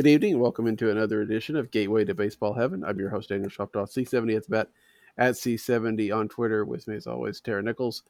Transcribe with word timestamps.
Good 0.00 0.08
evening 0.08 0.32
and 0.32 0.40
welcome 0.40 0.66
into 0.66 0.90
another 0.90 1.20
edition 1.20 1.56
of 1.56 1.70
Gateway 1.70 2.06
to 2.06 2.14
Baseball 2.14 2.54
Heaven. 2.54 2.82
I'm 2.84 2.98
your 2.98 3.10
host, 3.10 3.28
Daniel 3.28 3.50
Shoptaw, 3.50 3.84
C70 3.84 4.34
at 4.34 4.44
the 4.44 4.48
bat 4.48 4.68
at 5.18 5.34
C70 5.34 6.16
on 6.16 6.26
Twitter. 6.26 6.64
With 6.64 6.88
me, 6.88 6.96
as 6.96 7.06
always, 7.06 7.38
Tara 7.42 7.62
Nichols 7.62 8.04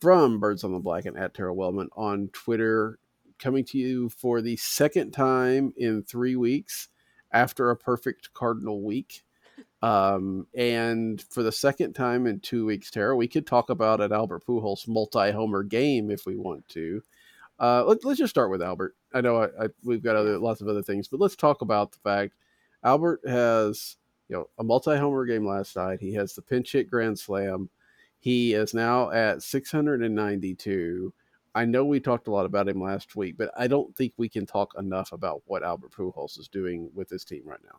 from 0.00 0.40
Birds 0.40 0.64
on 0.64 0.72
the 0.72 0.80
Black 0.80 1.04
and 1.04 1.16
at 1.16 1.34
Tara 1.34 1.54
Wellman 1.54 1.88
on 1.96 2.30
Twitter. 2.32 2.98
Coming 3.38 3.64
to 3.66 3.78
you 3.78 4.08
for 4.08 4.42
the 4.42 4.56
second 4.56 5.12
time 5.12 5.72
in 5.76 6.02
three 6.02 6.34
weeks 6.34 6.88
after 7.30 7.70
a 7.70 7.76
perfect 7.76 8.34
Cardinal 8.34 8.82
week. 8.82 9.22
Um, 9.82 10.48
and 10.52 11.22
for 11.30 11.44
the 11.44 11.52
second 11.52 11.92
time 11.92 12.26
in 12.26 12.40
two 12.40 12.66
weeks, 12.66 12.90
Tara, 12.90 13.14
we 13.14 13.28
could 13.28 13.46
talk 13.46 13.70
about 13.70 14.00
an 14.00 14.12
Albert 14.12 14.44
Pujols 14.44 14.88
multi-homer 14.88 15.62
game 15.62 16.10
if 16.10 16.26
we 16.26 16.34
want 16.34 16.68
to. 16.70 17.04
Uh, 17.58 17.84
let, 17.84 18.04
us 18.04 18.18
just 18.18 18.30
start 18.30 18.50
with 18.50 18.62
Albert. 18.62 18.94
I 19.14 19.20
know 19.20 19.42
I, 19.42 19.64
I, 19.64 19.68
we've 19.82 20.02
got 20.02 20.16
other 20.16 20.38
lots 20.38 20.60
of 20.60 20.68
other 20.68 20.82
things, 20.82 21.08
but 21.08 21.20
let's 21.20 21.36
talk 21.36 21.62
about 21.62 21.92
the 21.92 21.98
fact 21.98 22.34
Albert 22.84 23.20
has 23.26 23.96
you 24.28 24.36
know 24.36 24.48
a 24.58 24.64
multi-homer 24.64 25.24
game 25.24 25.46
last 25.46 25.76
night. 25.76 26.00
He 26.00 26.12
has 26.14 26.34
the 26.34 26.42
pinch 26.42 26.72
hit 26.72 26.90
grand 26.90 27.18
slam. 27.18 27.70
He 28.18 28.54
is 28.54 28.74
now 28.74 29.10
at 29.10 29.42
692. 29.42 31.12
I 31.54 31.64
know 31.64 31.84
we 31.84 32.00
talked 32.00 32.28
a 32.28 32.30
lot 32.30 32.44
about 32.44 32.68
him 32.68 32.82
last 32.82 33.16
week, 33.16 33.36
but 33.38 33.50
I 33.56 33.66
don't 33.66 33.96
think 33.96 34.12
we 34.16 34.28
can 34.28 34.44
talk 34.44 34.74
enough 34.78 35.12
about 35.12 35.42
what 35.46 35.62
Albert 35.62 35.92
Pujols 35.92 36.38
is 36.38 36.48
doing 36.48 36.90
with 36.94 37.08
his 37.08 37.24
team 37.24 37.42
right 37.46 37.60
now. 37.64 37.78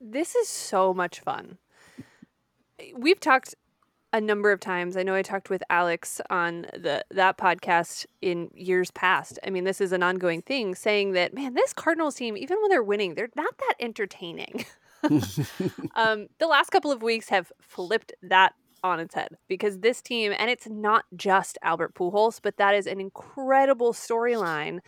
This 0.00 0.34
is 0.34 0.48
so 0.48 0.92
much 0.92 1.20
fun. 1.20 1.58
We've 2.94 3.18
talked 3.18 3.54
a 4.12 4.20
number 4.20 4.50
of 4.50 4.60
times. 4.60 4.96
I 4.96 5.02
know 5.02 5.14
I 5.14 5.22
talked 5.22 5.50
with 5.50 5.62
Alex 5.68 6.20
on 6.30 6.62
the 6.72 7.04
that 7.10 7.36
podcast 7.36 8.06
in 8.22 8.50
years 8.54 8.90
past. 8.90 9.38
I 9.46 9.50
mean, 9.50 9.64
this 9.64 9.80
is 9.80 9.92
an 9.92 10.02
ongoing 10.02 10.42
thing 10.42 10.74
saying 10.74 11.12
that 11.12 11.34
man, 11.34 11.54
this 11.54 11.72
Cardinals 11.72 12.14
team, 12.14 12.36
even 12.36 12.58
when 12.60 12.70
they're 12.70 12.82
winning, 12.82 13.14
they're 13.14 13.30
not 13.36 13.56
that 13.58 13.74
entertaining. 13.80 14.64
um, 15.94 16.26
the 16.38 16.46
last 16.48 16.70
couple 16.70 16.90
of 16.90 17.02
weeks 17.02 17.28
have 17.28 17.52
flipped 17.60 18.12
that 18.22 18.54
on 18.82 19.00
its 19.00 19.14
head 19.14 19.36
because 19.48 19.78
this 19.78 20.00
team, 20.00 20.32
and 20.36 20.50
it's 20.50 20.68
not 20.68 21.04
just 21.16 21.58
Albert 21.62 21.94
Pujols, 21.94 22.40
but 22.42 22.56
that 22.56 22.74
is 22.74 22.86
an 22.86 23.00
incredible 23.00 23.92
storyline 23.92 24.80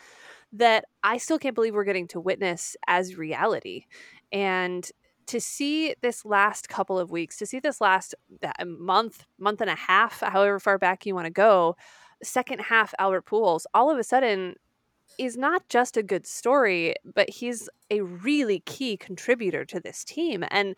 that 0.53 0.85
I 1.03 1.19
still 1.19 1.39
can't 1.39 1.55
believe 1.55 1.75
we're 1.75 1.85
getting 1.85 2.09
to 2.09 2.21
witness 2.21 2.77
as 2.87 3.17
reality. 3.17 3.85
And 4.33 4.89
to 5.31 5.41
see 5.41 5.95
this 6.01 6.25
last 6.25 6.69
couple 6.69 6.99
of 6.99 7.13
weeks, 7.13 7.37
to 7.37 7.47
see 7.47 7.61
this 7.61 7.81
last 7.81 8.17
uh, 8.43 8.65
month, 8.65 9.27
month 9.39 9.61
and 9.61 9.71
a 9.71 9.77
half, 9.77 10.19
however 10.19 10.59
far 10.59 10.77
back 10.77 11.07
you 11.07 11.15
want 11.15 11.27
to 11.27 11.31
go, 11.31 11.77
second 12.21 12.59
half 12.59 12.93
Albert 12.99 13.27
Pujols, 13.27 13.65
all 13.73 13.89
of 13.93 13.97
a 13.97 14.03
sudden 14.03 14.57
is 15.19 15.37
not 15.37 15.69
just 15.69 15.97
a 15.97 16.03
good 16.03 16.27
story, 16.27 16.97
but 17.15 17.31
he's 17.31 17.69
a 17.93 18.01
really 18.01 18.59
key 18.67 18.97
contributor 18.97 19.65
to 19.65 19.79
this 19.79 20.03
team. 20.03 20.45
And 20.51 20.75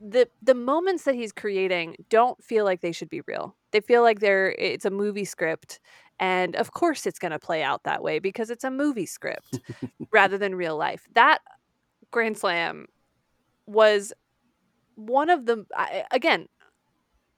the 0.00 0.28
the 0.42 0.54
moments 0.54 1.04
that 1.04 1.14
he's 1.14 1.32
creating 1.32 1.96
don't 2.08 2.42
feel 2.42 2.64
like 2.64 2.80
they 2.80 2.92
should 2.92 3.10
be 3.10 3.20
real. 3.26 3.54
They 3.72 3.80
feel 3.80 4.00
like 4.00 4.20
they're 4.20 4.52
it's 4.52 4.86
a 4.86 4.90
movie 4.90 5.24
script 5.26 5.78
and 6.18 6.56
of 6.56 6.72
course 6.72 7.06
it's 7.06 7.18
going 7.18 7.32
to 7.32 7.38
play 7.38 7.62
out 7.62 7.84
that 7.84 8.02
way 8.02 8.18
because 8.18 8.50
it's 8.50 8.64
a 8.64 8.70
movie 8.70 9.06
script 9.06 9.60
rather 10.10 10.38
than 10.38 10.54
real 10.54 10.76
life. 10.76 11.06
That 11.14 11.40
grand 12.10 12.38
slam 12.38 12.86
was 13.66 14.12
one 14.96 15.30
of 15.30 15.46
the 15.46 15.64
again 16.10 16.48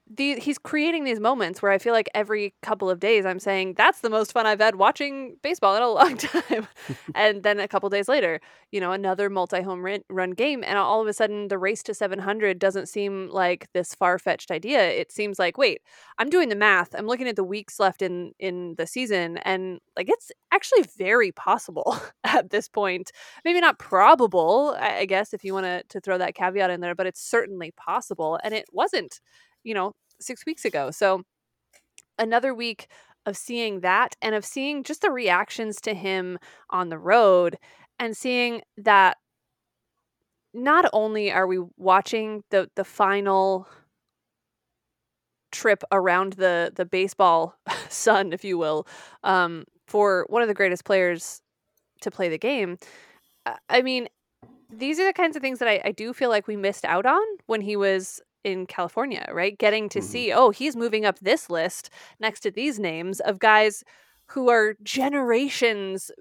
the, 0.08 0.36
he's 0.38 0.56
creating 0.58 1.02
these 1.02 1.18
moments 1.18 1.60
where 1.60 1.72
I 1.72 1.78
feel 1.78 1.92
like 1.92 2.08
every 2.14 2.54
couple 2.62 2.88
of 2.88 3.00
days 3.00 3.26
I'm 3.26 3.40
saying 3.40 3.74
that's 3.76 4.00
the 4.00 4.10
most 4.10 4.32
fun 4.32 4.46
I've 4.46 4.60
had 4.60 4.76
watching 4.76 5.36
baseball 5.42 5.74
in 5.74 5.82
a 5.82 5.88
long 5.90 6.16
time, 6.16 6.68
and 7.14 7.42
then 7.42 7.58
a 7.58 7.66
couple 7.66 7.88
days 7.90 8.08
later, 8.08 8.40
you 8.70 8.80
know, 8.80 8.92
another 8.92 9.28
multi-home 9.28 9.84
run 10.08 10.30
game, 10.30 10.62
and 10.64 10.78
all 10.78 11.00
of 11.00 11.08
a 11.08 11.12
sudden 11.12 11.48
the 11.48 11.58
race 11.58 11.82
to 11.84 11.94
700 11.94 12.60
doesn't 12.60 12.88
seem 12.88 13.28
like 13.30 13.66
this 13.74 13.94
far-fetched 13.96 14.52
idea. 14.52 14.80
It 14.90 15.10
seems 15.10 15.40
like 15.40 15.58
wait, 15.58 15.80
I'm 16.18 16.30
doing 16.30 16.50
the 16.50 16.56
math. 16.56 16.94
I'm 16.94 17.06
looking 17.06 17.26
at 17.26 17.34
the 17.36 17.44
weeks 17.44 17.80
left 17.80 18.00
in 18.00 18.32
in 18.38 18.76
the 18.78 18.86
season, 18.86 19.38
and 19.38 19.80
like 19.96 20.08
it's 20.08 20.30
actually 20.52 20.84
very 20.96 21.32
possible 21.32 21.98
at 22.24 22.50
this 22.50 22.68
point. 22.68 23.10
Maybe 23.44 23.60
not 23.60 23.80
probable, 23.80 24.76
I 24.78 25.04
guess, 25.06 25.34
if 25.34 25.42
you 25.44 25.52
want 25.52 25.66
to 25.66 25.82
to 25.88 26.00
throw 26.00 26.18
that 26.18 26.36
caveat 26.36 26.70
in 26.70 26.80
there, 26.80 26.94
but 26.94 27.06
it's 27.06 27.20
certainly 27.20 27.72
possible, 27.72 28.38
and 28.44 28.54
it 28.54 28.66
wasn't 28.72 29.20
you 29.66 29.74
know, 29.74 29.92
six 30.20 30.46
weeks 30.46 30.64
ago. 30.64 30.90
So 30.90 31.22
another 32.18 32.54
week 32.54 32.86
of 33.26 33.36
seeing 33.36 33.80
that 33.80 34.14
and 34.22 34.34
of 34.34 34.44
seeing 34.44 34.84
just 34.84 35.02
the 35.02 35.10
reactions 35.10 35.80
to 35.82 35.92
him 35.92 36.38
on 36.70 36.88
the 36.88 36.98
road 36.98 37.58
and 37.98 38.16
seeing 38.16 38.62
that 38.78 39.16
not 40.54 40.88
only 40.92 41.32
are 41.32 41.46
we 41.46 41.58
watching 41.76 42.44
the 42.50 42.70
the 42.76 42.84
final 42.84 43.66
trip 45.50 45.82
around 45.90 46.34
the 46.34 46.72
the 46.74 46.86
baseball 46.86 47.56
sun 47.88 48.32
if 48.32 48.44
you 48.44 48.56
will 48.56 48.86
um, 49.24 49.64
for 49.86 50.24
one 50.28 50.42
of 50.42 50.48
the 50.48 50.54
greatest 50.54 50.84
players 50.84 51.42
to 52.00 52.10
play 52.10 52.28
the 52.28 52.38
game 52.38 52.78
i 53.68 53.82
mean 53.82 54.08
these 54.70 54.98
are 54.98 55.04
the 55.04 55.12
kinds 55.12 55.36
of 55.36 55.42
things 55.42 55.58
that 55.58 55.68
I, 55.68 55.80
I 55.84 55.92
do 55.92 56.12
feel 56.12 56.28
like 56.28 56.46
we 56.46 56.56
missed 56.56 56.84
out 56.84 57.06
on 57.06 57.22
when 57.46 57.60
he 57.60 57.76
was 57.76 58.20
in 58.46 58.64
California, 58.64 59.26
right? 59.32 59.58
Getting 59.58 59.88
to 59.88 59.98
mm-hmm. 59.98 60.08
see, 60.08 60.32
oh, 60.32 60.50
he's 60.50 60.76
moving 60.76 61.04
up 61.04 61.18
this 61.18 61.50
list 61.50 61.90
next 62.20 62.40
to 62.40 62.50
these 62.52 62.78
names 62.78 63.18
of 63.18 63.40
guys 63.40 63.82
who 64.26 64.48
are 64.48 64.76
generations 64.84 66.12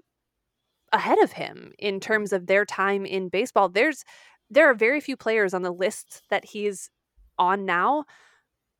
ahead 0.91 1.19
of 1.19 1.33
him 1.33 1.71
in 1.77 1.99
terms 1.99 2.33
of 2.33 2.47
their 2.47 2.65
time 2.65 3.05
in 3.05 3.29
baseball. 3.29 3.69
There's 3.69 4.03
there 4.49 4.67
are 4.69 4.73
very 4.73 4.99
few 4.99 5.15
players 5.15 5.53
on 5.53 5.61
the 5.61 5.71
list 5.71 6.23
that 6.31 6.45
he's 6.45 6.89
on 7.37 7.63
now 7.63 8.05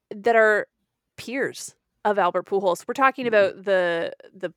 that 0.10 0.36
are 0.36 0.68
peers 1.16 1.76
of 2.04 2.18
Albert 2.18 2.48
Pujols. 2.48 2.86
We're 2.88 2.96
talking 2.96 3.26
mm-hmm. 3.26 3.36
about 3.36 3.64
the 3.64 4.12
the 4.34 4.54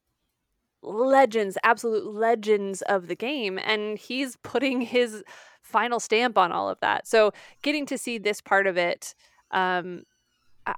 legends, 0.82 1.58
absolute 1.62 2.06
legends 2.06 2.80
of 2.82 3.08
the 3.08 3.16
game 3.16 3.58
and 3.58 3.98
he's 3.98 4.36
putting 4.42 4.80
his 4.80 5.22
final 5.68 6.00
stamp 6.00 6.38
on 6.38 6.50
all 6.50 6.68
of 6.68 6.80
that. 6.80 7.06
So 7.06 7.32
getting 7.62 7.86
to 7.86 7.98
see 7.98 8.18
this 8.18 8.40
part 8.40 8.66
of 8.66 8.76
it, 8.76 9.14
um, 9.50 10.02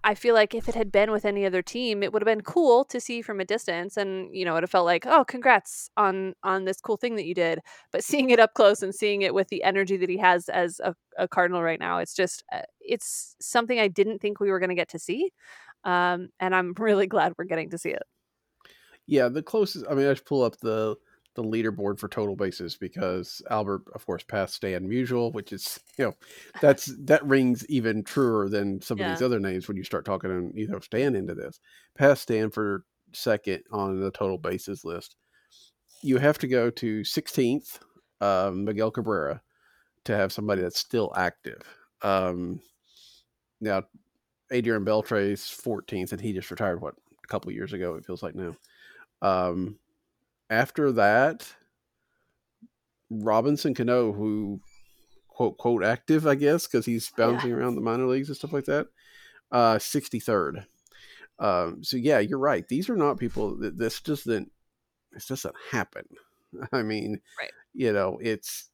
I 0.04 0.14
feel 0.14 0.34
like 0.34 0.54
if 0.54 0.68
it 0.68 0.74
had 0.74 0.92
been 0.92 1.10
with 1.10 1.24
any 1.24 1.44
other 1.44 1.62
team, 1.62 2.02
it 2.02 2.12
would 2.12 2.22
have 2.22 2.26
been 2.26 2.42
cool 2.42 2.84
to 2.84 3.00
see 3.00 3.22
from 3.22 3.40
a 3.40 3.44
distance, 3.44 3.96
and 3.96 4.34
you 4.34 4.44
know, 4.44 4.56
it 4.56 4.68
felt 4.68 4.86
like, 4.86 5.04
oh, 5.06 5.24
congrats 5.24 5.90
on 5.96 6.34
on 6.44 6.64
this 6.64 6.80
cool 6.80 6.96
thing 6.96 7.16
that 7.16 7.24
you 7.24 7.34
did. 7.34 7.58
But 7.90 8.04
seeing 8.04 8.30
it 8.30 8.38
up 8.38 8.54
close 8.54 8.82
and 8.82 8.94
seeing 8.94 9.22
it 9.22 9.34
with 9.34 9.48
the 9.48 9.64
energy 9.64 9.96
that 9.96 10.08
he 10.08 10.18
has 10.18 10.48
as 10.48 10.80
a, 10.80 10.94
a 11.18 11.26
cardinal 11.26 11.62
right 11.62 11.80
now, 11.80 11.98
it's 11.98 12.14
just 12.14 12.44
uh, 12.52 12.62
it's 12.80 13.34
something 13.40 13.80
I 13.80 13.88
didn't 13.88 14.20
think 14.20 14.38
we 14.38 14.50
were 14.50 14.60
going 14.60 14.70
to 14.70 14.76
get 14.76 14.90
to 14.90 14.98
see, 14.98 15.32
um, 15.84 16.28
and 16.38 16.54
I'm 16.54 16.72
really 16.78 17.08
glad 17.08 17.32
we're 17.36 17.44
getting 17.44 17.70
to 17.70 17.78
see 17.78 17.90
it. 17.90 18.02
Yeah, 19.06 19.28
the 19.28 19.42
closest. 19.42 19.86
I 19.90 19.94
mean, 19.94 20.06
I 20.06 20.12
just 20.12 20.26
pull 20.26 20.42
up 20.42 20.56
the 20.60 20.96
the 21.40 21.48
leaderboard 21.48 21.98
for 21.98 22.08
total 22.08 22.36
bases 22.36 22.76
because 22.76 23.40
Albert, 23.50 23.82
of 23.94 24.04
course, 24.04 24.22
passed 24.22 24.54
Stan 24.54 24.88
Musial, 24.88 25.32
which 25.32 25.52
is 25.52 25.80
you 25.98 26.06
know 26.06 26.14
that's 26.60 26.86
that 27.04 27.24
rings 27.24 27.64
even 27.68 28.04
truer 28.04 28.48
than 28.48 28.80
some 28.80 28.98
yeah. 28.98 29.12
of 29.12 29.18
these 29.18 29.24
other 29.24 29.40
names 29.40 29.68
when 29.68 29.76
you 29.76 29.84
start 29.84 30.04
talking 30.04 30.30
and 30.30 30.52
you 30.54 30.68
know 30.68 30.80
Stan 30.80 31.14
into 31.14 31.34
this. 31.34 31.60
Passed 31.96 32.22
Stan 32.22 32.50
for 32.50 32.84
second 33.12 33.62
on 33.72 34.00
the 34.00 34.10
total 34.10 34.38
bases 34.38 34.84
list. 34.84 35.16
You 36.02 36.18
have 36.18 36.38
to 36.38 36.48
go 36.48 36.70
to 36.70 37.00
16th, 37.02 37.78
um, 38.22 38.64
Miguel 38.64 38.90
Cabrera, 38.90 39.42
to 40.04 40.16
have 40.16 40.32
somebody 40.32 40.62
that's 40.62 40.78
still 40.78 41.12
active. 41.14 41.62
Um, 42.00 42.62
now, 43.60 43.82
Adrian 44.50 44.84
Beltre's 44.84 45.42
14th, 45.42 46.12
and 46.12 46.20
he 46.20 46.32
just 46.32 46.50
retired 46.50 46.80
what 46.80 46.94
a 47.22 47.26
couple 47.26 47.52
years 47.52 47.74
ago. 47.74 47.96
It 47.96 48.06
feels 48.06 48.22
like 48.22 48.34
now. 48.34 48.56
Um, 49.20 49.78
after 50.50 50.92
that, 50.92 51.54
Robinson 53.08 53.74
Cano, 53.74 54.12
who 54.12 54.60
quote 55.28 55.56
quote 55.56 55.84
active, 55.84 56.26
I 56.26 56.34
guess, 56.34 56.66
because 56.66 56.84
he's 56.84 57.10
bouncing 57.16 57.50
yeah. 57.50 57.56
around 57.56 57.76
the 57.76 57.80
minor 57.80 58.06
leagues 58.06 58.28
and 58.28 58.36
stuff 58.36 58.52
like 58.52 58.66
that. 58.66 58.88
Uh, 59.50 59.76
63rd. 59.76 60.66
Um, 61.38 61.82
so 61.82 61.96
yeah, 61.96 62.18
you're 62.18 62.38
right. 62.38 62.66
These 62.68 62.90
are 62.90 62.96
not 62.96 63.18
people 63.18 63.56
that 63.58 63.78
this 63.78 64.00
doesn't 64.00 64.52
this 65.12 65.26
doesn't 65.26 65.54
happen. 65.70 66.04
I 66.72 66.82
mean, 66.82 67.20
right. 67.38 67.50
you 67.72 67.92
know, 67.92 68.18
it's 68.20 68.68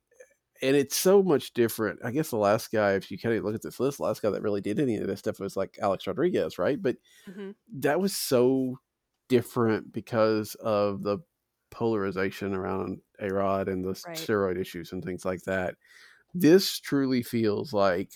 and 0.62 0.74
it's 0.74 0.96
so 0.96 1.22
much 1.22 1.52
different. 1.54 2.00
I 2.02 2.10
guess 2.10 2.30
the 2.30 2.36
last 2.36 2.72
guy, 2.72 2.92
if 2.92 3.10
you 3.10 3.18
kind 3.18 3.36
of 3.36 3.44
look 3.44 3.54
at 3.54 3.62
this 3.62 3.78
list, 3.78 3.98
the 3.98 4.04
last 4.04 4.22
guy 4.22 4.30
that 4.30 4.42
really 4.42 4.60
did 4.60 4.80
any 4.80 4.96
of 4.96 5.06
this 5.06 5.20
stuff 5.20 5.38
was 5.38 5.56
like 5.56 5.78
Alex 5.80 6.06
Rodriguez, 6.06 6.58
right? 6.58 6.80
But 6.80 6.96
mm-hmm. 7.28 7.50
that 7.80 8.00
was 8.00 8.16
so 8.16 8.78
different 9.28 9.92
because 9.92 10.54
of 10.56 11.02
the 11.02 11.18
polarization 11.76 12.54
around 12.54 13.00
A 13.20 13.28
Rod 13.28 13.68
and 13.68 13.84
the 13.84 14.00
right. 14.06 14.16
steroid 14.16 14.58
issues 14.58 14.92
and 14.92 15.04
things 15.04 15.24
like 15.24 15.42
that. 15.42 15.74
This 16.34 16.80
truly 16.80 17.22
feels 17.22 17.72
like 17.72 18.10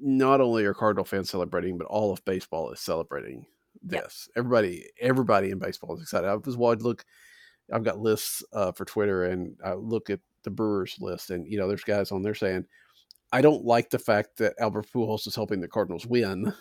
not 0.00 0.40
only 0.40 0.64
are 0.64 0.74
Cardinal 0.74 1.04
fans 1.04 1.30
celebrating, 1.30 1.78
but 1.78 1.86
all 1.86 2.12
of 2.12 2.24
baseball 2.24 2.72
is 2.72 2.80
celebrating 2.80 3.46
this. 3.82 4.28
Yep. 4.28 4.38
Everybody, 4.38 4.84
everybody 5.00 5.50
in 5.50 5.58
baseball 5.58 5.94
is 5.96 6.02
excited. 6.02 6.28
I 6.28 6.34
was 6.34 6.56
watching 6.56 6.84
look 6.84 7.04
I've 7.72 7.84
got 7.84 7.98
lists 7.98 8.42
uh, 8.52 8.72
for 8.72 8.84
Twitter, 8.84 9.24
and 9.24 9.56
I 9.64 9.74
look 9.74 10.10
at 10.10 10.20
the 10.42 10.50
Brewers 10.50 10.96
list, 11.00 11.30
and 11.30 11.50
you 11.50 11.58
know, 11.58 11.68
there's 11.68 11.84
guys 11.84 12.12
on 12.12 12.22
there 12.22 12.34
saying, 12.34 12.66
"I 13.32 13.40
don't 13.40 13.64
like 13.64 13.90
the 13.90 13.98
fact 13.98 14.36
that 14.38 14.54
Albert 14.58 14.88
Pujols 14.92 15.26
is 15.26 15.34
helping 15.34 15.60
the 15.60 15.68
Cardinals 15.68 16.06
win, 16.06 16.52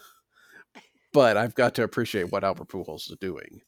but 1.13 1.35
I've 1.35 1.55
got 1.55 1.75
to 1.75 1.83
appreciate 1.83 2.31
what 2.31 2.43
Albert 2.43 2.69
Pujols 2.69 3.11
is 3.11 3.17
doing." 3.19 3.61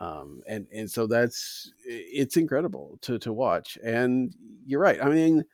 Um, 0.00 0.42
and 0.48 0.66
and 0.72 0.90
so 0.90 1.06
that's 1.06 1.72
it's 1.84 2.36
incredible 2.36 2.98
to 3.02 3.18
to 3.20 3.32
watch. 3.32 3.78
And 3.84 4.34
you're 4.66 4.80
right. 4.80 5.02
I 5.02 5.08
mean, 5.08 5.44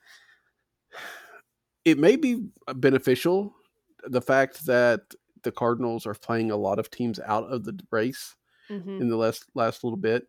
it 1.84 1.98
may 1.98 2.16
be 2.16 2.46
beneficial 2.76 3.54
the 4.04 4.22
fact 4.22 4.66
that 4.66 5.00
the 5.42 5.52
Cardinals 5.52 6.06
are 6.06 6.14
playing 6.14 6.50
a 6.50 6.56
lot 6.56 6.78
of 6.78 6.90
teams 6.90 7.20
out 7.20 7.44
of 7.44 7.64
the 7.64 7.78
race 7.90 8.34
hmm 8.68 9.00
in 9.00 9.08
the 9.08 9.16
last 9.16 9.44
last 9.54 9.84
little 9.84 9.98
bit, 9.98 10.26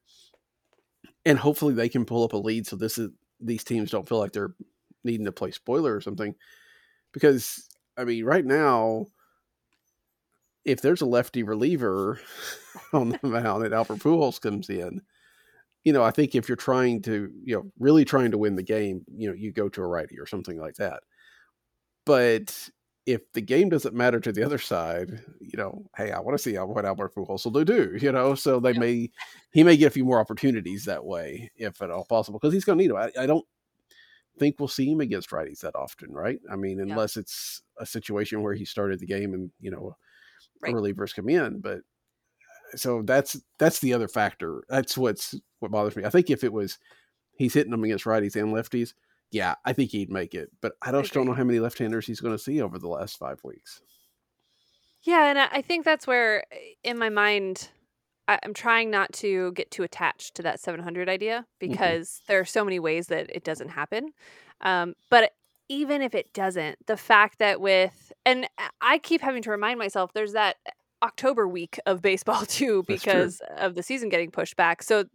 and 1.26 1.38
hopefully 1.38 1.74
they 1.74 1.90
can 1.90 2.06
pull 2.06 2.24
up 2.24 2.34
a 2.34 2.38
lead. 2.38 2.68
So 2.68 2.76
this 2.76 2.98
is 2.98 3.10
these 3.40 3.64
teams 3.64 3.92
don't 3.92 4.08
feel 4.08 4.20
like 4.20 4.34
they're 4.34 4.56
needing 5.04 5.26
to 5.26 5.32
play 5.32 5.52
spoiler 5.52 5.96
or 5.96 6.02
something, 6.02 6.36
because 7.12 7.68
I 7.98 8.04
mean, 8.04 8.26
right 8.26 8.46
now, 8.46 9.08
if 10.66 10.82
there's 10.82 11.02
a 11.02 11.06
lefty 11.06 11.44
reliever 11.44 12.20
on 12.94 13.10
the 13.10 13.20
mound 13.28 13.66
and 13.66 13.74
Albert 13.74 14.00
Pujols 14.00 14.40
comes 14.40 14.70
in, 14.70 15.02
you 15.84 15.94
know, 15.94 16.04
I 16.04 16.12
think 16.12 16.36
if 16.36 16.48
you're 16.48 16.56
trying 16.56 17.02
to, 17.04 17.32
you 17.44 17.56
know, 17.56 17.72
really 17.80 18.06
trying 18.06 18.32
to 18.32 18.38
win 18.38 18.56
the 18.56 18.64
game, 18.64 19.04
you 19.16 19.28
know, 19.28 19.34
you 19.36 19.52
go 19.52 19.70
to 19.70 19.82
a 19.82 19.88
righty 19.88 20.20
or 20.20 20.28
something 20.28 20.60
like 20.60 20.76
that. 20.76 21.02
But 22.06 22.70
if 23.08 23.22
the 23.34 23.42
game 23.42 23.70
doesn't 23.70 23.96
matter 23.96 24.20
to 24.20 24.32
the 24.32 24.44
other 24.44 24.60
side, 24.60 25.10
you 25.40 25.58
know, 25.58 25.86
hey, 25.98 26.12
I 26.12 26.20
want 26.20 26.38
to 26.38 26.44
see 26.44 26.56
what 26.56 26.86
Albert 26.86 27.16
Pujols 27.16 27.46
will 27.52 27.64
do, 27.64 27.98
you 28.00 28.12
know, 28.12 28.36
so 28.36 28.60
they 28.60 28.74
Yeah. 28.74 28.80
may, 28.80 29.12
he 29.54 29.64
may 29.64 29.76
get 29.78 29.88
a 29.88 29.92
few 29.92 30.06
more 30.06 30.20
opportunities 30.20 30.86
that 30.86 31.04
way, 31.04 31.52
if 31.56 31.82
at 31.82 31.90
all 31.90 32.06
possible, 32.06 32.40
because 32.40 32.54
he's 32.54 32.66
going 32.66 32.78
to 32.78 32.84
need 32.84 32.92
them. 32.92 32.98
I, 32.98 33.24
I 33.24 33.26
don't 33.26 33.46
think 34.38 34.60
we'll 34.60 34.68
see 34.68 34.92
him 34.92 35.02
against 35.02 35.32
righties 35.32 35.62
that 35.62 35.76
often, 35.76 36.12
right? 36.12 36.40
I 36.52 36.56
mean, 36.56 36.78
Yeah. 36.78 36.84
unless 36.94 37.18
it's 37.18 37.62
a 37.78 37.86
situation 37.86 38.44
where 38.44 38.54
he 38.54 38.66
started 38.66 39.00
the 39.00 39.08
game 39.08 39.34
and, 39.34 39.52
you 39.60 39.72
know, 39.72 39.96
Right. 40.62 40.74
relievers 40.74 41.16
come 41.16 41.30
in, 41.30 41.60
but 41.60 41.82
so 42.76 43.02
that's 43.02 43.40
that's 43.60 43.80
the 43.80 43.94
other 43.94 44.08
factor. 44.08 44.64
That's 44.70 44.98
what's 44.98 45.36
what 45.60 45.72
bothers 45.72 45.96
me. 45.96 46.06
I 46.06 46.10
think 46.10 46.30
if 46.30 46.44
it 46.44 46.54
was 46.54 46.78
he's 47.36 47.54
hitting 47.54 47.72
them 47.72 47.84
against 47.84 48.06
righties 48.06 48.36
and 48.36 48.54
lefties, 48.54 48.94
yeah, 49.32 49.56
I 49.66 49.74
think 49.74 49.92
he'd 49.92 50.12
make 50.12 50.34
it. 50.34 50.50
But 50.62 50.74
I 50.82 50.92
just 50.92 51.14
don't 51.14 51.26
know 51.26 51.34
how 51.34 51.44
many 51.44 51.60
left-handers 51.60 52.06
he's 52.06 52.20
going 52.20 52.36
to 52.36 52.44
see 52.44 52.62
over 52.62 52.78
the 52.78 52.88
last 52.88 53.18
five 53.18 53.44
weeks. 53.44 53.82
Yeah, 55.04 55.30
and 55.30 55.40
I 55.40 55.62
think 55.64 55.84
that's 55.84 56.06
where, 56.06 56.44
eh, 56.52 56.74
in 56.84 56.98
my 56.98 57.10
mind, 57.10 57.70
I'm 58.28 58.54
trying 58.54 58.92
not 58.92 59.12
to 59.14 59.52
get 59.54 59.72
too 59.72 59.84
attached 59.84 60.36
to 60.36 60.44
that 60.44 60.60
700 60.60 61.10
idea 61.10 61.46
because 61.60 62.22
there 62.28 62.40
are 62.40 62.46
so 62.46 62.64
many 62.64 62.80
ways 62.80 63.08
that 63.08 63.30
it 63.34 63.44
doesn't 63.44 63.70
happen. 63.70 64.14
Um, 64.62 64.94
but 65.10 65.32
even 65.72 66.02
if 66.02 66.14
it 66.14 66.34
doesn't, 66.34 66.86
the 66.86 66.98
fact 66.98 67.40
that 67.40 67.62
with 67.62 68.12
and 68.26 68.46
I- 68.82 68.98
keep 69.00 69.22
having 69.22 69.42
to 69.44 69.52
remind 69.52 69.80
myself 69.80 70.12
there's 70.14 70.34
that 70.34 70.58
October 71.02 71.48
week 71.48 71.80
of 71.86 72.02
baseball 72.02 72.46
too 72.46 72.84
because 72.88 73.42
of 73.58 73.76
the 73.76 73.82
season 73.82 74.10
getting 74.10 74.32
pushed 74.32 74.58
back. 74.58 74.84
So 74.84 75.06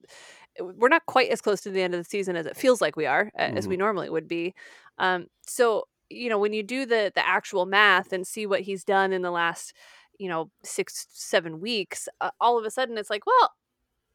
eh, 0.59 0.63
we're 0.63 0.89
not 0.89 1.05
quite 1.05 1.29
as 1.31 1.43
close 1.43 1.61
to 1.63 1.71
the 1.71 1.83
end 1.83 1.95
of 1.95 2.01
the 2.01 2.09
season 2.09 2.37
as 2.37 2.47
it 2.47 2.57
feels 2.57 2.81
like 2.81 2.97
we 2.97 3.05
are, 3.05 3.31
a- 3.37 3.55
as 3.55 3.69
we 3.69 3.77
normally 3.77 4.09
would 4.09 4.27
be. 4.27 4.55
Um, 4.99 5.27
so 5.47 5.89
you 6.09 6.31
know 6.31 6.39
when 6.39 6.55
you 6.55 6.63
do 6.63 6.87
the 6.87 7.13
the 7.15 7.27
actual 7.27 7.67
math 7.67 8.13
and 8.13 8.27
see 8.27 8.47
what 8.47 8.63
he's 8.63 8.83
done 8.85 9.13
in 9.13 9.21
the 9.23 9.31
last 9.31 9.75
you 10.19 10.29
know 10.29 10.51
six 10.65 11.07
seven 11.11 11.61
weeks 11.61 12.09
uh, 12.21 12.31
all 12.41 12.57
of 12.59 12.65
a 12.65 12.71
sudden 12.71 12.97
it's 12.97 13.11
like 13.11 13.27
well 13.27 13.53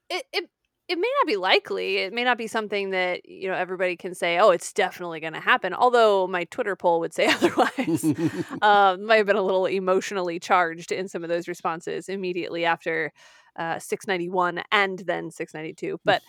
it, 0.09 0.25
it 0.33 0.49
it 0.91 0.99
may 0.99 1.07
not 1.19 1.27
be 1.27 1.37
likely 1.37 1.97
it 1.97 2.11
may 2.11 2.25
not 2.25 2.37
be 2.37 2.47
something 2.47 2.89
that 2.89 3.25
you 3.27 3.47
know 3.47 3.55
everybody 3.55 3.95
can 3.95 4.13
say 4.13 4.37
oh 4.37 4.49
it's 4.49 4.73
definitely 4.73 5.21
going 5.21 5.31
to 5.31 5.39
happen 5.39 5.73
although 5.73 6.27
my 6.27 6.43
twitter 6.45 6.75
poll 6.75 6.99
would 6.99 7.13
say 7.13 7.25
otherwise. 7.31 8.05
Uh, 8.61 8.97
might 8.99 9.15
have 9.15 9.25
been 9.25 9.35
a 9.35 9.41
little 9.41 9.65
emotionally 9.65 10.39
charged 10.39 10.91
in 10.91 11.07
some 11.07 11.23
of 11.23 11.29
those 11.29 11.47
responses 11.47 12.09
immediately 12.09 12.65
after 12.65 13.11
uh, 13.55 13.79
691 13.79 14.61
and 14.71 14.99
then 14.99 15.31
692 15.31 15.99
but 16.03 16.21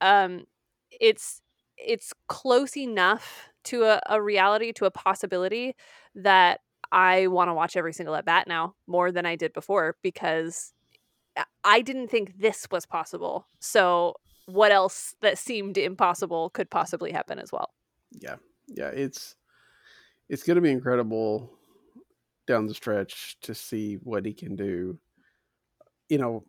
um, 0.00 0.44
it's 1.00 1.40
it's 1.76 2.12
close 2.28 2.76
enough 2.76 3.48
to 3.64 3.84
a, 3.84 4.00
a 4.08 4.20
reality 4.20 4.72
to 4.72 4.84
a 4.84 4.90
possibility 4.90 5.74
that 6.14 6.60
i 6.92 7.26
want 7.28 7.48
to 7.48 7.54
watch 7.54 7.76
every 7.76 7.92
single 7.92 8.14
at 8.14 8.24
bat 8.24 8.46
now 8.48 8.74
more 8.86 9.12
than 9.12 9.24
i 9.24 9.36
did 9.36 9.52
before 9.52 9.96
because 10.02 10.72
I- 11.64 11.82
didn't 11.82 12.08
think 12.08 12.38
this 12.38 12.66
was 12.70 12.86
possible 12.86 13.46
so 13.60 14.14
what 14.46 14.72
else 14.72 15.14
that 15.20 15.38
seemed 15.38 15.78
impossible 15.78 16.50
could 16.50 16.70
possibly 16.70 17.12
happen 17.12 17.38
as 17.38 17.52
well 17.52 17.70
yeah, 18.12 18.36
yeah, 18.68 18.88
it's 18.88 19.36
it's 20.28 20.42
going 20.42 20.56
to 20.56 20.62
be 20.62 20.70
incredible 20.70 21.50
down 22.46 22.66
the 22.66 22.74
stretch 22.74 23.36
to 23.42 23.54
see 23.54 23.94
what 23.96 24.24
he 24.24 24.32
can 24.32 24.56
do. 24.56 24.98
You 26.08 26.18
know, 26.18 26.44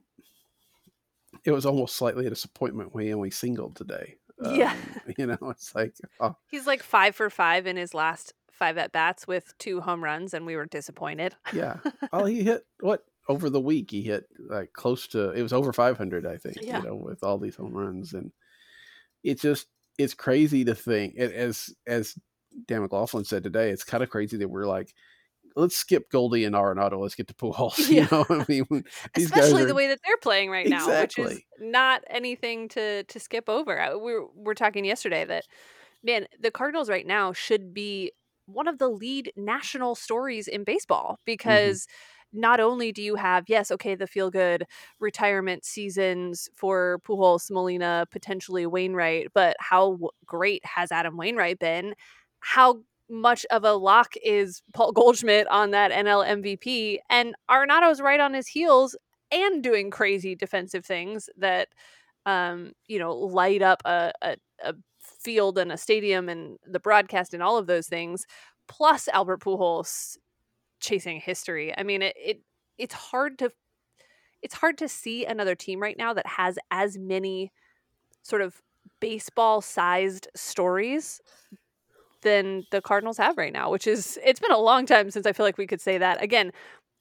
it 1.45 1.51
was 1.51 1.65
almost 1.65 1.95
slightly 1.95 2.25
a 2.25 2.29
disappointment 2.29 2.93
when 2.93 3.05
he 3.05 3.13
only 3.13 3.31
singled 3.31 3.75
today. 3.75 4.15
Yeah. 4.43 4.71
Um, 4.71 5.13
you 5.17 5.27
know, 5.27 5.37
it's 5.49 5.75
like, 5.75 5.95
oh, 6.19 6.35
he's 6.49 6.67
like 6.67 6.83
five 6.83 7.15
for 7.15 7.29
five 7.29 7.67
in 7.67 7.77
his 7.77 7.93
last 7.93 8.33
five 8.51 8.77
at 8.77 8.91
bats 8.91 9.27
with 9.27 9.57
two 9.57 9.81
home 9.81 10.03
runs 10.03 10.35
and 10.35 10.45
we 10.45 10.55
were 10.55 10.67
disappointed 10.67 11.35
yeah. 11.51 11.77
Oh, 12.13 12.25
he 12.25 12.43
hit 12.43 12.63
what 12.79 13.03
over 13.31 13.49
the 13.49 13.61
week? 13.61 13.91
He 13.91 14.01
hit 14.01 14.25
like 14.39 14.73
close 14.73 15.07
to 15.07 15.31
it 15.31 15.41
was 15.41 15.53
over 15.53 15.73
500, 15.73 16.25
I 16.25 16.37
think. 16.37 16.57
Yeah. 16.61 16.79
You 16.79 16.87
know, 16.87 16.95
with 16.95 17.23
all 17.23 17.37
these 17.37 17.55
home 17.55 17.73
runs, 17.73 18.13
and 18.13 18.31
it's 19.23 19.41
just 19.41 19.67
it's 19.97 20.13
crazy 20.13 20.65
to 20.65 20.75
think. 20.75 21.17
As 21.17 21.73
as 21.87 22.15
Dan 22.67 22.81
McLaughlin 22.81 23.25
said 23.25 23.43
today, 23.43 23.69
it's 23.69 23.83
kind 23.83 24.03
of 24.03 24.09
crazy 24.09 24.37
that 24.37 24.49
we're 24.49 24.67
like, 24.67 24.93
let's 25.55 25.75
skip 25.75 26.09
Goldie 26.09 26.45
and 26.45 26.55
Arenado. 26.55 26.99
Let's 26.99 27.15
get 27.15 27.27
to 27.27 27.33
Pujols. 27.35 27.77
Yeah. 27.89 28.03
You 28.03 28.07
know, 28.11 28.25
I 28.29 28.45
mean, 28.47 28.65
when 28.67 28.83
these 29.15 29.29
guys 29.29 29.39
especially 29.39 29.63
are- 29.63 29.67
the 29.67 29.75
way 29.75 29.87
that 29.87 29.99
they're 30.05 30.17
playing 30.17 30.49
right 30.49 30.67
now, 30.67 31.01
which 31.01 31.17
is 31.17 31.39
not 31.59 32.03
anything 32.09 32.69
to 32.69 33.03
to 33.03 33.19
skip 33.19 33.49
over. 33.49 33.97
We 33.97 34.13
were, 34.13 34.25
we 34.27 34.43
were 34.43 34.55
talking 34.55 34.85
yesterday 34.85 35.25
that 35.25 35.45
man, 36.03 36.27
the 36.39 36.51
Cardinals 36.51 36.89
right 36.89 37.05
now 37.05 37.33
should 37.33 37.73
be 37.73 38.11
one 38.45 38.67
of 38.67 38.79
the 38.79 38.89
lead 38.89 39.31
national 39.35 39.95
stories 39.95 40.47
in 40.47 40.63
baseball 40.63 41.13
mm-hmm. 41.13 41.21
because 41.25 41.87
not 42.33 42.59
only 42.59 42.91
do 42.91 43.01
you 43.01 43.15
have 43.15 43.45
yes, 43.47 43.71
okay, 43.71 43.95
the 43.95 44.07
feel 44.07 44.29
good 44.31 44.65
retirement 44.99 45.65
seasons 45.65 46.49
for 46.55 46.99
Pujols, 47.07 47.51
Molina, 47.51 48.05
potentially 48.11 48.65
Wainwright, 48.65 49.29
but 49.33 49.55
how 49.59 49.97
great 50.25 50.63
has 50.65 50.91
Adam 50.91 51.17
Wainwright 51.17 51.59
been? 51.59 51.93
How 52.39 52.81
much 53.09 53.45
of 53.51 53.63
a 53.65 53.73
lock 53.73 54.13
is 54.23 54.61
Paul 54.73 54.91
Goldschmidt 54.93 55.47
on 55.47 55.71
that 55.71 55.91
NL 55.91 56.25
MVP? 56.25 56.99
And 57.09 57.35
Arenado's 57.49 58.01
right 58.01 58.19
on 58.19 58.33
his 58.33 58.47
heels 58.47 58.95
and 59.31 59.63
doing 59.63 59.91
crazy 59.91 60.35
defensive 60.35 60.85
things 60.85 61.29
that 61.37 61.69
um, 62.25 62.73
you 62.87 62.99
know, 62.99 63.13
light 63.15 63.61
up 63.61 63.81
a, 63.85 64.11
a, 64.21 64.37
a 64.63 64.73
field 64.99 65.57
and 65.57 65.71
a 65.71 65.77
stadium 65.77 66.29
and 66.29 66.57
the 66.65 66.79
broadcast 66.79 67.33
and 67.33 67.43
all 67.43 67.57
of 67.57 67.67
those 67.67 67.87
things, 67.87 68.25
plus 68.67 69.07
Albert 69.09 69.41
Pujols 69.41 70.17
chasing 70.81 71.19
history. 71.19 71.73
I 71.77 71.83
mean, 71.83 72.01
it, 72.01 72.15
it 72.17 72.41
it's 72.77 72.93
hard 72.93 73.39
to 73.39 73.51
it's 74.41 74.55
hard 74.55 74.77
to 74.79 74.87
see 74.87 75.25
another 75.25 75.55
team 75.55 75.79
right 75.79 75.97
now 75.97 76.13
that 76.13 76.25
has 76.25 76.57
as 76.71 76.97
many 76.97 77.51
sort 78.23 78.41
of 78.41 78.61
baseball 78.99 79.61
sized 79.61 80.27
stories 80.35 81.21
than 82.21 82.63
the 82.71 82.81
Cardinals 82.81 83.17
have 83.17 83.37
right 83.37 83.53
now, 83.53 83.71
which 83.71 83.87
is 83.87 84.19
it's 84.23 84.39
been 84.39 84.51
a 84.51 84.59
long 84.59 84.85
time 84.85 85.11
since 85.11 85.25
I 85.25 85.33
feel 85.33 85.45
like 85.45 85.57
we 85.57 85.67
could 85.67 85.81
say 85.81 85.97
that. 85.97 86.23
Again, 86.23 86.51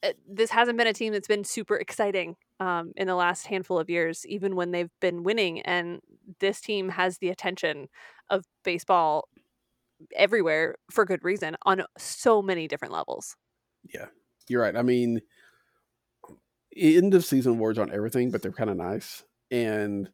uh, 0.03 0.13
this 0.29 0.51
hasn't 0.51 0.79
been 0.79 0.87
a 0.87 0.93
team 0.93 1.13
that's 1.13 1.29
been 1.29 1.45
super 1.45 1.77
exciting 1.77 2.37
um, 2.59 2.93
in 2.97 3.07
the 3.07 3.15
last 3.15 3.47
handful 3.47 3.79
of 3.79 3.91
years, 3.91 4.25
even 4.27 4.57
when 4.57 4.71
they've 4.71 4.91
been 5.01 5.23
winning. 5.23 5.61
And 5.63 6.01
this 6.41 6.61
team 6.61 6.89
has 6.91 7.19
the 7.19 7.29
attention 7.29 7.89
of 8.31 8.45
baseball 8.65 9.29
everywhere 10.17 10.77
for 10.91 11.05
good 11.05 11.23
reason 11.23 11.57
on 11.67 11.83
so 11.99 12.41
many 12.41 12.67
different 12.67 12.95
levels. 12.95 13.37
Yeah, 13.85 14.07
you're 14.49 14.63
right. 14.63 14.77
I 14.77 14.83
mean, 14.83 15.23
end 16.77 17.15
of 17.15 17.25
season 17.25 17.53
awards 17.53 17.79
on 17.79 17.93
everything, 17.93 18.31
but 18.31 18.43
they're 18.43 18.53
kind 18.53 18.71
of 18.71 18.77
nice. 18.77 19.25
And 19.51 20.11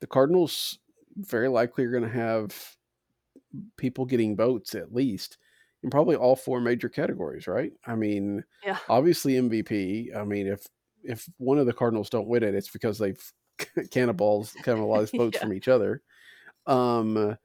the 0.00 0.06
Cardinals 0.06 0.78
very 1.16 1.48
likely 1.48 1.84
are 1.84 1.90
going 1.90 2.02
to 2.04 2.08
have 2.08 2.76
people 3.76 4.04
getting 4.04 4.36
votes 4.36 4.74
at 4.74 4.94
least 4.94 5.38
in 5.82 5.90
probably 5.90 6.16
all 6.16 6.36
four 6.36 6.60
major 6.60 6.88
categories, 6.88 7.46
right? 7.46 7.72
I 7.86 7.94
mean, 7.94 8.44
Yeah. 8.64 8.78
obviously 8.88 9.34
MVP. 9.36 10.10
I 10.14 10.24
mean, 10.24 10.46
if 10.46 10.66
if 11.04 11.28
one 11.38 11.58
of 11.58 11.66
the 11.66 11.72
Cardinals 11.72 12.10
don't 12.10 12.28
win 12.28 12.44
it, 12.44 12.54
it's 12.54 12.70
because 12.70 12.98
they've 12.98 13.20
cannonballs 13.90 14.54
cannibalized 14.62 15.12
votes 15.16 15.36
Yeah. 15.36 15.40
from 15.40 15.52
each 15.52 15.68
other. 15.68 16.02
Um, 16.66 17.36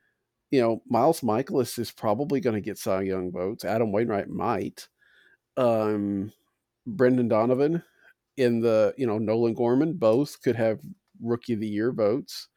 you 0.51 0.61
know, 0.61 0.81
Miles 0.87 1.21
Mikolas 1.21 1.77
is 1.79 1.91
probably 1.91 2.39
going 2.39 2.55
to 2.55 2.61
get 2.61 2.77
Cy 2.77 3.01
Young 3.03 3.31
votes. 3.31 3.65
Adam 3.65 3.91
Wainwright 3.91 4.29
might. 4.29 4.87
Um, 5.57 6.31
Brendan 6.85 7.27
Donovan 7.27 7.83
in 8.37 8.61
the 8.61 8.93
you 8.97 9.07
know 9.07 9.17
Nolan 9.17 9.53
Gorman 9.53 9.93
both 9.93 10.41
could 10.41 10.55
have 10.55 10.79
Rookie 11.21 11.53
of 11.53 11.59
the 11.59 11.67
Year 11.67 11.91
votes. 11.91 12.47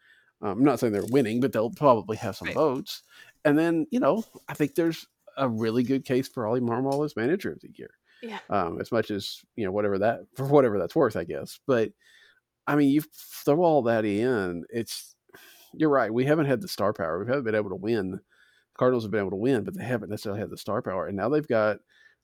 Um, 0.43 0.59
I'm 0.59 0.65
not 0.65 0.81
saying 0.81 0.93
they're 0.93 1.05
winning, 1.11 1.41
but 1.41 1.53
they'll 1.53 1.71
probably 1.71 2.17
have 2.19 2.37
some 2.37 2.47
Right. 2.47 2.55
votes. 2.55 3.03
And 3.45 3.59
then, 3.59 3.87
you 3.91 4.01
know, 4.01 4.25
I 4.49 4.55
think 4.55 4.75
there's 4.75 5.07
a 5.37 5.49
really 5.49 5.83
good 5.83 6.05
case 6.05 6.29
for 6.29 6.47
Ollie 6.47 6.61
Marmol 6.61 7.05
as 7.05 7.17
manager 7.17 7.53
of 7.53 7.61
the 7.61 7.71
year. 7.75 7.91
Yeah. 8.23 8.39
Um, 8.51 8.81
as 8.81 8.91
much 8.93 9.11
as, 9.11 9.41
you 9.57 9.65
know, 9.65 9.73
whatever 9.73 9.99
that, 9.99 10.21
for 10.37 10.47
whatever 10.47 10.79
that's 10.79 10.97
worth, 10.97 11.17
I 11.17 11.25
guess. 11.25 11.61
But 11.67 11.93
I 12.67 12.77
mean, 12.77 12.91
you 12.91 13.03
throw 13.45 13.63
all 13.63 13.83
that 13.83 14.05
in, 14.05 14.65
it's, 14.71 15.15
you're 15.75 15.91
right. 15.91 16.13
We 16.13 16.25
haven't 16.25 16.47
had 16.47 16.61
the 16.63 16.69
star 16.69 16.93
power. 16.93 17.19
We 17.23 17.27
haven't 17.29 17.45
been 17.45 17.55
able 17.55 17.71
to 17.71 17.77
win. 17.77 18.21
Cardinals 18.79 19.05
have 19.05 19.11
been 19.11 19.21
able 19.21 19.31
to 19.31 19.37
win, 19.37 19.65
but 19.65 19.75
they 19.77 19.85
haven't 19.85 20.11
necessarily 20.11 20.41
had 20.41 20.51
the 20.51 20.57
star 20.59 20.81
power. 20.83 21.07
And 21.07 21.17
now 21.17 21.29
they've 21.29 21.47
got 21.47 21.79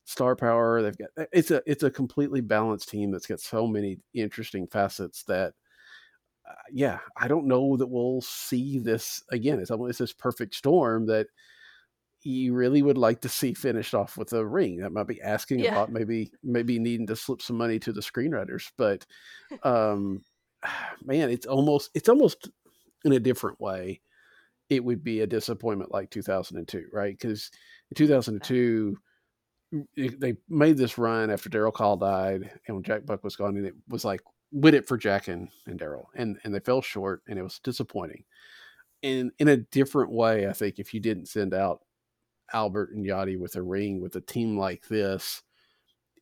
star 0.07 0.37
power. 0.37 0.83
They've 0.83 0.97
got 0.99 1.11
it's 1.33 1.51
a 1.53 1.63
it's 1.67 1.83
a 1.85 1.91
completely 1.91 2.41
balanced 2.41 2.89
team 2.89 3.11
that's 3.13 3.27
got 3.27 3.41
so 3.41 3.67
many 3.67 3.99
interesting 4.15 4.67
facets 4.69 5.25
that 5.25 5.55
uh, 6.49 6.55
yeah, 6.73 7.01
I 7.17 7.29
don't 7.29 7.47
know 7.47 7.77
that 7.77 7.89
we'll 7.89 8.21
see 8.23 8.79
this 8.79 9.23
again. 9.31 9.61
It's 9.61 9.71
almost 9.73 9.99
this 9.99 10.13
perfect 10.15 10.55
storm 10.55 11.07
that 11.09 11.27
you 12.23 12.55
really 12.55 12.83
would 12.83 12.99
like 12.99 13.21
to 13.21 13.29
see 13.29 13.55
finished 13.55 13.95
off 13.95 14.17
with 14.17 14.33
a 14.33 14.45
ring. 14.47 14.79
That 14.79 14.93
might 14.93 15.07
be 15.07 15.21
asking 15.23 15.61
Yeah. 15.61 15.77
a 15.77 15.79
lot, 15.81 15.93
maybe 15.93 16.33
maybe 16.43 16.79
needing 16.79 17.07
to 17.09 17.17
slip 17.17 17.43
some 17.43 17.57
money 17.57 17.79
to 17.81 17.93
the 17.93 18.01
screenwriters, 18.01 18.71
but 18.77 19.07
um 19.65 20.23
man, 21.05 21.31
it's 21.31 21.47
almost 21.47 21.91
it's 21.95 22.09
almost 22.09 22.51
in 23.05 23.13
a 23.13 23.21
different 23.21 23.61
way. 23.61 24.01
It 24.71 24.85
would 24.85 25.05
be 25.05 25.21
a 25.21 25.27
disappointment 25.29 25.93
like 25.93 26.11
2002, 26.11 26.89
right? 26.93 27.17
Because 27.19 27.51
in 27.91 27.95
2002 27.97 28.97
it- 28.99 29.01
they 29.97 30.37
made 30.49 30.77
this 30.77 30.99
run 30.99 31.31
after 31.31 31.49
Darryl 31.51 31.75
Kile 31.75 31.97
died 31.97 32.51
and 32.67 32.77
when 32.77 32.85
Jack 32.85 33.05
Buck 33.05 33.25
was 33.25 33.37
gone, 33.37 33.57
and 33.57 33.67
it 33.67 33.75
was 33.89 34.05
like 34.05 34.21
win 34.53 34.75
it 34.75 34.87
for 34.87 34.97
Jack 34.97 35.29
and, 35.29 35.49
and 35.67 35.79
Darryl, 35.79 36.07
and 36.15 36.39
and 36.45 36.55
they 36.55 36.61
fell 36.61 36.83
short, 36.83 37.23
and 37.29 37.39
it 37.39 37.43
was 37.43 37.59
disappointing. 37.61 38.25
And 39.03 39.33
in 39.39 39.49
a 39.49 39.59
different 39.59 40.11
way, 40.13 40.49
I 40.49 40.53
think 40.53 40.79
if 40.79 40.95
you 40.95 41.01
didn't 41.01 41.27
send 41.27 41.55
out 41.55 41.81
Albert 42.53 42.93
and 42.93 43.05
Yadi 43.05 43.39
with 43.39 43.57
a 43.57 43.63
ring 43.63 44.01
with 44.01 44.17
a 44.17 44.21
team 44.21 44.59
like 44.59 44.87
this, 44.89 45.43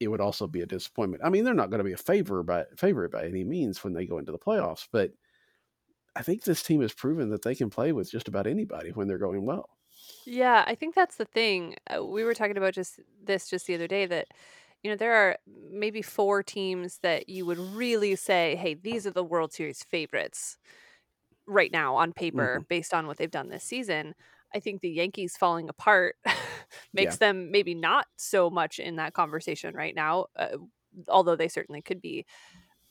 it 0.00 0.08
would 0.08 0.20
also 0.20 0.46
be 0.46 0.62
a 0.62 0.66
disappointment. 0.66 1.22
I 1.24 1.30
mean, 1.30 1.44
they're 1.44 1.54
not 1.54 1.70
going 1.70 1.78
to 1.78 1.84
be 1.84 1.92
a 1.92 1.98
favor 1.98 2.42
by 2.42 2.64
favorite 2.76 3.12
by 3.12 3.26
any 3.26 3.44
means 3.44 3.84
when 3.84 3.92
they 3.92 4.06
go 4.06 4.18
into 4.18 4.32
the 4.32 4.38
playoffs, 4.38 4.88
but 4.90 5.12
I 6.16 6.22
think 6.22 6.44
this 6.44 6.62
team 6.62 6.80
has 6.82 6.92
proven 6.92 7.30
that 7.30 7.42
they 7.42 7.54
can 7.54 7.70
play 7.70 7.92
with 7.92 8.10
just 8.10 8.28
about 8.28 8.46
anybody 8.46 8.90
when 8.90 9.08
they're 9.08 9.18
going 9.18 9.44
well. 9.44 9.68
Yeah, 10.26 10.64
I 10.66 10.74
think 10.74 10.94
that's 10.94 11.16
the 11.16 11.24
thing. 11.26 11.76
Uh, 11.94 12.04
we 12.04 12.24
were 12.24 12.34
talking 12.34 12.56
about 12.56 12.74
just 12.74 13.00
this 13.22 13.48
just 13.48 13.66
the 13.66 13.74
other 13.74 13.86
day 13.88 14.06
that 14.06 14.28
you 14.82 14.90
know 14.90 14.96
there 14.96 15.14
are 15.14 15.38
maybe 15.46 16.02
four 16.02 16.42
teams 16.42 16.98
that 16.98 17.28
you 17.28 17.44
would 17.46 17.58
really 17.58 18.16
say, 18.16 18.56
"Hey, 18.56 18.74
these 18.74 19.06
are 19.06 19.10
the 19.10 19.24
World 19.24 19.52
Series 19.52 19.82
favorites." 19.84 20.58
Right 21.46 21.72
now 21.72 21.96
on 21.96 22.12
paper 22.14 22.64
based 22.68 22.94
on 22.94 23.06
what 23.06 23.18
they've 23.18 23.30
done 23.30 23.48
this 23.50 23.64
season. 23.64 24.14
I 24.54 24.60
think 24.60 24.80
the 24.82 24.90
Yankees 24.90 25.36
falling 25.36 25.68
apart 25.68 26.16
makes 26.94 27.18
them 27.18 27.50
maybe 27.52 27.74
not 27.74 28.06
so 28.16 28.50
much 28.50 28.78
in 28.80 28.96
that 28.96 29.14
conversation 29.14 29.74
right 29.74 29.94
now, 29.94 30.26
uh, 30.36 30.58
although 31.08 31.36
they 31.36 31.48
certainly 31.48 31.82
could 31.82 32.00
be. 32.00 32.26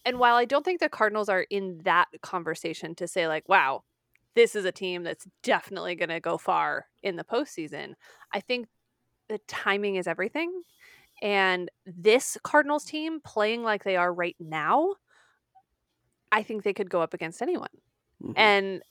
And 0.05 0.19
while 0.19 0.35
I 0.35 0.45
don't 0.45 0.63
think 0.65 0.79
the 0.79 0.89
Cardinals 0.89 1.29
are 1.29 1.43
in 1.49 1.79
that 1.83 2.09
conversation 2.21 2.95
to 2.95 3.07
say 3.07 3.27
like, 3.27 3.47
"Wow, 3.47 3.83
this 4.35 4.55
is 4.55 4.65
a 4.65 4.71
team 4.71 5.03
that's 5.03 5.27
definitely 5.43 5.95
going 5.95 6.09
to 6.09 6.19
go 6.19 6.37
far 6.37 6.87
in 7.03 7.15
the 7.15 7.23
postseason. 7.23 7.93
I 8.33 8.39
think 8.39 8.67
the 9.29 9.39
timing 9.47 9.95
is 9.95 10.07
everything. 10.07 10.63
And 11.21 11.69
this 11.85 12.37
Cardinals 12.43 12.85
team 12.85 13.21
playing 13.21 13.63
like 13.63 13.83
they 13.83 13.95
are 13.97 14.13
right 14.13 14.35
now, 14.39 14.95
I 16.31 16.43
think 16.43 16.63
they 16.63 16.73
could 16.73 16.89
go 16.89 17.01
up 17.01 17.13
against 17.13 17.41
anyone. 17.41 17.69
Mhm. 18.23 18.33
And 18.35 18.83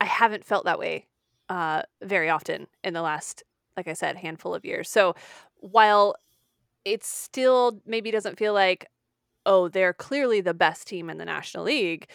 I 0.00 0.06
haven't 0.06 0.44
felt 0.44 0.64
that 0.64 0.78
way 0.78 1.06
uh, 1.48 1.82
very 2.02 2.30
often 2.30 2.66
in 2.84 2.94
the 2.94 3.02
last, 3.02 3.42
like 3.76 3.88
I 3.88 3.94
said, 3.94 4.16
handful 4.16 4.54
of 4.54 4.64
years. 4.64 4.88
So 4.88 5.14
while 5.56 6.16
it 6.84 7.04
still 7.04 7.80
maybe 7.86 8.10
doesn't 8.10 8.38
feel 8.38 8.54
like, 8.54 8.86
oh, 9.46 9.68
they're 9.68 9.94
clearly 9.94 10.40
the 10.40 10.54
best 10.54 10.86
team 10.88 11.10
in 11.10 11.18
the 11.18 11.24
National 11.24 11.64
League, 11.64 12.08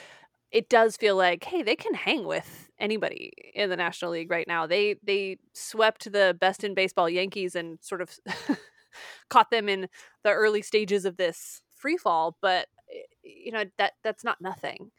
it 0.55 0.69
does 0.69 0.95
feel 0.95 1.17
like, 1.17 1.43
hey, 1.43 1.63
they 1.63 1.75
can 1.75 1.93
hang 1.93 2.25
with 2.25 2.69
anybody 2.79 3.33
in 3.53 3.69
the 3.69 3.75
National 3.75 4.11
League 4.11 4.31
right 4.31 4.47
now. 4.47 4.65
They 4.65 4.95
they 5.03 5.37
swept 5.53 6.09
the 6.09 6.37
best 6.39 6.63
in 6.63 6.73
baseball 6.73 7.09
Yankees 7.09 7.55
and 7.55 7.77
sort 7.81 7.99
of 8.01 8.17
caught 9.29 9.51
them 9.51 9.67
in 9.67 9.89
the 10.23 10.31
early 10.31 10.61
stages 10.61 11.03
of 11.03 11.17
this 11.17 11.61
free 11.75 11.97
fall, 11.97 12.37
but 12.41 12.67
eh, 12.89 13.01
you 13.21 13.51
know 13.51 13.65
that 13.77 13.93
that's 14.01 14.23
not 14.23 14.39
nothing. 14.39 14.91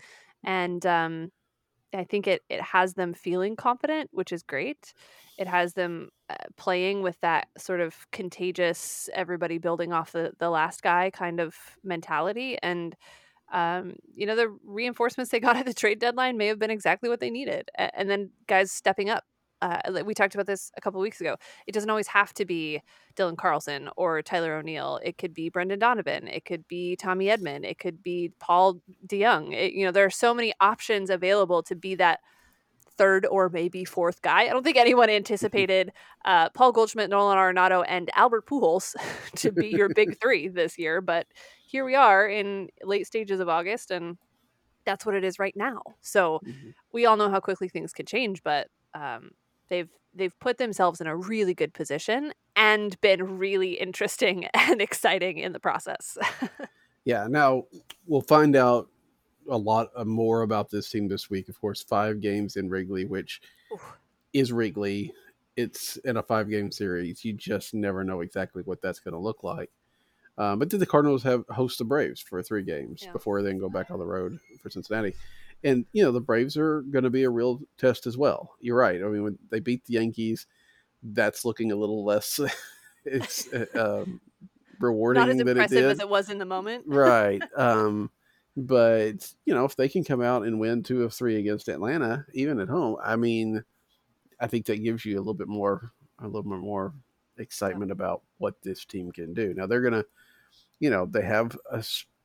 And 0.45 0.85
um 0.85 1.33
I 1.95 2.05
think 2.05 2.27
it 2.27 2.43
it 2.51 2.61
has 2.61 2.93
them 2.93 3.15
feeling 3.15 3.57
confident, 3.57 4.11
which 4.13 4.33
is 4.33 4.43
great. 4.43 4.93
It 5.39 5.49
has 5.49 5.73
them 5.73 6.11
uh, 6.29 6.35
playing 6.59 7.01
with 7.01 7.19
that 7.23 7.49
sort 7.57 7.81
of 7.81 7.95
contagious 8.13 9.09
everybody 9.15 9.57
building 9.57 9.95
off 9.95 10.13
the 10.13 10.33
the 10.39 10.51
last 10.51 10.83
guy 10.83 11.11
kind 11.11 11.41
of 11.41 11.55
mentality 11.83 12.59
and 12.63 12.95
um, 13.53 13.95
you 14.15 14.26
know, 14.26 14.37
the 14.37 14.57
reinforcements 14.65 15.31
they 15.31 15.41
got 15.41 15.57
at 15.57 15.67
the 15.67 15.75
trade 15.75 15.99
deadline 15.99 16.37
may 16.37 16.47
have 16.47 16.59
been 16.59 16.71
exactly 16.71 17.09
what 17.09 17.21
they 17.21 17.31
needed. 17.31 17.71
And 17.76 18.11
then 18.11 18.31
guys 18.47 18.73
stepping 18.73 19.11
up. 19.11 19.25
Uh, 19.62 19.81
we 20.05 20.12
talked 20.12 20.35
about 20.35 20.47
this 20.47 20.71
a 20.76 20.83
couple 20.83 21.00
weeks 21.00 21.21
ago. 21.21 21.35
It 21.67 21.73
doesn't 21.73 21.88
always 21.88 22.09
have 22.09 22.35
to 22.35 22.45
be 22.45 22.83
Dylan 23.17 23.38
Carlson 23.38 23.88
or 23.97 24.21
Tyler 24.21 24.55
O'Neill. 24.57 25.00
It 25.03 25.17
could 25.17 25.33
be 25.33 25.49
Brendan 25.49 25.79
Donovan. 25.79 26.29
It 26.29 26.45
could 26.45 26.69
be 26.69 26.95
Tommy 26.95 27.26
Edman. 27.26 27.65
It 27.65 27.79
could 27.79 28.03
be 28.03 28.33
Paul 28.38 28.83
DeJong. 29.07 29.55
It, 29.55 29.73
you 29.73 29.87
know, 29.87 29.93
there 29.93 30.05
are 30.05 30.11
so 30.11 30.35
many 30.35 30.53
options 30.61 31.09
available 31.09 31.62
to 31.62 31.75
be 31.75 31.95
that 31.95 32.21
third 32.97 33.26
or 33.26 33.49
maybe 33.49 33.85
fourth 33.85 34.23
guy. 34.23 34.43
I 34.43 34.49
don't 34.49 34.62
think 34.62 34.76
anyone 34.76 35.11
anticipated 35.11 35.93
uh, 36.25 36.49
Paul 36.50 36.73
Goldschmidt, 36.73 37.11
Nolan 37.11 37.37
Arenado, 37.38 37.85
and 37.87 38.11
Albert 38.15 38.47
Pujols 38.47 38.95
to 39.37 39.53
be 39.53 39.69
your 39.69 39.88
big 39.88 40.19
three 40.21 40.49
this 40.49 40.79
year, 40.79 41.00
but 41.00 41.26
here 41.67 41.85
we 41.85 41.95
are 41.95 42.26
in 42.29 42.69
late 42.83 43.07
stages 43.07 43.41
of 43.41 43.49
August, 43.49 43.91
and 43.91 44.17
that's 44.85 45.05
what 45.05 45.15
it 45.15 45.25
is 45.25 45.38
right 45.38 45.57
now. 45.57 45.83
So 46.00 46.41
Mhm. 46.47 46.75
we 46.93 47.07
all 47.07 47.17
know 47.17 47.29
how 47.29 47.41
quickly 47.41 47.69
things 47.69 47.93
can 47.93 48.07
change, 48.07 48.43
but 48.43 48.69
um, 48.95 49.31
they've 49.69 49.91
they've 50.15 50.38
put 50.38 50.57
themselves 50.57 51.00
in 51.03 51.07
a 51.07 51.15
really 51.17 51.53
good 51.53 51.75
position 51.75 52.33
and 52.55 52.99
been 53.03 53.37
really 53.37 53.73
interesting 53.73 54.47
and 54.55 54.81
exciting 54.81 55.37
in 55.38 55.53
the 55.53 55.61
process. 55.61 56.17
Yeah. 57.05 57.29
Now 57.29 57.67
we'll 58.09 58.21
find 58.23 58.57
out 58.57 58.88
a 59.50 59.57
lot 59.57 59.91
uh, 59.97 60.05
more 60.05 60.43
about 60.43 60.71
this 60.71 60.91
team 60.91 61.09
this 61.09 61.31
week. 61.31 61.49
Of 61.49 61.61
course, 61.61 61.83
five 61.83 62.21
games 62.21 62.57
in 62.57 62.69
Wrigley, 62.69 63.05
which 63.05 63.41
Oof. 63.73 63.81
is 64.33 64.53
Wrigley. 64.53 65.12
It's 65.57 65.97
in 65.99 66.17
a 66.17 66.23
five 66.23 66.49
game 66.50 66.71
series. 66.71 67.25
You 67.25 67.33
just 67.33 67.75
never 67.75 68.05
know 68.05 68.21
exactly 68.21 68.62
what 68.62 68.83
that's 68.83 69.00
going 69.00 69.12
to 69.15 69.19
look 69.21 69.43
like. 69.43 69.71
Um, 70.38 70.59
but 70.59 70.69
did 70.69 70.81
the 70.81 70.87
Cardinals 70.87 71.23
have 71.23 71.45
host 71.49 71.79
the 71.79 71.85
Braves 71.85 72.21
for 72.21 72.43
three 72.43 72.62
games 72.62 73.03
Yeah. 73.03 73.12
before 73.12 73.41
they 73.41 73.49
then 73.50 73.59
go 73.59 73.71
back 73.71 73.91
on 73.91 73.99
the 73.99 74.05
road 74.05 74.38
for 74.62 74.69
Cincinnati? 74.69 75.15
And 75.65 75.87
you 75.93 76.03
know 76.05 76.12
the 76.12 76.21
Braves 76.21 76.57
are 76.59 76.83
going 76.83 77.05
to 77.05 77.11
be 77.11 77.25
a 77.25 77.31
real 77.31 77.61
test 77.79 78.07
as 78.07 78.19
well. 78.19 78.55
You're 78.61 78.76
right. 78.76 79.03
I 79.03 79.07
mean, 79.07 79.23
when 79.23 79.38
they 79.50 79.61
beat 79.61 79.85
the 79.87 79.95
Yankees, 79.95 80.47
that's 81.03 81.45
looking 81.47 81.73
a 81.73 81.76
little 81.76 82.05
less 82.05 82.38
it's 83.07 83.53
uh, 83.53 83.67
um, 84.05 84.21
rewarding 84.79 85.21
Not 85.21 85.31
as 85.31 85.41
it 85.41 85.49
impressive 85.49 85.79
did 85.79 85.91
as 85.91 86.00
it 86.00 86.09
was 86.09 86.29
in 86.29 86.38
the 86.38 86.45
moment. 86.45 86.85
right. 86.87 87.43
Um, 87.57 88.11
but 88.57 89.33
you 89.45 89.55
know, 89.55 89.65
if 89.65 89.77
they 89.77 89.89
can 89.89 90.05
come 90.05 90.23
out 90.23 90.45
and 90.45 90.61
win 90.61 90.83
two 90.83 91.03
of 91.05 91.13
three 91.15 91.37
against 91.37 91.69
Atlanta, 91.69 92.27
even 92.35 92.61
at 92.61 92.69
home, 92.69 92.97
I 93.03 93.17
mean, 93.17 93.65
I 94.41 94.47
think 94.49 94.67
that 94.67 94.83
gives 94.83 95.05
you 95.05 95.17
a 95.17 95.21
little 95.21 95.35
bit 95.35 95.49
more, 95.49 95.93
a 96.21 96.27
little 96.27 96.43
bit 96.51 96.61
more 96.61 96.95
excitement 97.39 97.91
about 97.93 98.23
what 98.39 98.61
this 98.63 98.85
team 98.85 99.13
can 99.13 99.35
do. 99.35 99.55
Now 99.55 99.67
they're 99.67 99.83
gonna, 99.83 100.05
you 100.81 100.91
know, 100.91 101.07
they 101.07 101.23
have 101.23 101.57
a 101.71 101.83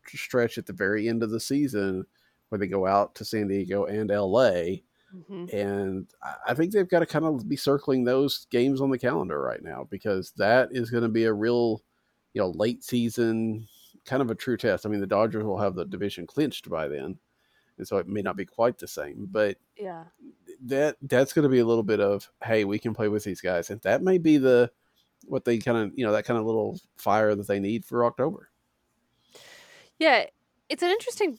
stretch 0.08 0.58
at 0.58 0.66
the 0.66 0.74
very 0.74 1.08
end 1.08 1.24
of 1.24 1.32
the 1.32 1.40
season 1.40 2.06
where 2.50 2.60
they 2.60 2.68
go 2.68 2.86
out 2.88 3.16
to 3.16 3.26
San 3.26 3.48
Diego 3.48 3.86
and 3.86 4.12
LA, 4.12 4.84
Mhm. 5.16 5.52
and 5.54 6.08
I- 6.22 6.38
I 6.50 6.54
think 6.54 6.72
they've 6.74 6.88
got 6.88 7.00
to 7.00 7.06
kind 7.06 7.26
of 7.26 7.48
be 7.48 7.56
circling 7.58 8.04
those 8.04 8.46
games 8.50 8.82
on 8.82 8.90
the 8.92 9.00
calendar 9.00 9.40
right 9.42 9.64
now 9.64 9.86
because 9.90 10.32
that 10.34 10.70
is 10.72 10.90
going 10.90 11.04
to 11.04 11.10
be 11.10 11.26
a 11.26 11.34
real, 11.34 11.84
you 12.34 12.42
know, 12.42 12.50
late 12.52 12.84
season 12.84 13.68
kind 14.06 14.22
of 14.22 14.32
a 14.32 14.36
true 14.36 14.58
test. 14.58 14.86
I 14.86 14.90
mean, 14.90 15.00
the 15.02 15.08
Dodgers 15.08 15.44
will 15.44 15.58
have 15.58 15.76
the 15.76 15.86
division 15.86 16.28
clinched 16.28 16.70
by 16.70 16.88
then, 16.88 17.20
and 17.78 17.88
so 17.88 17.98
it 17.98 18.08
may 18.08 18.22
not 18.22 18.38
be 18.38 18.46
quite 18.46 18.78
the 18.78 18.88
same, 18.88 19.28
but 19.32 19.58
Yeah. 19.78 20.06
that 20.62 20.98
that's 21.04 21.34
going 21.34 21.44
to 21.44 21.50
be 21.50 21.60
a 21.60 21.66
little 21.66 21.84
bit 21.84 22.00
of 22.00 22.30
hey, 22.44 22.66
we 22.66 22.80
can 22.80 22.94
play 22.94 23.08
with 23.08 23.24
these 23.24 23.42
guys, 23.42 23.70
and 23.70 23.82
that 23.82 24.02
may 24.04 24.18
be 24.18 24.38
the 24.38 24.72
what 25.26 25.46
they 25.46 25.58
kind 25.60 25.78
of 25.78 25.92
you 25.98 26.06
know 26.06 26.12
that 26.14 26.26
kind 26.26 26.40
of 26.40 26.46
little 26.46 26.80
fire 26.98 27.36
that 27.36 27.48
they 27.48 27.60
need 27.60 27.86
for 27.86 28.06
October. 28.06 28.50
Yeah, 30.00 30.26
it's 30.70 30.84
an 30.84 30.90
interesting 30.90 31.38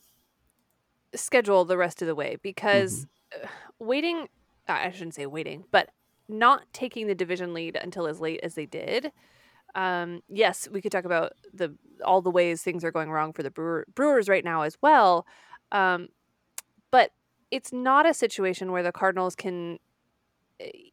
schedule 1.15 1.65
the 1.65 1.77
rest 1.77 2.01
of 2.03 2.09
the 2.09 2.15
way 2.15 2.37
because 2.43 3.07
uh, 3.35 3.47
waiting, 3.79 4.29
I 4.69 4.91
shouldn't 4.91 5.15
say 5.15 5.27
waiting, 5.27 5.65
but 5.71 5.91
not 6.29 6.63
taking 6.73 7.07
the 7.07 7.15
division 7.15 7.53
lead 7.53 7.77
until 7.77 8.07
as 8.07 8.21
late 8.21 8.41
as 8.43 8.55
they 8.55 8.67
did. 8.67 9.13
Um, 9.75 10.23
yes, 10.29 10.69
we 10.71 10.81
could 10.83 10.93
talk 10.93 11.05
about 11.05 11.33
the 11.53 11.75
all 12.05 12.21
the 12.21 12.31
ways 12.31 12.63
things 12.63 12.85
are 12.85 12.91
going 12.91 13.11
wrong 13.11 13.33
for 13.33 13.43
the 13.43 13.51
Brewer, 13.51 13.87
Brewers 13.95 14.29
right 14.29 14.45
now 14.45 14.63
as 14.63 14.77
well. 14.83 15.27
Um, 15.71 16.09
but 16.91 17.13
it's 17.51 17.73
not 17.73 18.09
a 18.09 18.15
situation 18.15 18.73
where 18.73 18.83
the 18.83 18.93
Cardinals 18.93 19.35
can 19.37 19.79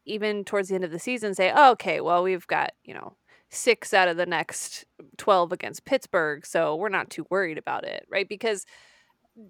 even 0.04 0.44
towards 0.44 0.68
the 0.68 0.74
end 0.74 0.84
of 0.84 0.90
the 0.90 0.98
season 0.98 1.34
say, 1.34 1.52
oh, 1.54 1.72
okay, 1.72 2.00
well, 2.00 2.22
we've 2.22 2.46
got, 2.46 2.72
you 2.84 2.94
know, 2.94 3.16
six 3.50 3.92
out 3.92 4.08
of 4.08 4.16
the 4.16 4.26
next 4.26 4.84
12 5.18 5.52
against 5.52 5.84
Pittsburgh, 5.84 6.46
so 6.46 6.76
we're 6.76 6.88
not 6.88 7.10
too 7.10 7.26
worried 7.30 7.58
about 7.58 7.84
it, 7.84 8.06
right? 8.10 8.28
Because 8.28 8.64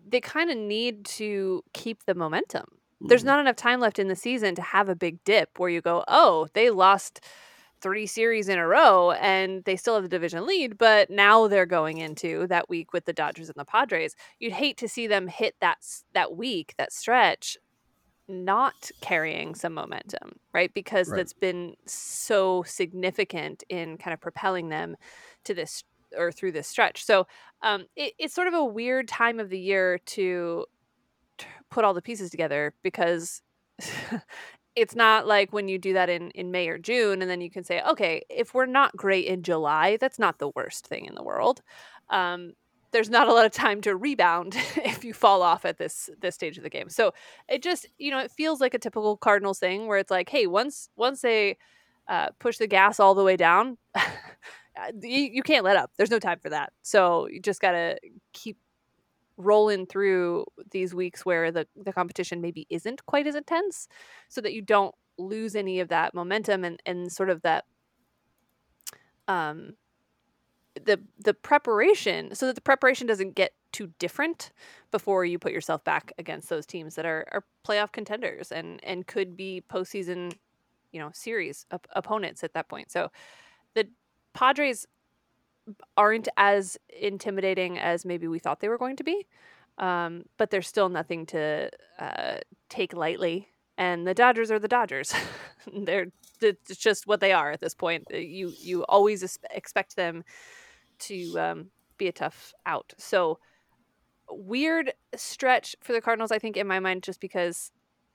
they 0.09 0.21
kind 0.21 0.51
of 0.51 0.57
need 0.57 1.05
to 1.05 1.63
keep 1.73 2.05
the 2.05 2.15
momentum. 2.15 2.63
Mm-hmm. 2.63 3.09
There's 3.09 3.25
not 3.25 3.41
enough 3.41 3.57
time 3.57 3.81
left 3.81 3.99
in 3.99 4.09
the 4.09 4.17
season 4.17 4.55
to 4.55 4.63
have 4.63 4.89
a 4.89 4.95
big 4.95 5.23
dip 5.25 5.59
where 5.59 5.71
you 5.71 5.81
go, 5.81 6.05
oh, 6.09 6.49
they 6.55 6.71
lost 6.71 7.21
three 7.81 8.07
series 8.07 8.49
in 8.49 8.59
a 8.59 8.67
row 8.67 9.13
and 9.13 9.65
they 9.65 9.77
still 9.77 9.95
have 9.95 10.03
the 10.03 10.09
division 10.09 10.47
lead, 10.47 10.79
but 10.79 11.11
now 11.11 11.49
they're 11.49 11.67
going 11.67 11.99
into 11.99 12.47
that 12.49 12.69
week 12.69 12.93
with 12.93 13.05
the 13.05 13.13
Dodgers 13.13 13.49
and 13.49 13.57
the 13.57 13.65
Padres. 13.65 14.15
You'd 14.39 14.53
hate 14.53 14.77
to 14.79 14.89
see 14.89 15.07
them 15.07 15.29
hit 15.29 15.55
that 15.61 15.79
that 16.13 16.37
week, 16.37 16.75
that 16.79 16.93
stretch 16.93 17.57
not 18.31 18.91
carrying 19.01 19.55
some 19.55 19.75
momentum, 19.75 20.39
right? 20.55 20.73
Because 20.73 21.09
right. 21.09 21.17
that's 21.17 21.33
been 21.33 21.75
so 21.87 22.63
significant 22.63 23.65
in 23.69 23.99
kind 23.99 24.15
of 24.15 24.21
propelling 24.21 24.69
them 24.69 24.97
to 25.45 25.55
this 25.55 25.85
or 26.17 26.33
through 26.33 26.53
this 26.53 26.69
stretch. 26.69 27.05
So 27.05 27.27
um, 27.63 27.87
it, 27.97 28.15
it's 28.19 28.35
sort 28.35 28.49
of 28.49 28.55
a 28.55 28.65
weird 28.65 29.09
time 29.09 29.41
of 29.41 29.51
the 29.51 29.59
year 29.59 29.99
to, 29.99 30.65
to 31.39 31.47
put 31.71 31.85
all 31.85 31.95
the 31.95 32.03
pieces 32.03 32.31
together 32.31 32.75
because 32.83 33.43
it's 34.77 34.95
not 34.95 35.27
like 35.27 35.53
when 35.53 35.69
you 35.69 35.79
do 35.79 35.93
that 35.95 36.09
in, 36.09 36.31
in 36.31 36.51
May 36.51 36.69
or 36.69 36.79
June 36.79 37.23
and 37.23 37.31
then 37.31 37.41
you 37.41 37.51
can 37.51 37.65
say, 37.65 37.83
okay, 37.83 38.23
if 38.31 38.55
we're 38.55 38.67
not 38.67 38.97
great 38.97 39.27
in 39.27 39.43
July, 39.43 39.97
that's 39.99 40.19
not 40.19 40.39
the 40.39 40.51
worst 40.55 40.87
thing 40.87 41.07
in 41.07 41.15
the 41.15 41.23
world. 41.23 41.61
Um, 42.09 42.53
there's 42.93 43.11
not 43.11 43.29
a 43.29 43.33
lot 43.33 43.47
of 43.47 43.53
time 43.53 43.81
to 43.83 43.97
rebound 43.97 44.57
if 44.77 45.05
you 45.05 45.13
fall 45.15 45.43
off 45.43 45.65
at 45.65 45.79
this 45.79 46.11
this 46.21 46.35
stage 46.35 46.57
of 46.57 46.65
the 46.65 46.71
game. 46.71 46.89
So 46.89 47.13
it 47.49 47.63
just 47.63 47.87
you 47.99 48.11
know 48.11 48.19
it 48.21 48.31
feels 48.33 48.61
like 48.61 48.75
a 48.75 48.79
typical 48.79 49.17
Cardinals 49.17 49.59
thing 49.59 49.87
where 49.87 49.99
it's 49.99 50.11
like, 50.11 50.29
hey, 50.29 50.47
once 50.47 50.89
once 50.97 51.21
they 51.23 51.57
uh, 52.09 52.29
push 52.39 52.59
the 52.59 52.67
gas 52.67 52.99
all 52.99 53.15
the 53.15 53.23
way 53.25 53.37
down, 53.37 53.79
you, 55.03 55.21
you 55.33 55.43
can't 55.43 55.65
let 55.65 55.77
up. 55.77 55.91
There's 55.97 56.11
no 56.11 56.19
time 56.19 56.39
for 56.41 56.51
that. 56.51 56.73
So 56.83 57.29
you 57.29 57.41
just 57.41 57.61
gotta 57.61 57.99
keep 58.33 58.59
rolling 59.45 59.87
through 59.87 60.45
these 60.71 60.95
weeks 60.95 61.25
where 61.25 61.51
the 61.51 61.67
the 61.77 61.93
competition 61.93 62.41
maybe 62.41 62.67
isn't 62.71 63.05
quite 63.07 63.27
as 63.27 63.35
intense, 63.35 63.89
so 64.29 64.41
that 64.41 64.53
you 64.53 64.63
don't 64.63 64.95
lose 65.19 65.55
any 65.55 65.81
of 65.81 65.89
that 65.89 66.15
momentum 66.15 66.65
and 66.65 66.81
and 66.87 67.13
sort 67.13 67.31
of 67.31 67.43
that 67.43 67.65
um 69.29 69.75
the 70.85 71.01
the 71.19 71.35
preparation 71.35 72.35
so 72.35 72.47
that 72.47 72.55
the 72.55 72.61
preparation 72.61 73.07
doesn't 73.07 73.35
get 73.35 73.53
too 73.73 73.93
different 73.99 74.53
before 74.91 75.25
you 75.25 75.39
put 75.39 75.53
yourself 75.53 75.83
back 75.85 76.13
against 76.19 76.49
those 76.49 76.67
teams 76.67 76.95
that 76.95 77.07
are, 77.07 77.27
are 77.33 77.45
playoff 77.67 77.93
contenders 77.93 78.51
and 78.53 78.81
and 78.85 79.07
could 79.07 79.37
be 79.37 79.63
postseason, 79.71 80.33
you 80.93 81.01
know, 81.01 81.11
series 81.13 81.67
op- 81.71 81.87
opponents 81.93 82.43
at 82.43 82.55
that 82.55 82.69
point. 82.69 82.91
So 82.91 83.11
the 83.75 83.89
Padres 84.33 84.87
aren't 85.97 86.29
as 86.37 86.79
intimidating 86.89 87.79
as 87.79 88.05
maybe 88.05 88.29
we 88.29 88.39
thought 88.39 88.61
they 88.61 88.69
were 88.69 88.79
going 88.79 88.97
to 88.97 89.05
be, 89.05 89.27
um, 89.79 90.25
but 90.37 90.51
there's 90.51 90.69
still 90.69 90.89
nothing 90.89 91.27
to 91.27 91.71
uh, 91.99 92.39
take 92.69 92.93
lightly. 92.93 93.49
And 93.79 94.07
the 94.07 94.15
Dodgers 94.15 94.51
are 94.51 94.59
the 94.59 94.69
Dodgers; 94.69 95.15
they're 95.73 96.07
it's 96.43 96.77
just 96.77 97.07
what 97.07 97.21
they 97.21 97.33
are 97.33 97.51
at 97.51 97.61
this 97.61 97.75
point. 97.75 98.07
You 98.11 98.53
you 98.59 98.85
always 98.85 99.39
expect 99.51 99.97
them 99.97 100.25
to 101.01 101.39
um, 101.39 101.71
be 101.99 102.09
a 102.09 102.13
tough 102.13 102.53
out. 102.67 102.93
So 102.99 103.39
weird 104.31 104.93
stretch 105.17 105.77
for 105.83 105.93
the 105.93 106.01
Cardinals, 106.01 106.33
I 106.33 106.39
think, 106.39 106.57
in 106.57 106.67
my 106.67 106.81
mind, 106.81 107.03
just 107.03 107.21
because 107.21 107.71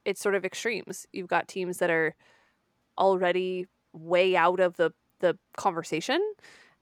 it's 0.05 0.21
sort 0.21 0.35
of 0.35 0.45
extremes. 0.45 1.05
You've 1.11 1.27
got 1.27 1.47
teams 1.47 1.77
that 1.79 1.89
are 1.89 2.15
already 2.97 3.67
way 3.93 4.35
out 4.35 4.59
of 4.59 4.77
the 4.77 4.91
the 5.19 5.37
conversation, 5.57 6.21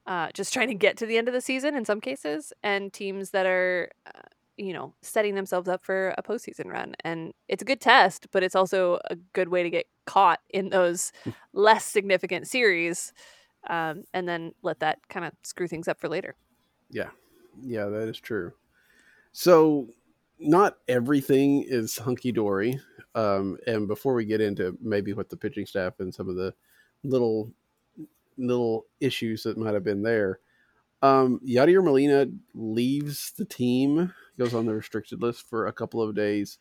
uh, 0.06 0.30
just 0.34 0.54
trying 0.54 0.68
to 0.68 0.74
get 0.74 0.98
to 0.98 1.06
the 1.06 1.18
end 1.18 1.28
of 1.28 1.34
the 1.34 1.42
season 1.42 1.76
in 1.76 1.86
some 1.86 2.02
cases, 2.02 2.54
and 2.64 2.92
teams 2.92 3.32
that 3.32 3.46
are, 3.46 3.90
uh, 4.06 4.22
you 4.58 4.74
know, 4.74 4.94
setting 5.02 5.36
themselves 5.36 5.68
up 5.68 5.84
for 5.84 6.14
a 6.18 6.24
postseason 6.24 6.66
run. 6.66 6.96
And 7.04 7.34
it's 7.48 7.62
a 7.62 7.66
good 7.66 7.82
test, 7.82 8.28
but 8.32 8.44
it's 8.44 8.56
also 8.56 9.00
a 9.10 9.16
good 9.34 9.50
way 9.50 9.64
to 9.64 9.70
get 9.70 9.86
caught 10.06 10.40
in 10.50 10.70
those 10.70 11.12
hmm. 11.24 11.32
less 11.54 11.86
significant 11.86 12.48
series 12.48 13.14
um, 13.70 14.04
and 14.14 14.28
then 14.28 14.54
let 14.62 14.80
that 14.82 15.00
kind 15.08 15.26
of 15.26 15.34
screw 15.44 15.68
things 15.68 15.88
up 15.88 16.00
for 16.00 16.10
later. 16.10 16.36
Yeah, 16.90 17.10
yeah, 17.62 17.86
that 17.86 18.08
is 18.08 18.20
true. 18.20 18.54
So, 19.32 19.88
not 20.40 20.78
everything 20.88 21.64
is 21.66 21.98
hunky 21.98 22.32
dory. 22.32 22.80
Um, 23.16 23.58
and 23.68 23.88
before 23.88 24.14
we 24.14 24.26
get 24.26 24.42
into 24.42 24.78
maybe 24.82 25.14
what 25.14 25.30
the 25.30 25.38
pitching 25.38 25.66
staff 25.66 26.00
and 26.00 26.14
some 26.14 26.28
of 26.30 26.36
the 26.36 26.54
little 27.04 27.52
little 28.38 28.86
issues 29.00 29.44
that 29.44 29.58
might 29.58 29.74
have 29.74 29.84
been 29.84 30.04
there, 30.04 30.40
um, 31.02 31.42
Yadier 31.46 31.84
Molina 31.84 32.28
leaves 32.54 33.34
the 33.38 33.46
team, 33.46 34.14
goes 34.40 34.54
on 34.54 34.66
the 34.66 34.74
restricted 34.74 35.22
list 35.22 35.48
for 35.50 35.68
a 35.68 35.74
couple 35.74 36.02
of 36.02 36.16
days 36.16 36.58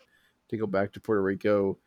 to 0.48 0.56
go 0.56 0.66
back 0.66 0.92
to 0.92 1.00
Puerto 1.00 1.22
Rico. 1.22 1.78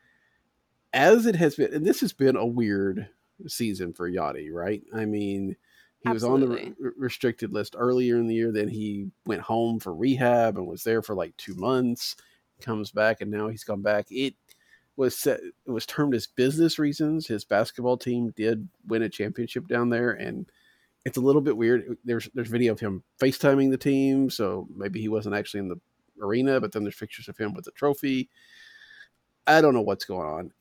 As 0.94 1.26
it 1.26 1.36
has 1.36 1.56
been, 1.56 1.74
and 1.74 1.86
this 1.86 2.00
has 2.00 2.14
been 2.14 2.38
a 2.38 2.46
weird 2.46 3.10
season 3.46 3.92
for 3.92 4.10
Yadi, 4.10 4.50
right? 4.52 4.82
I 4.94 5.04
mean, 5.04 5.58
he 6.00 6.10
Absolutely. 6.10 6.14
was 6.14 6.24
on 6.24 6.40
the 6.40 6.76
re- 6.80 6.92
restricted 6.98 7.52
list 7.52 7.76
earlier 7.78 8.18
in 8.18 8.28
the 8.28 8.36
year. 8.36 8.54
Then 8.54 8.70
he 8.70 9.10
went 9.26 9.42
home 9.42 9.82
for 9.82 9.94
rehab 9.94 10.58
and 10.58 10.66
was 10.66 10.84
there 10.84 11.02
for 11.02 11.14
like 11.14 11.36
two 11.36 11.56
months. 11.56 12.16
Comes 12.62 12.92
back 12.92 13.20
and 13.20 13.30
now 13.30 13.50
he's 13.50 13.66
come 13.66 13.82
back. 13.82 14.06
It 14.10 14.36
was 14.98 15.18
set, 15.18 15.40
was 15.66 15.86
termed 15.86 16.16
as 16.16 16.28
business 16.28 16.80
reasons. 16.80 17.28
His 17.28 17.44
basketball 17.44 17.98
team 17.98 18.34
did 18.36 18.68
win 18.88 19.04
a 19.04 19.10
championship 19.10 19.68
down 19.68 19.90
there, 19.90 20.12
and 20.12 20.50
it's 21.06 21.18
a 21.18 21.22
little 21.22 21.42
bit 21.42 21.58
weird. 21.58 21.98
There's 22.04 22.30
there's 22.34 22.48
video 22.48 22.74
of 22.74 22.80
him 22.80 23.04
FaceTiming 23.20 23.72
the 23.72 23.78
team, 23.78 24.30
so 24.30 24.68
maybe 24.76 25.02
he 25.02 25.10
wasn't 25.10 25.36
actually 25.36 25.62
in 25.62 25.70
the 25.70 25.80
arena, 26.22 26.62
but 26.62 26.72
then 26.72 26.84
there's 26.84 26.96
pictures 26.96 27.28
of 27.28 27.38
him 27.38 27.54
with 27.54 27.66
the 27.66 27.72
trophy. 27.72 28.30
I 29.48 29.62
don't 29.62 29.74
know 29.74 29.82
what's 29.82 30.06
going 30.06 30.28
on. 30.28 30.52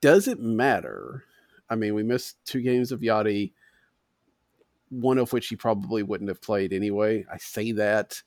Does 0.00 0.26
it 0.26 0.40
matter 0.40 1.24
I 1.72 1.74
mean, 1.74 1.94
we 1.94 2.02
missed 2.02 2.36
two 2.44 2.60
games 2.60 2.92
of 2.92 3.00
Yadi, 3.00 3.52
one 4.90 5.16
of 5.16 5.32
which 5.32 5.48
he 5.48 5.56
probably 5.56 6.02
wouldn't 6.02 6.28
have 6.28 6.42
played 6.42 6.74
anyway. 6.74 7.24
I 7.32 7.38
say 7.38 7.72
that 7.72 8.22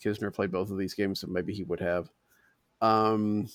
Knizner 0.00 0.32
played 0.32 0.52
both 0.52 0.70
of 0.70 0.78
these 0.78 0.94
games, 0.94 1.18
so 1.18 1.26
maybe 1.26 1.52
he 1.52 1.64
would 1.64 1.80
have. 1.80 2.08
Um, 2.80 3.48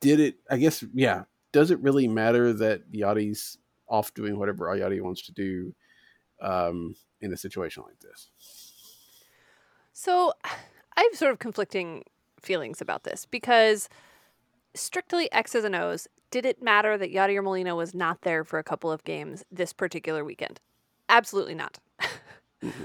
did 0.00 0.20
it? 0.20 0.36
I 0.50 0.56
guess, 0.56 0.84
yeah. 0.92 1.24
Does 1.52 1.70
it 1.70 1.80
really 1.80 2.08
matter 2.08 2.52
that 2.52 2.90
Yadi's 2.92 3.58
off 3.88 4.12
doing 4.14 4.38
whatever 4.38 4.66
Yadi 4.66 5.00
wants 5.00 5.22
to 5.22 5.32
do 5.32 5.74
um, 6.42 6.94
in 7.20 7.32
a 7.32 7.36
situation 7.36 7.82
like 7.86 7.98
this? 8.00 8.28
So, 9.92 10.32
I 10.44 11.02
have 11.02 11.18
sort 11.18 11.32
of 11.32 11.38
conflicting 11.38 12.04
feelings 12.40 12.80
about 12.80 13.04
this 13.04 13.24
because 13.24 13.88
strictly 14.74 15.30
X's 15.32 15.64
and 15.64 15.76
O's, 15.76 16.08
did 16.30 16.44
it 16.44 16.62
matter 16.62 16.98
that 16.98 17.12
Yadier 17.12 17.42
Molina 17.42 17.76
was 17.76 17.94
not 17.94 18.22
there 18.22 18.44
for 18.44 18.58
a 18.58 18.64
couple 18.64 18.90
of 18.90 19.04
games 19.04 19.44
this 19.50 19.72
particular 19.72 20.24
weekend? 20.24 20.60
Absolutely 21.08 21.54
not. 21.54 21.78
mm-hmm. 22.62 22.84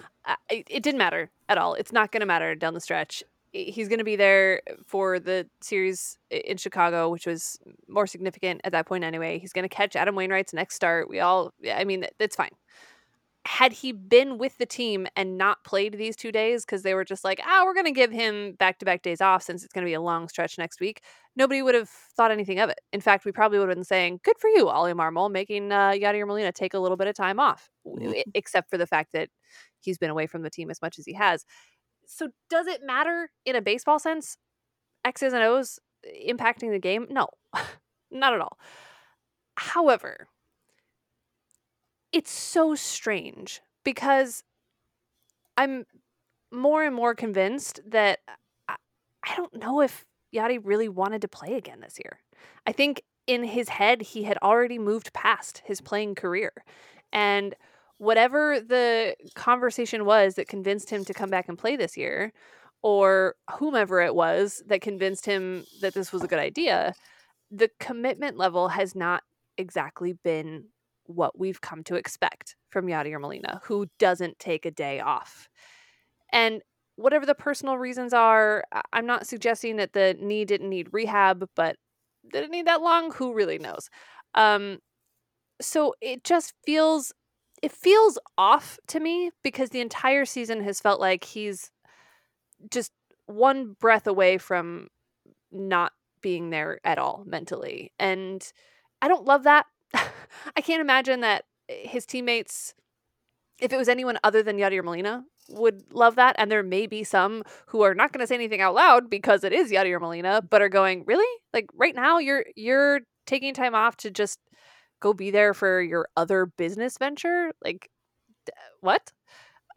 it, 0.49 0.67
it 0.69 0.83
didn't 0.83 0.99
matter 0.99 1.29
at 1.49 1.57
all. 1.57 1.73
It's 1.73 1.91
not 1.91 2.11
going 2.11 2.21
to 2.21 2.25
matter 2.25 2.55
down 2.55 2.73
the 2.73 2.79
stretch. 2.79 3.23
He's 3.53 3.87
going 3.87 3.99
to 3.99 4.03
be 4.03 4.15
there 4.15 4.61
for 4.85 5.19
the 5.19 5.47
series 5.61 6.17
in 6.31 6.57
Chicago, 6.57 7.09
which 7.09 7.27
was 7.27 7.59
more 7.87 8.07
significant 8.07 8.61
at 8.63 8.71
that 8.71 8.87
point 8.87 9.03
anyway. 9.03 9.37
He's 9.37 9.53
going 9.53 9.63
to 9.63 9.73
catch 9.73 9.95
Adam 9.95 10.15
Wainwright's 10.15 10.53
next 10.53 10.75
start. 10.75 11.07
We 11.07 11.19
all, 11.19 11.53
I 11.71 11.83
mean, 11.83 12.05
that's 12.17 12.35
fine 12.35 12.49
had 13.45 13.73
he 13.73 13.91
been 13.91 14.37
with 14.37 14.57
the 14.57 14.65
team 14.65 15.05
and 15.17 15.37
not 15.37 15.63
played 15.65 15.97
these 15.97 16.15
two 16.15 16.31
days 16.31 16.63
because 16.63 16.83
they 16.83 16.93
were 16.93 17.03
just 17.03 17.25
like, 17.25 17.41
ah, 17.45 17.63
we're 17.65 17.73
going 17.73 17.85
to 17.85 17.91
give 17.91 18.11
him 18.11 18.53
back 18.53 18.79
to 18.79 18.85
back 18.85 19.01
days 19.01 19.19
off 19.19 19.43
since 19.43 19.63
it's 19.63 19.73
going 19.73 19.83
to 19.85 19.89
be 19.89 19.93
a 19.93 20.01
long 20.01 20.29
stretch 20.29 20.57
next 20.57 20.79
week, 20.79 21.01
nobody 21.35 21.61
would 21.61 21.75
have 21.75 21.89
thought 21.89 22.31
anything 22.31 22.59
of 22.59 22.69
it. 22.69 22.79
In 22.93 23.01
fact, 23.01 23.25
we 23.25 23.33
probably 23.33 23.59
would 23.59 23.67
have 23.67 23.75
been 23.75 23.83
saying, 23.83 24.21
good 24.23 24.37
for 24.39 24.47
you, 24.49 24.69
Ollie 24.69 24.93
Marmol, 24.93 25.29
making 25.29 25.73
uh, 25.73 25.91
Yadier 25.91 26.25
Molina 26.25 26.53
take 26.53 26.73
a 26.73 26.79
little 26.79 26.95
bit 26.95 27.07
of 27.07 27.15
time 27.15 27.39
off, 27.39 27.69
mm-hmm. 27.85 28.13
except 28.33 28.69
for 28.69 28.77
the 28.77 28.87
fact 28.87 29.11
that 29.11 29.27
he's 29.81 29.97
been 29.97 30.09
away 30.09 30.25
from 30.25 30.43
the 30.43 30.49
team 30.49 30.71
as 30.71 30.81
much 30.81 30.97
as 30.97 31.05
he 31.05 31.13
has. 31.13 31.45
So, 32.05 32.29
does 32.49 32.67
it 32.67 32.81
matter 32.83 33.31
in 33.45 33.55
a 33.55 33.61
baseball 33.61 33.99
sense? 33.99 34.37
X's 35.05 35.33
and 35.33 35.43
O's 35.43 35.79
eh, 36.05 36.31
impacting 36.31 36.71
the 36.71 36.79
game? 36.79 37.07
No, 37.09 37.27
not 38.11 38.33
at 38.33 38.41
all. 38.41 38.57
However, 39.55 40.27
it's 42.11 42.31
so 42.31 42.75
strange 42.75 43.61
because 43.83 44.43
I'm 45.57 45.85
more 46.51 46.83
and 46.83 46.95
more 46.95 47.15
convinced 47.15 47.79
that 47.87 48.19
I, 48.67 48.75
I 49.25 49.35
don't 49.35 49.55
know 49.55 49.81
if 49.81 50.05
Yadi 50.33 50.59
really 50.63 50.89
wanted 50.89 51.21
to 51.21 51.27
play 51.27 51.55
again 51.55 51.79
this 51.81 51.97
year. 52.03 52.19
I 52.65 52.71
think 52.71 53.03
in 53.27 53.43
his 53.43 53.69
head, 53.69 54.01
he 54.01 54.23
had 54.23 54.37
already 54.41 54.79
moved 54.79 55.13
past 55.13 55.61
his 55.65 55.81
playing 55.81 56.15
career. 56.15 56.51
And 57.11 57.55
whatever 57.97 58.59
the 58.59 59.15
conversation 59.35 60.05
was 60.05 60.35
that 60.35 60.47
convinced 60.47 60.89
him 60.89 61.05
to 61.05 61.13
come 61.13 61.29
back 61.29 61.47
and 61.47 61.57
play 61.57 61.75
this 61.75 61.95
year 61.97 62.33
or 62.81 63.35
whomever 63.57 64.01
it 64.01 64.13
was 64.13 64.61
that 64.67 64.81
convinced 64.81 65.25
him 65.25 65.65
that 65.81 65.93
this 65.93 66.11
was 66.11 66.21
a 66.21 66.27
good 66.27 66.39
idea, 66.39 66.93
the 67.49 67.69
commitment 67.79 68.37
level 68.37 68.67
has 68.67 68.93
not 68.93 69.23
exactly 69.57 70.13
been 70.13 70.65
what 71.05 71.37
we've 71.37 71.61
come 71.61 71.83
to 71.83 71.95
expect 71.95 72.55
from 72.69 72.87
Yadier 72.87 73.19
Molina, 73.19 73.61
who 73.63 73.87
doesn't 73.99 74.39
take 74.39 74.65
a 74.65 74.71
day 74.71 74.99
off. 74.99 75.47
And 76.31 76.61
whatever 76.95 77.25
the 77.25 77.35
personal 77.35 77.77
reasons 77.77 78.13
are, 78.13 78.63
I'm 78.91 79.05
not 79.05 79.27
suggesting 79.27 79.77
that 79.77 79.93
the 79.93 80.15
knee 80.19 80.45
didn't 80.45 80.69
need 80.69 80.89
rehab, 80.91 81.47
but 81.55 81.77
did 82.31 82.43
it 82.43 82.51
need 82.51 82.67
that 82.67 82.81
long? 82.81 83.11
Who 83.11 83.33
really 83.33 83.59
knows? 83.59 83.89
Um, 84.35 84.79
so 85.61 85.93
it 86.01 86.23
just 86.23 86.53
feels 86.65 87.13
it 87.63 87.71
feels 87.71 88.19
off 88.37 88.77
to 88.87 88.99
me 88.99 89.31
because 89.41 89.69
the 89.69 89.79
entire 89.79 90.25
season 90.25 90.61
has 90.65 90.81
felt 90.81 90.99
like 90.99 91.23
he's 91.23 91.71
just 92.69 92.91
one 93.25 93.77
breath 93.79 94.05
away 94.05 94.37
from 94.37 94.89
not 95.49 95.93
being 96.21 96.49
there 96.49 96.81
at 96.83 96.99
all 96.99 97.23
mentally. 97.25 97.93
And 97.97 98.45
I 99.01 99.07
don't 99.07 99.23
love 99.23 99.43
that. 99.43 99.65
I 99.93 100.61
can't 100.61 100.81
imagine 100.81 101.21
that 101.21 101.45
his 101.69 102.05
teammates, 102.05 102.73
if 103.59 103.71
it 103.71 103.77
was 103.77 103.87
anyone 103.87 104.19
other 104.25 104.43
than 104.43 104.57
Yadier 104.57 104.83
Molina, 104.83 105.23
would 105.47 105.83
love 105.93 106.15
that. 106.15 106.35
And 106.37 106.51
there 106.51 106.63
may 106.63 106.85
be 106.85 107.05
some 107.05 107.43
who 107.67 107.81
are 107.83 107.95
not 107.95 108.11
going 108.11 108.19
to 108.19 108.27
say 108.27 108.35
anything 108.35 108.59
out 108.59 108.75
loud 108.75 109.09
because 109.09 109.45
it 109.45 109.53
is 109.53 109.71
Yadier 109.71 110.01
Molina, 110.01 110.41
but 110.41 110.61
are 110.61 110.67
going, 110.67 111.05
really? 111.05 111.41
Like 111.53 111.67
right 111.73 111.95
now, 111.95 112.17
you're 112.17 112.43
you're 112.57 112.99
taking 113.25 113.53
time 113.53 113.73
off 113.73 113.95
to 113.97 114.11
just 114.11 114.37
go 115.03 115.13
be 115.13 115.29
there 115.29 115.53
for 115.53 115.81
your 115.81 116.07
other 116.15 116.45
business 116.45 116.97
venture? 116.97 117.51
Like, 117.63 117.89
what? 118.79 119.11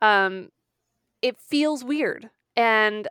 Um, 0.00 0.50
it 1.20 1.36
feels 1.40 1.82
weird. 1.82 2.30
And 2.54 3.08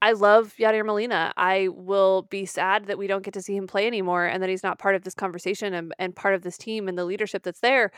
I 0.00 0.12
love 0.12 0.54
Yadier 0.58 0.86
Molina. 0.86 1.32
I 1.36 1.68
will 1.68 2.22
be 2.30 2.46
sad 2.46 2.86
that 2.86 2.98
we 2.98 3.08
don't 3.08 3.24
get 3.24 3.34
to 3.34 3.42
see 3.42 3.56
him 3.56 3.66
play 3.66 3.86
anymore 3.86 4.24
and 4.24 4.42
that 4.42 4.48
he's 4.48 4.62
not 4.62 4.78
part 4.78 4.94
of 4.94 5.02
this 5.02 5.14
conversation 5.14 5.74
and, 5.74 5.92
and 5.98 6.14
part 6.14 6.34
of 6.34 6.42
this 6.42 6.56
team 6.56 6.86
and 6.88 6.96
the 6.96 7.04
leadership 7.04 7.42
that's 7.42 7.60
there. 7.60 7.90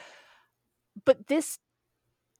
But 1.05 1.27
this 1.27 1.59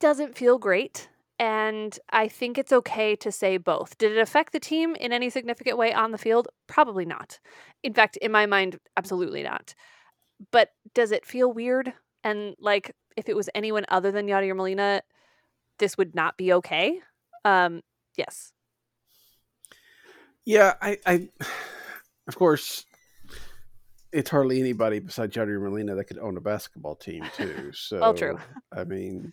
doesn't 0.01 0.37
feel 0.37 0.59
great. 0.59 1.09
And 1.41 1.97
I 2.11 2.27
think 2.29 2.57
it's 2.59 2.73
okay 2.73 3.15
to 3.17 3.31
say 3.31 3.59
both. 3.59 3.99
Did 3.99 4.13
it 4.13 4.19
affect 4.19 4.53
the 4.53 4.61
team 4.61 4.97
in 4.97 5.13
any 5.13 5.31
significant 5.31 5.77
way 5.77 5.93
on 5.93 6.11
the 6.11 6.19
field? 6.19 6.49
Probably 6.67 7.05
not. 7.05 7.39
In 7.85 7.93
fact, 7.95 8.17
in 8.17 8.33
my 8.33 8.47
mind, 8.47 8.79
absolutely 8.97 9.43
not. 9.43 9.75
But 10.51 10.71
does 10.95 11.13
it 11.13 11.27
feel 11.27 11.53
weird? 11.53 11.93
And 12.25 12.55
like, 12.61 12.95
if 13.17 13.29
it 13.29 13.37
was 13.37 13.51
anyone 13.55 13.85
other 13.89 14.13
than 14.13 14.27
Yadier 14.27 14.57
Molina, 14.57 15.03
this 15.79 15.97
would 15.99 16.15
not 16.15 16.37
be 16.37 16.53
okay? 16.55 17.01
Um, 17.45 17.83
yes. 18.17 18.53
Yeah, 20.45 20.75
I, 20.81 20.99
I, 21.05 21.29
of 22.27 22.37
course, 22.37 22.87
it's 24.13 24.31
hardly 24.31 24.61
anybody 24.61 24.99
besides 24.99 25.37
Yadier 25.37 25.63
Molina 25.63 25.95
that 25.95 26.05
could 26.05 26.19
own 26.19 26.37
a 26.37 26.41
basketball 26.41 26.95
team 26.95 27.25
too. 27.37 27.73
So, 27.73 28.01
well, 28.01 28.15
true. 28.15 28.39
I 28.73 28.85
mean, 28.85 29.33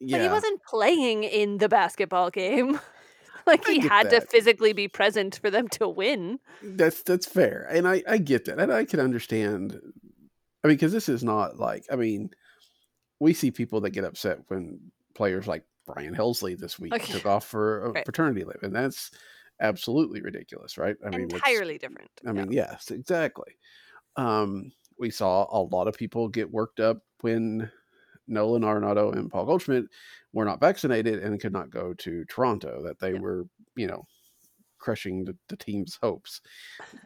yeah, 0.00 0.18
but 0.18 0.22
he 0.24 0.28
wasn't 0.28 0.62
playing 0.64 1.24
in 1.24 1.58
the 1.58 1.68
basketball 1.68 2.30
game. 2.30 2.80
like 3.46 3.66
he 3.66 3.80
had 3.80 4.10
that. 4.10 4.22
to 4.22 4.26
physically 4.26 4.72
be 4.72 4.88
present 4.88 5.38
for 5.40 5.50
them 5.50 5.68
to 5.68 5.88
win. 5.88 6.38
That's 6.62 7.02
that's 7.02 7.26
fair, 7.26 7.66
and 7.70 7.86
I 7.86 8.02
I 8.08 8.18
get 8.18 8.46
that, 8.46 8.58
and 8.58 8.72
I 8.72 8.84
can 8.84 9.00
understand. 9.00 9.78
I 10.64 10.68
mean, 10.68 10.76
because 10.76 10.92
this 10.92 11.08
is 11.08 11.24
not 11.24 11.58
like 11.58 11.84
I 11.90 11.96
mean, 11.96 12.30
we 13.20 13.34
see 13.34 13.50
people 13.50 13.80
that 13.82 13.90
get 13.90 14.04
upset 14.04 14.40
when 14.48 14.80
players 15.14 15.46
like 15.46 15.64
Ryan 15.86 16.14
Helsley 16.14 16.58
this 16.58 16.78
week 16.78 16.94
okay. 16.94 17.12
took 17.12 17.26
off 17.26 17.46
for 17.46 17.84
a 17.84 17.90
right. 17.90 18.04
paternity 18.04 18.44
leave, 18.44 18.62
and 18.62 18.74
that's 18.74 19.10
absolutely 19.60 20.20
ridiculous, 20.20 20.78
right? 20.78 20.96
I 21.04 21.10
mean, 21.10 21.22
entirely 21.22 21.78
different. 21.78 22.10
I 22.26 22.32
mean, 22.32 22.52
yes, 22.52 22.90
exactly. 22.90 23.56
Um, 24.16 24.72
we 24.98 25.10
saw 25.10 25.46
a 25.50 25.62
lot 25.62 25.88
of 25.88 25.96
people 25.96 26.28
get 26.28 26.50
worked 26.50 26.80
up 26.80 26.98
when 27.22 27.70
Nolan 28.26 28.62
Arenado 28.62 29.12
and 29.12 29.30
Paul 29.30 29.46
Goldschmidt 29.46 29.84
were 30.32 30.44
not 30.44 30.60
vaccinated 30.60 31.22
and 31.22 31.40
could 31.40 31.52
not 31.52 31.70
go 31.70 31.94
to 31.94 32.24
Toronto. 32.26 32.82
That 32.84 32.98
they 32.98 33.12
yeah. 33.12 33.20
were, 33.20 33.46
you 33.76 33.86
know, 33.86 34.04
crushing 34.78 35.24
the, 35.24 35.36
the, 35.48 35.56
team's 35.56 35.98
hopes. 36.02 36.40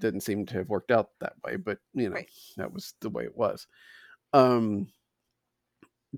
Didn't 0.01 0.23
seem 0.23 0.47
to 0.47 0.55
have 0.55 0.69
worked 0.69 0.91
out 0.91 1.11
that 1.21 1.35
way, 1.45 1.57
but 1.57 1.79
you 1.95 2.09
know, 2.09 2.15
right. 2.15 2.31
that 2.57 2.73
was 2.73 2.95
the 3.01 3.11
way 3.11 3.25
it 3.25 3.37
was. 3.37 3.67
Um, 4.33 4.89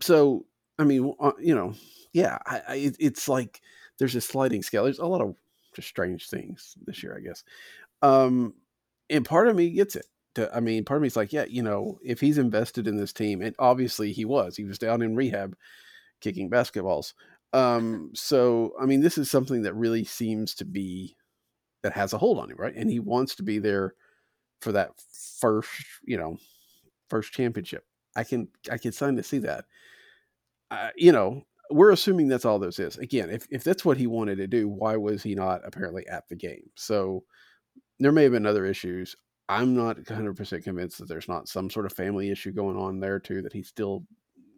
so 0.00 0.46
I 0.78 0.84
mean, 0.84 1.12
uh, 1.20 1.32
you 1.40 1.54
know, 1.54 1.74
yeah, 2.12 2.38
I, 2.46 2.62
I, 2.68 2.92
it's 2.98 3.28
like 3.28 3.60
there's 3.98 4.14
a 4.14 4.20
sliding 4.20 4.62
scale. 4.62 4.84
There's 4.84 5.00
a 5.00 5.06
lot 5.06 5.20
of 5.20 5.34
just 5.74 5.88
strange 5.88 6.28
things 6.28 6.74
this 6.86 7.02
year, 7.02 7.16
I 7.16 7.20
guess. 7.20 7.44
Um, 8.00 8.54
and 9.10 9.24
part 9.24 9.48
of 9.48 9.56
me 9.56 9.70
gets 9.70 9.96
it. 9.96 10.06
To, 10.36 10.54
I 10.54 10.60
mean, 10.60 10.84
part 10.84 10.98
of 10.98 11.02
me 11.02 11.08
is 11.08 11.16
like, 11.16 11.32
yeah, 11.32 11.46
you 11.48 11.62
know, 11.62 11.98
if 12.04 12.20
he's 12.20 12.38
invested 12.38 12.86
in 12.86 12.96
this 12.96 13.12
team, 13.12 13.42
and 13.42 13.56
obviously 13.58 14.12
he 14.12 14.24
was, 14.24 14.56
he 14.56 14.64
was 14.64 14.78
down 14.78 15.02
in 15.02 15.16
rehab 15.16 15.56
kicking 16.20 16.50
basketballs. 16.50 17.14
Um, 17.52 18.10
so 18.14 18.72
I 18.80 18.86
mean, 18.86 19.00
this 19.00 19.18
is 19.18 19.30
something 19.30 19.62
that 19.62 19.74
really 19.74 20.04
seems 20.04 20.54
to 20.56 20.64
be 20.64 21.16
that 21.82 21.92
has 21.92 22.12
a 22.12 22.18
hold 22.18 22.38
on 22.38 22.50
him, 22.50 22.56
right? 22.58 22.74
And 22.74 22.90
he 22.90 22.98
wants 22.98 23.34
to 23.36 23.42
be 23.42 23.58
there 23.58 23.94
for 24.60 24.72
that 24.72 24.90
first, 25.40 25.70
you 26.04 26.18
know, 26.18 26.36
first 27.08 27.32
championship. 27.32 27.84
I 28.16 28.24
can 28.24 28.48
I 28.70 28.78
can 28.78 28.92
sign 28.92 29.16
to 29.16 29.22
see 29.22 29.38
that. 29.38 29.64
Uh, 30.70 30.90
you 30.96 31.12
know, 31.12 31.44
we're 31.70 31.90
assuming 31.92 32.28
that's 32.28 32.44
all 32.44 32.58
this 32.58 32.78
is. 32.78 32.98
Again, 32.98 33.30
if 33.30 33.46
if 33.50 33.64
that's 33.64 33.84
what 33.84 33.96
he 33.96 34.06
wanted 34.06 34.36
to 34.36 34.46
do, 34.46 34.68
why 34.68 34.96
was 34.96 35.22
he 35.22 35.34
not 35.34 35.60
apparently 35.64 36.06
at 36.08 36.28
the 36.28 36.36
game? 36.36 36.70
So 36.74 37.24
there 38.00 38.12
may 38.12 38.24
have 38.24 38.32
been 38.32 38.46
other 38.46 38.66
issues. 38.66 39.16
I'm 39.48 39.74
not 39.74 39.96
100% 39.96 40.62
convinced 40.62 40.98
that 40.98 41.08
there's 41.08 41.28
not 41.28 41.48
some 41.48 41.70
sort 41.70 41.86
of 41.86 41.92
family 41.92 42.30
issue 42.30 42.52
going 42.52 42.76
on 42.76 43.00
there 43.00 43.18
too 43.18 43.40
that 43.42 43.52
he's 43.52 43.68
still 43.68 44.04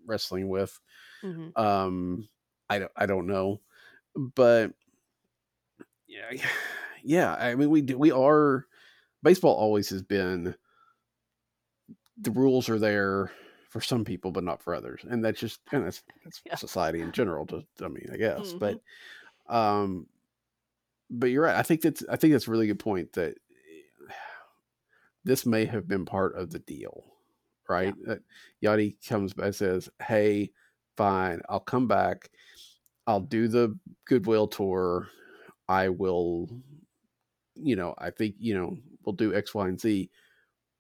wrestling 0.05 0.49
with. 0.49 0.79
Mm-hmm. 1.25 1.61
Um, 1.61 2.29
I 2.69 2.79
don't, 2.79 2.93
I 2.97 3.07
don't 3.07 3.27
know, 3.27 3.61
but 4.15 4.73
yeah, 6.07 6.31
yeah. 7.03 7.35
I 7.35 7.55
mean, 7.55 7.71
we 7.71 7.83
do, 7.83 7.99
we 7.99 8.11
are 8.11 8.67
baseball 9.23 9.55
always 9.55 9.91
has 9.91 10.03
been 10.03 10.55
the 12.21 12.31
rules 12.31 12.69
are 12.69 12.79
there 12.79 13.33
for 13.69 13.81
some 13.81 14.05
people, 14.05 14.33
but 14.33 14.45
not 14.45 14.63
for 14.63 14.75
others, 14.75 15.05
and 15.09 15.25
that's 15.25 15.41
just 15.41 15.61
and 15.73 15.87
that's, 15.87 16.03
that's 16.25 16.43
yeah. 16.45 16.55
society 16.57 17.01
in 17.01 17.13
general. 17.13 17.47
Just 17.47 17.67
I 17.83 17.89
mean, 17.89 18.09
I 18.13 18.17
guess, 18.17 18.53
mm-hmm. 18.53 18.59
but 18.59 18.81
um, 19.55 20.07
but 21.09 21.27
you're 21.27 21.45
right. 21.45 21.57
I 21.57 21.63
think 21.63 21.81
that's 21.83 22.05
I 22.11 22.17
think 22.17 22.33
that's 22.33 22.49
a 22.49 22.51
really 22.51 22.67
good 22.67 22.79
point 22.79 23.13
that 23.15 23.37
this 25.25 25.47
may 25.47 25.65
have 25.65 25.89
been 25.89 26.05
part 26.05 26.37
of 26.37 26.51
the 26.51 26.59
deal, 26.61 27.05
right? 27.69 27.95
Yeah. 28.07 28.17
Yadi 28.63 28.97
comes 29.07 29.33
by 29.33 29.51
says, 29.51 29.89
"Hey, 30.03 30.51
fine, 31.01 31.41
I'll 31.49 31.61
come 31.61 31.89
back. 31.89 32.31
I'll 33.07 33.21
do 33.21 33.49
the 33.49 33.77
goodwill 34.07 34.47
tour. 34.49 35.09
I 35.67 35.89
will, 35.89 36.51
you 37.55 37.75
know, 37.75 37.95
I 37.97 38.11
think 38.11 38.35
you 38.39 38.55
know 38.55 38.77
we'll 39.05 39.15
do 39.15 39.35
X, 39.35 39.55
Y, 39.55 39.69
and 39.69 39.81
Z." 39.81 40.11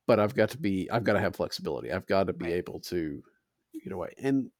But 0.06 0.20
I've 0.20 0.34
got 0.34 0.50
to 0.50 0.58
be, 0.58 0.90
I've 0.90 1.04
got 1.04 1.12
to 1.14 1.20
have 1.20 1.36
flexibility. 1.36 1.92
I've 1.92 2.06
got 2.06 2.26
to 2.26 2.32
be 2.32 2.46
right. 2.46 2.54
able 2.54 2.80
to 2.80 3.22
get 3.82 3.92
away. 3.92 4.12
And 4.18 4.50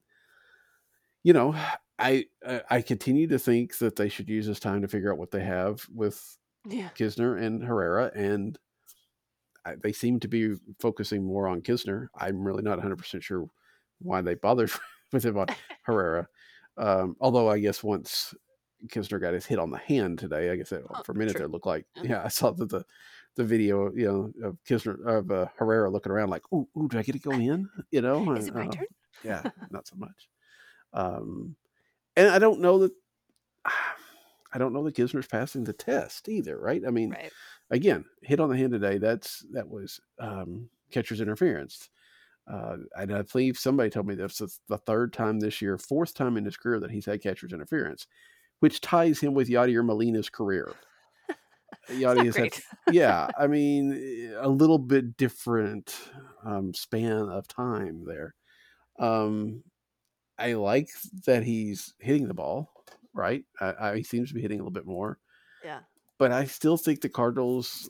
you 1.23 1.33
know, 1.33 1.55
I 1.99 2.25
uh, 2.43 2.61
I 2.69 2.81
continue 2.81 3.27
to 3.27 3.37
think 3.37 3.77
that 3.77 3.95
they 3.95 4.09
should 4.09 4.29
use 4.29 4.47
this 4.47 4.59
time 4.59 4.81
to 4.81 4.87
figure 4.87 5.11
out 5.11 5.19
what 5.19 5.31
they 5.31 5.43
have 5.43 5.85
with 5.93 6.37
yeah. 6.65 6.89
Knizner 6.97 7.39
and 7.39 7.63
Herrera, 7.63 8.11
and 8.15 8.57
I, 9.63 9.75
they 9.75 9.91
seem 9.91 10.19
to 10.21 10.27
be 10.27 10.55
focusing 10.79 11.23
more 11.23 11.47
on 11.47 11.61
Knizner. 11.61 12.07
I'm 12.15 12.43
really 12.43 12.63
not 12.63 12.77
100 12.77 12.97
percent 12.97 13.23
sure 13.23 13.47
why 13.99 14.21
they 14.21 14.33
bothered 14.33 14.71
with 15.11 15.25
him 15.25 15.45
Herrera. 15.83 16.27
Um, 16.77 17.15
although 17.19 17.49
I 17.49 17.59
guess 17.59 17.83
once 17.83 18.33
Knizner 18.87 19.21
got 19.21 19.33
his 19.33 19.45
hit 19.45 19.59
on 19.59 19.71
the 19.71 19.77
hand 19.77 20.19
today, 20.19 20.49
I 20.49 20.55
guess 20.55 20.69
that, 20.69 20.83
oh, 20.89 21.03
for 21.03 21.11
a 21.11 21.15
minute 21.15 21.35
true. 21.35 21.45
it 21.45 21.51
looked 21.51 21.65
like 21.65 21.85
yeah. 21.97 22.03
yeah. 22.03 22.23
I 22.23 22.29
saw 22.29 22.51
that 22.51 22.69
the 22.69 22.83
the 23.35 23.43
video 23.43 23.91
you 23.93 24.05
know 24.05 24.47
of 24.47 24.57
Knizner 24.67 25.05
of 25.05 25.31
uh, 25.31 25.47
Herrera 25.57 25.89
looking 25.89 26.11
around 26.11 26.29
like, 26.29 26.43
ooh, 26.53 26.67
ooh, 26.77 26.87
do 26.87 26.97
I 26.97 27.03
get 27.03 27.13
to 27.13 27.19
go 27.19 27.31
in? 27.31 27.69
You 27.91 28.01
know, 28.01 28.33
is 28.33 28.47
it 28.47 28.55
my 28.55 28.67
uh, 28.67 28.71
turn? 28.71 28.85
yeah, 29.23 29.43
not 29.71 29.87
so 29.87 29.95
much. 29.97 30.27
Um, 30.93 31.55
and 32.15 32.29
I 32.29 32.39
don't 32.39 32.59
know 32.59 32.79
that 32.79 32.91
I 34.53 34.57
don't 34.57 34.73
know 34.73 34.83
that 34.83 34.95
Knizner's 34.95 35.27
passing 35.27 35.63
the 35.63 35.73
test 35.73 36.27
either, 36.27 36.59
right? 36.59 36.81
I 36.85 36.89
mean, 36.89 37.11
right. 37.11 37.31
again, 37.69 38.05
hit 38.21 38.39
on 38.39 38.49
the 38.49 38.57
hand 38.57 38.73
today. 38.73 38.97
That's 38.97 39.45
that 39.51 39.69
was 39.69 39.99
um, 40.19 40.69
catcher's 40.91 41.21
interference. 41.21 41.89
Uh, 42.51 42.77
and 42.97 43.13
I 43.13 43.21
believe 43.21 43.57
somebody 43.57 43.89
told 43.89 44.07
me 44.07 44.15
this 44.15 44.41
is 44.41 44.59
the 44.67 44.77
third 44.77 45.13
time 45.13 45.39
this 45.39 45.61
year, 45.61 45.77
fourth 45.77 46.13
time 46.13 46.35
in 46.35 46.43
his 46.43 46.57
career 46.57 46.79
that 46.81 46.91
he's 46.91 47.05
had 47.05 47.21
catcher's 47.21 47.53
interference, 47.53 48.07
which 48.59 48.81
ties 48.81 49.19
him 49.19 49.33
with 49.33 49.47
Yadier 49.47 49.85
Molina's 49.85 50.29
career. 50.29 50.73
Yadi 51.89 52.25
has 52.25 52.35
had, 52.35 52.51
yeah, 52.91 53.29
I 53.39 53.47
mean, 53.47 54.33
a 54.37 54.49
little 54.49 54.79
bit 54.79 55.15
different 55.15 55.95
um, 56.45 56.73
span 56.73 57.29
of 57.29 57.47
time 57.47 58.03
there. 58.05 58.35
Um, 58.99 59.63
I 60.37 60.53
like 60.53 60.89
that 61.25 61.43
he's 61.43 61.93
hitting 61.99 62.27
the 62.27 62.33
ball, 62.33 62.69
right? 63.13 63.45
I, 63.61 63.73
I, 63.79 63.97
he 63.97 64.03
seems 64.03 64.29
to 64.29 64.35
be 64.35 64.41
hitting 64.41 64.59
a 64.59 64.63
little 64.63 64.71
bit 64.71 64.85
more. 64.85 65.19
Yeah. 65.63 65.79
But 66.17 66.33
I 66.33 66.45
still 66.45 66.75
think 66.75 66.99
the 66.99 67.09
Cardinals 67.09 67.89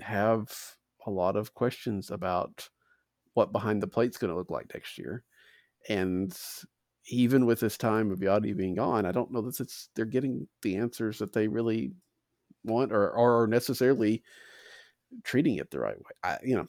have 0.00 0.52
a 1.06 1.10
lot 1.10 1.36
of 1.36 1.54
questions 1.54 2.10
about 2.10 2.68
what 3.34 3.52
behind 3.52 3.82
the 3.82 3.86
plate's 3.86 4.18
going 4.18 4.30
to 4.30 4.36
look 4.36 4.50
like 4.50 4.72
next 4.74 4.98
year. 4.98 5.24
And 5.88 6.36
even 7.08 7.46
with 7.46 7.60
this 7.60 7.76
time 7.76 8.10
of 8.10 8.20
Yadi 8.20 8.56
being 8.56 8.74
gone, 8.74 9.06
I 9.06 9.12
don't 9.12 9.32
know 9.32 9.42
that 9.42 9.60
it's 9.60 9.88
they're 9.94 10.04
getting 10.04 10.46
the 10.62 10.76
answers 10.76 11.18
that 11.18 11.32
they 11.32 11.48
really 11.48 11.92
want 12.64 12.92
or 12.92 13.10
or 13.10 13.46
necessarily 13.46 14.22
treating 15.24 15.56
it 15.56 15.70
the 15.70 15.80
right 15.80 15.96
way. 15.96 16.10
I, 16.22 16.38
you 16.44 16.56
know, 16.56 16.66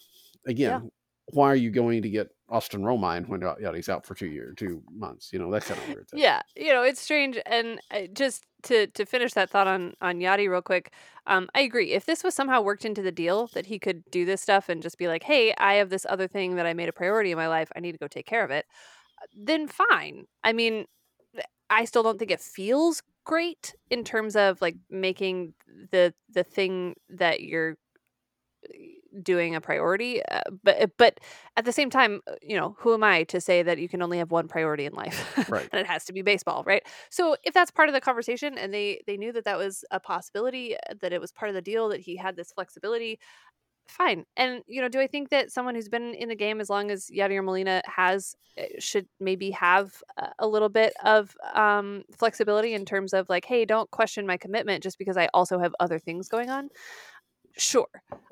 again, 0.47 0.81
yeah. 0.83 0.89
why 1.27 1.51
are 1.51 1.55
you 1.55 1.71
going 1.71 2.01
to 2.01 2.09
get 2.09 2.29
Austin 2.53 2.83
Romine 2.83 3.27
when 3.27 3.41
Yadi's 3.41 3.89
out 3.89 4.05
for 4.05 4.13
two 4.15 4.27
years, 4.27 4.55
two 4.55 4.83
months? 4.91 5.33
You 5.33 5.39
know, 5.39 5.51
that 5.51 5.65
kind 5.65 5.79
of 5.81 5.87
weird 5.87 6.07
thing. 6.07 6.19
Yeah, 6.19 6.43
you 6.55 6.71
know, 6.71 6.83
it's 6.83 7.01
strange. 7.01 7.39
And 7.45 7.81
uh, 7.91 8.03
just 8.13 8.45
to 8.63 8.87
to 8.87 9.05
finish 9.05 9.33
that 9.33 9.49
thought 9.49 9.67
on 9.67 9.95
on 10.01 10.19
Yadi 10.19 10.47
real 10.49 10.61
quick, 10.61 10.93
um, 11.25 11.49
I 11.55 11.61
agree. 11.61 11.91
If 11.91 12.05
this 12.05 12.23
was 12.23 12.35
somehow 12.35 12.61
worked 12.61 12.85
into 12.85 13.01
the 13.01 13.11
deal 13.11 13.47
that 13.47 13.65
he 13.65 13.79
could 13.79 14.03
do 14.11 14.23
this 14.23 14.41
stuff 14.41 14.69
and 14.69 14.81
just 14.83 14.99
be 14.99 15.07
like, 15.07 15.23
"Hey, 15.23 15.53
I 15.57 15.73
have 15.75 15.89
this 15.89 16.05
other 16.07 16.27
thing 16.27 16.55
that 16.55 16.67
I 16.67 16.73
made 16.73 16.89
a 16.89 16.93
priority 16.93 17.31
in 17.31 17.37
my 17.37 17.47
life. 17.47 17.71
I 17.75 17.79
need 17.79 17.93
to 17.93 17.97
go 17.97 18.07
take 18.07 18.27
care 18.27 18.45
of 18.45 18.51
it," 18.51 18.67
then 19.35 19.67
fine. 19.67 20.25
I 20.43 20.53
mean, 20.53 20.85
I 21.69 21.85
still 21.85 22.03
don't 22.03 22.19
think 22.19 22.31
it 22.31 22.41
feels 22.41 23.01
great 23.25 23.73
in 23.89 24.03
terms 24.03 24.35
of 24.35 24.61
like 24.61 24.75
making 24.89 25.55
the 25.91 26.13
the 26.29 26.43
thing 26.43 26.95
that 27.09 27.41
you're 27.41 27.77
doing 29.21 29.55
a 29.55 29.61
priority 29.61 30.23
uh, 30.25 30.41
but 30.63 30.91
but 30.97 31.19
at 31.57 31.65
the 31.65 31.71
same 31.71 31.89
time 31.89 32.21
uh, 32.27 32.33
you 32.41 32.57
know 32.57 32.75
who 32.79 32.93
am 32.93 33.03
i 33.03 33.23
to 33.23 33.39
say 33.39 33.61
that 33.61 33.77
you 33.77 33.87
can 33.87 34.01
only 34.01 34.17
have 34.17 34.31
one 34.31 34.47
priority 34.47 34.85
in 34.85 34.93
life 34.93 35.49
right 35.49 35.69
and 35.71 35.79
it 35.79 35.87
has 35.87 36.05
to 36.05 36.13
be 36.13 36.21
baseball 36.21 36.63
right 36.65 36.83
so 37.09 37.35
if 37.43 37.53
that's 37.53 37.71
part 37.71 37.89
of 37.89 37.93
the 37.93 38.01
conversation 38.01 38.57
and 38.57 38.73
they 38.73 39.01
they 39.07 39.17
knew 39.17 39.31
that 39.31 39.45
that 39.45 39.57
was 39.57 39.83
a 39.91 39.99
possibility 39.99 40.75
uh, 40.75 40.93
that 41.01 41.13
it 41.13 41.21
was 41.21 41.31
part 41.31 41.49
of 41.49 41.55
the 41.55 41.61
deal 41.61 41.89
that 41.89 41.99
he 41.99 42.15
had 42.15 42.35
this 42.35 42.51
flexibility 42.51 43.19
fine. 43.87 44.25
And 44.37 44.61
you 44.67 44.81
know, 44.81 44.89
do 44.89 44.99
I 44.99 45.07
think 45.07 45.29
that 45.29 45.51
someone 45.51 45.75
who's 45.75 45.89
been 45.89 46.13
in 46.13 46.29
the 46.29 46.35
game 46.35 46.61
as 46.61 46.69
long 46.69 46.91
as 46.91 47.09
Yadier 47.13 47.43
Molina 47.43 47.81
has 47.85 48.35
should 48.79 49.07
maybe 49.19 49.51
have 49.51 50.03
a 50.37 50.47
little 50.47 50.69
bit 50.69 50.93
of 51.03 51.35
um, 51.53 52.03
flexibility 52.17 52.73
in 52.73 52.85
terms 52.85 53.13
of 53.13 53.27
like, 53.29 53.45
hey, 53.45 53.65
don't 53.65 53.89
question 53.91 54.27
my 54.27 54.37
commitment 54.37 54.83
just 54.83 54.99
because 54.99 55.17
I 55.17 55.27
also 55.33 55.59
have 55.59 55.73
other 55.79 55.99
things 55.99 56.27
going 56.29 56.49
on. 56.49 56.69
Sure, 57.57 57.87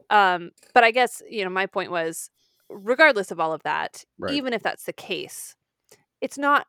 um, 0.09 0.51
but 0.73 0.83
I 0.83 0.91
guess 0.91 1.21
you 1.29 1.43
know 1.43 1.49
my 1.49 1.65
point 1.65 1.91
was, 1.91 2.29
regardless 2.69 3.31
of 3.31 3.39
all 3.39 3.53
of 3.53 3.63
that, 3.63 4.03
right. 4.17 4.33
even 4.33 4.53
if 4.53 4.63
that's 4.63 4.83
the 4.83 4.93
case, 4.93 5.55
it's 6.21 6.37
not 6.37 6.67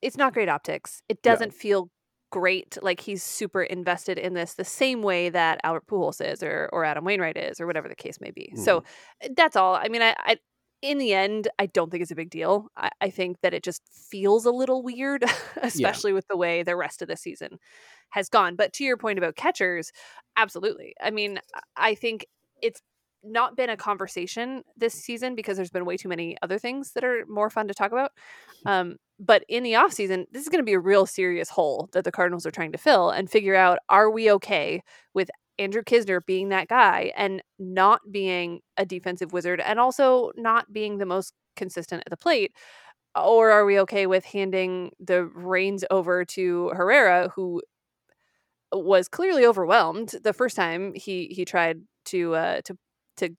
it's 0.00 0.16
not 0.16 0.34
great 0.34 0.48
optics. 0.48 1.02
It 1.08 1.22
doesn't 1.22 1.52
yeah. 1.52 1.58
feel 1.58 1.90
great 2.30 2.78
like 2.82 3.00
he's 3.00 3.22
super 3.22 3.62
invested 3.62 4.18
in 4.18 4.32
this 4.32 4.54
the 4.54 4.64
same 4.64 5.02
way 5.02 5.28
that 5.28 5.60
Albert 5.62 5.86
Pujols 5.86 6.20
is 6.20 6.42
or 6.42 6.68
or 6.72 6.84
Adam 6.84 7.04
Wainwright 7.04 7.36
is 7.36 7.60
or 7.60 7.66
whatever 7.66 7.88
the 7.88 7.94
case 7.94 8.20
may 8.20 8.30
be. 8.30 8.50
Mm-hmm. 8.52 8.64
So 8.64 8.84
eh, 9.20 9.28
that's 9.36 9.54
all. 9.54 9.74
I 9.74 9.88
mean, 9.88 10.02
I, 10.02 10.14
I 10.18 10.38
in 10.82 10.98
the 10.98 11.14
end, 11.14 11.48
I 11.58 11.66
don't 11.66 11.90
think 11.90 12.02
it's 12.02 12.10
a 12.10 12.16
big 12.16 12.30
deal. 12.30 12.68
I, 12.76 12.90
I 13.00 13.10
think 13.10 13.40
that 13.42 13.54
it 13.54 13.62
just 13.62 13.82
feels 13.88 14.44
a 14.44 14.50
little 14.50 14.82
weird, 14.82 15.24
especially 15.62 16.10
yeah. 16.10 16.16
with 16.16 16.26
the 16.28 16.36
way 16.36 16.62
the 16.62 16.76
rest 16.76 17.00
of 17.00 17.08
the 17.08 17.16
season 17.16 17.58
has 18.10 18.28
gone. 18.28 18.56
But 18.56 18.72
to 18.74 18.84
your 18.84 18.96
point 18.96 19.18
about 19.18 19.36
catchers, 19.36 19.92
absolutely. 20.36 20.94
I 21.00 21.10
mean, 21.10 21.38
I 21.76 21.94
think 21.94 22.26
it's 22.60 22.82
not 23.24 23.56
been 23.56 23.70
a 23.70 23.76
conversation 23.76 24.62
this 24.76 24.94
season 24.94 25.36
because 25.36 25.56
there's 25.56 25.70
been 25.70 25.84
way 25.84 25.96
too 25.96 26.08
many 26.08 26.36
other 26.42 26.58
things 26.58 26.92
that 26.92 27.04
are 27.04 27.24
more 27.28 27.50
fun 27.50 27.68
to 27.68 27.74
talk 27.74 27.92
about. 27.92 28.12
Um, 28.64 28.98
but 29.18 29.44
in 29.48 29.64
the 29.64 29.72
offseason, 29.72 30.26
this 30.30 30.42
is 30.42 30.48
going 30.48 30.60
to 30.60 30.64
be 30.64 30.72
a 30.72 30.78
real 30.78 31.04
serious 31.04 31.48
hole 31.48 31.88
that 31.94 32.04
the 32.04 32.12
Cardinals 32.12 32.46
are 32.46 32.52
trying 32.52 32.70
to 32.70 32.78
fill 32.78 33.10
and 33.10 33.28
figure 33.28 33.56
out 33.56 33.80
are 33.88 34.08
we 34.08 34.30
okay 34.30 34.84
with 35.14 35.28
Andrew 35.58 35.82
Knizner 35.82 36.20
being 36.24 36.48
that 36.50 36.68
guy 36.68 37.12
and 37.16 37.42
not 37.58 38.00
being 38.10 38.60
a 38.76 38.86
defensive 38.86 39.32
wizard 39.32 39.60
and 39.60 39.78
also 39.78 40.32
not 40.36 40.72
being 40.72 40.98
the 40.98 41.06
most 41.06 41.34
consistent 41.56 42.02
at 42.06 42.10
the 42.10 42.16
plate? 42.16 42.52
Or 43.14 43.50
are 43.50 43.66
we 43.66 43.78
okay 43.80 44.06
with 44.06 44.24
handing 44.24 44.92
the 44.98 45.24
reins 45.26 45.84
over 45.90 46.24
to 46.26 46.70
Herrera, 46.70 47.30
who 47.34 47.62
was 48.72 49.08
clearly 49.08 49.44
overwhelmed 49.44 50.14
the 50.24 50.32
first 50.32 50.56
time 50.56 50.94
he 50.94 51.26
he 51.26 51.44
tried 51.44 51.80
to 52.06 52.34
uh, 52.34 52.60
to 52.64 52.76
to 53.18 53.30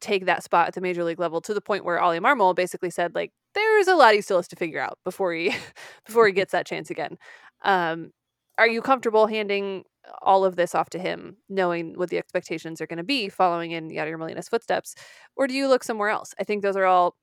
take 0.00 0.26
that 0.26 0.42
spot 0.42 0.68
at 0.68 0.74
the 0.74 0.80
major 0.80 1.04
league 1.04 1.20
level 1.20 1.40
to 1.42 1.52
the 1.54 1.60
point 1.60 1.84
where 1.84 2.00
Ollie 2.00 2.20
Marmol 2.20 2.54
basically 2.54 2.90
said 2.90 3.14
like 3.14 3.32
there's 3.54 3.88
a 3.88 3.94
lot 3.94 4.14
he 4.14 4.20
still 4.20 4.38
has 4.38 4.48
to 4.48 4.56
figure 4.56 4.80
out 4.80 4.98
before 5.04 5.32
he 5.34 5.54
before 6.06 6.26
he 6.26 6.32
gets 6.34 6.52
that 6.52 6.66
chance 6.66 6.90
again. 6.90 7.18
Um, 7.62 8.12
are 8.58 8.68
you 8.68 8.82
comfortable 8.82 9.26
handing 9.26 9.84
all 10.22 10.44
of 10.44 10.56
this 10.56 10.74
off 10.74 10.90
to 10.90 10.98
him, 10.98 11.36
knowing 11.48 11.94
what 11.94 12.10
the 12.10 12.18
expectations 12.18 12.80
are 12.80 12.86
going 12.86 12.98
to 12.98 13.04
be 13.04 13.28
following 13.28 13.72
in 13.72 13.90
Yadier 13.90 14.18
Molina's 14.18 14.48
footsteps, 14.48 14.94
or 15.36 15.46
do 15.46 15.54
you 15.54 15.68
look 15.68 15.84
somewhere 15.84 16.08
else? 16.08 16.34
I 16.38 16.44
think 16.44 16.62
those 16.62 16.76
are 16.76 16.84
all 16.84 17.16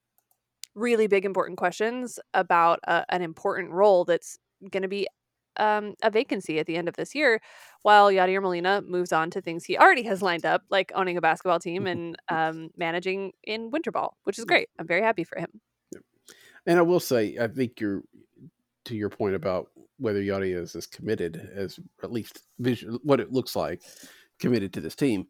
really 0.76 1.08
big 1.08 1.26
important 1.26 1.58
questions 1.58 2.20
about 2.34 2.80
a, 2.84 3.06
an 3.10 3.22
important 3.22 3.72
role 3.72 4.06
that's 4.06 4.38
going 4.72 4.84
to 4.84 4.90
be 4.90 5.08
um, 5.58 5.96
a 6.04 6.12
vacancy 6.12 6.60
at 6.60 6.66
the 6.66 6.76
end 6.76 6.88
of 6.88 6.96
this 6.96 7.16
year, 7.16 7.42
while 7.82 8.12
Yadier 8.12 8.42
Molina 8.42 8.82
moves 8.82 9.14
on 9.14 9.30
to 9.32 9.42
things 9.42 9.66
he 9.66 9.78
already 9.78 10.04
has 10.04 10.22
lined 10.22 10.46
up, 10.46 10.64
like 10.70 10.92
owning 10.96 11.18
a 11.18 11.22
basketball 11.22 11.60
team 11.60 11.88
and 11.88 12.18
um, 12.30 12.70
managing 12.78 13.34
in 13.44 13.72
winter 13.72 13.92
ball, 13.92 14.18
which 14.24 14.38
is 14.38 14.46
great. 14.46 14.70
I'm 14.80 14.88
very 14.88 15.02
happy 15.02 15.24
for 15.24 15.40
him. 15.40 15.62
And 16.66 16.80
I 16.80 16.82
will 16.82 17.00
say, 17.00 17.38
I 17.40 17.48
think 17.48 17.80
you're 17.80 18.02
to 18.86 18.96
your 18.96 19.10
point 19.10 19.36
about 19.36 19.70
whether 19.98 20.22
Yadi 20.22 20.56
is 20.56 20.76
as 20.76 20.88
committed 20.88 21.50
as 21.56 21.80
at 22.04 22.12
least 22.12 22.42
vision, 22.60 23.00
what 23.04 23.20
it 23.20 23.32
looks 23.32 23.56
like 23.56 23.82
committed 24.40 24.74
to 24.74 24.82
this 24.82 24.96
team. 24.96 25.28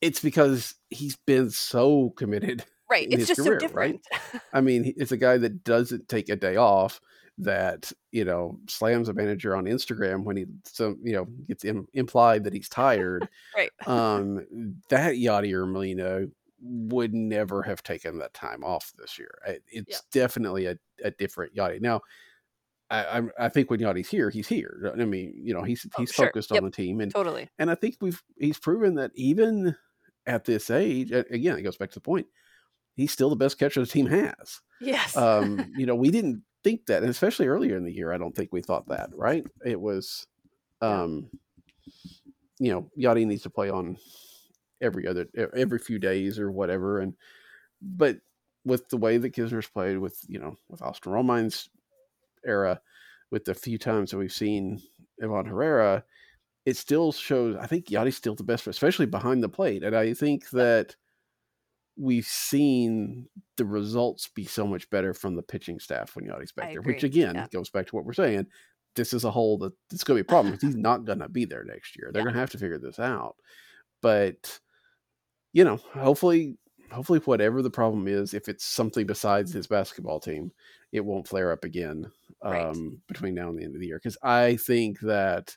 It's 0.00 0.20
because 0.20 0.74
he's 0.90 1.16
been 1.16 1.50
so 1.50 2.10
committed. 2.10 2.64
Right. 2.90 3.08
It's 3.10 3.26
just 3.26 3.40
career, 3.40 3.60
so 3.60 3.66
different. 3.66 4.00
Right? 4.12 4.42
I 4.52 4.60
mean, 4.60 4.94
it's 4.96 5.12
a 5.12 5.16
guy 5.16 5.36
that 5.38 5.64
doesn't 5.64 6.08
take 6.08 6.28
a 6.28 6.36
day 6.36 6.56
off 6.56 7.00
that 7.40 7.92
you 8.10 8.24
know 8.24 8.58
slams 8.68 9.08
a 9.08 9.14
manager 9.14 9.54
on 9.54 9.64
Instagram 9.64 10.24
when 10.24 10.36
he 10.36 10.44
so 10.64 10.96
you 11.02 11.12
know 11.12 11.24
gets 11.46 11.64
Im- 11.64 11.86
implied 11.94 12.44
that 12.44 12.52
he's 12.52 12.68
tired. 12.68 13.28
right. 13.56 13.70
Um, 13.86 14.44
that 14.88 15.14
Yadier 15.14 15.70
Molina 15.70 16.26
would 16.60 17.14
never 17.14 17.62
have 17.62 17.82
taken 17.82 18.18
that 18.18 18.34
time 18.34 18.64
off 18.64 18.92
this 18.98 19.18
year. 19.18 19.38
It's 19.68 19.86
yeah. 19.88 19.98
definitely 20.10 20.66
a, 20.66 20.76
a 21.04 21.12
different 21.12 21.54
Yadi. 21.54 21.80
Now, 21.80 22.00
I, 22.90 23.22
I 23.38 23.48
think 23.50 23.70
when 23.70 23.80
Yadi's 23.80 24.08
here, 24.08 24.30
he's 24.30 24.48
here. 24.48 24.92
I 24.98 25.04
mean, 25.04 25.34
you 25.36 25.52
know, 25.52 25.62
he's 25.62 25.86
oh, 25.86 26.00
he's 26.00 26.10
sure. 26.10 26.26
focused 26.26 26.50
yep. 26.50 26.62
on 26.62 26.64
the 26.64 26.74
team, 26.74 27.00
and 27.00 27.12
totally. 27.12 27.48
And 27.58 27.70
I 27.70 27.74
think 27.74 27.96
we've 28.00 28.22
he's 28.38 28.58
proven 28.58 28.94
that 28.94 29.10
even 29.14 29.76
at 30.26 30.44
this 30.44 30.70
age, 30.70 31.10
again, 31.12 31.58
it 31.58 31.62
goes 31.62 31.76
back 31.76 31.90
to 31.90 31.94
the 31.94 32.00
point. 32.00 32.26
He's 32.94 33.12
still 33.12 33.30
the 33.30 33.36
best 33.36 33.58
catcher 33.58 33.80
the 33.80 33.86
team 33.86 34.06
has. 34.06 34.60
Yes. 34.80 35.16
um, 35.16 35.72
you 35.76 35.86
know, 35.86 35.94
we 35.94 36.10
didn't 36.10 36.42
think 36.64 36.86
that, 36.86 37.02
and 37.02 37.10
especially 37.10 37.46
earlier 37.46 37.76
in 37.76 37.84
the 37.84 37.92
year, 37.92 38.12
I 38.12 38.18
don't 38.18 38.34
think 38.34 38.50
we 38.52 38.62
thought 38.62 38.88
that. 38.88 39.10
Right? 39.14 39.46
It 39.64 39.80
was, 39.80 40.26
um, 40.80 41.28
you 42.58 42.72
know, 42.72 42.90
Yadi 42.98 43.26
needs 43.26 43.42
to 43.42 43.50
play 43.50 43.68
on 43.68 43.98
every 44.80 45.06
other 45.06 45.26
every 45.54 45.78
few 45.78 45.98
days 45.98 46.38
or 46.38 46.50
whatever. 46.50 47.00
And 47.00 47.14
but 47.82 48.18
with 48.64 48.88
the 48.88 48.96
way 48.96 49.18
that 49.18 49.34
Knizner's 49.34 49.68
played, 49.68 49.98
with 49.98 50.18
you 50.26 50.38
know, 50.38 50.56
with 50.68 50.80
Austin 50.80 51.12
Romine's 51.12 51.68
era, 52.46 52.80
with 53.30 53.44
the 53.44 53.54
few 53.54 53.78
times 53.78 54.10
that 54.10 54.18
we've 54.18 54.32
seen 54.32 54.80
Ivan 55.22 55.46
Herrera, 55.46 56.04
it 56.64 56.76
still 56.76 57.12
shows. 57.12 57.56
I 57.56 57.66
think 57.66 57.86
Yadi's 57.86 58.16
still 58.16 58.34
the 58.34 58.44
best, 58.44 58.66
especially 58.66 59.06
behind 59.06 59.42
the 59.42 59.48
plate. 59.48 59.82
And 59.82 59.96
I 59.96 60.14
think 60.14 60.50
that 60.50 60.96
we've 61.96 62.26
seen 62.26 63.26
the 63.56 63.64
results 63.64 64.28
be 64.34 64.44
so 64.44 64.66
much 64.66 64.88
better 64.90 65.12
from 65.12 65.34
the 65.34 65.42
pitching 65.42 65.80
staff 65.80 66.14
when 66.14 66.26
Yadi's 66.26 66.52
back 66.52 66.66
I 66.66 66.70
there, 66.70 66.80
agree. 66.80 66.94
which 66.94 67.04
again 67.04 67.34
yeah. 67.34 67.46
goes 67.52 67.70
back 67.70 67.86
to 67.86 67.96
what 67.96 68.04
we're 68.04 68.12
saying. 68.12 68.46
This 68.94 69.12
is 69.12 69.24
a 69.24 69.30
hole 69.30 69.58
that 69.58 69.72
it's 69.92 70.04
going 70.04 70.18
to 70.18 70.24
be 70.24 70.26
a 70.26 70.30
problem. 70.30 70.52
Because 70.52 70.68
he's 70.68 70.76
not 70.82 71.04
going 71.04 71.20
to 71.20 71.28
be 71.28 71.44
there 71.44 71.64
next 71.64 71.96
year. 71.96 72.10
They're 72.12 72.20
yeah. 72.20 72.24
going 72.24 72.34
to 72.34 72.40
have 72.40 72.50
to 72.50 72.58
figure 72.58 72.78
this 72.78 72.98
out. 72.98 73.36
But 74.00 74.58
you 75.52 75.64
know, 75.64 75.76
hopefully, 75.94 76.56
hopefully, 76.90 77.20
whatever 77.20 77.62
the 77.62 77.70
problem 77.70 78.06
is, 78.06 78.34
if 78.34 78.48
it's 78.48 78.64
something 78.64 79.06
besides 79.06 79.52
his 79.52 79.66
basketball 79.66 80.20
team, 80.20 80.52
it 80.92 81.04
won't 81.04 81.28
flare 81.28 81.52
up 81.52 81.64
again 81.64 82.10
um, 82.42 82.52
right. 82.52 82.76
between 83.06 83.34
now 83.34 83.48
and 83.48 83.58
the 83.58 83.64
end 83.64 83.74
of 83.74 83.80
the 83.80 83.86
year. 83.86 83.98
Because 83.98 84.18
I 84.22 84.56
think 84.56 85.00
that 85.00 85.56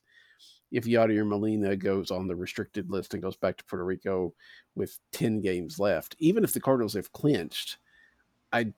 if 0.72 0.86
Yadier 0.86 1.28
Molina 1.28 1.76
goes 1.76 2.12
on 2.12 2.28
the 2.28 2.36
restricted 2.36 2.90
list 2.90 3.14
and 3.14 3.22
goes 3.22 3.36
back 3.36 3.58
to 3.58 3.66
Puerto 3.66 3.84
Rico 3.84 4.34
with 4.76 4.98
10 5.12 5.42
games 5.42 5.80
left, 5.80 6.16
even 6.20 6.44
if 6.44 6.54
the 6.54 6.62
Cardinals 6.62 6.94
have 6.94 7.12
clinched, 7.12 7.78
I 8.54 8.74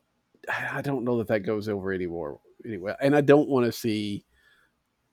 I 0.76 0.82
don't 0.82 1.06
know 1.06 1.18
that 1.20 1.28
that 1.28 1.42
goes 1.42 1.70
over 1.70 1.94
anymore 1.94 2.40
anyway. 2.66 2.96
And 3.00 3.16
I 3.16 3.22
don't 3.22 3.48
want 3.48 3.66
to 3.66 3.72
see 3.72 4.26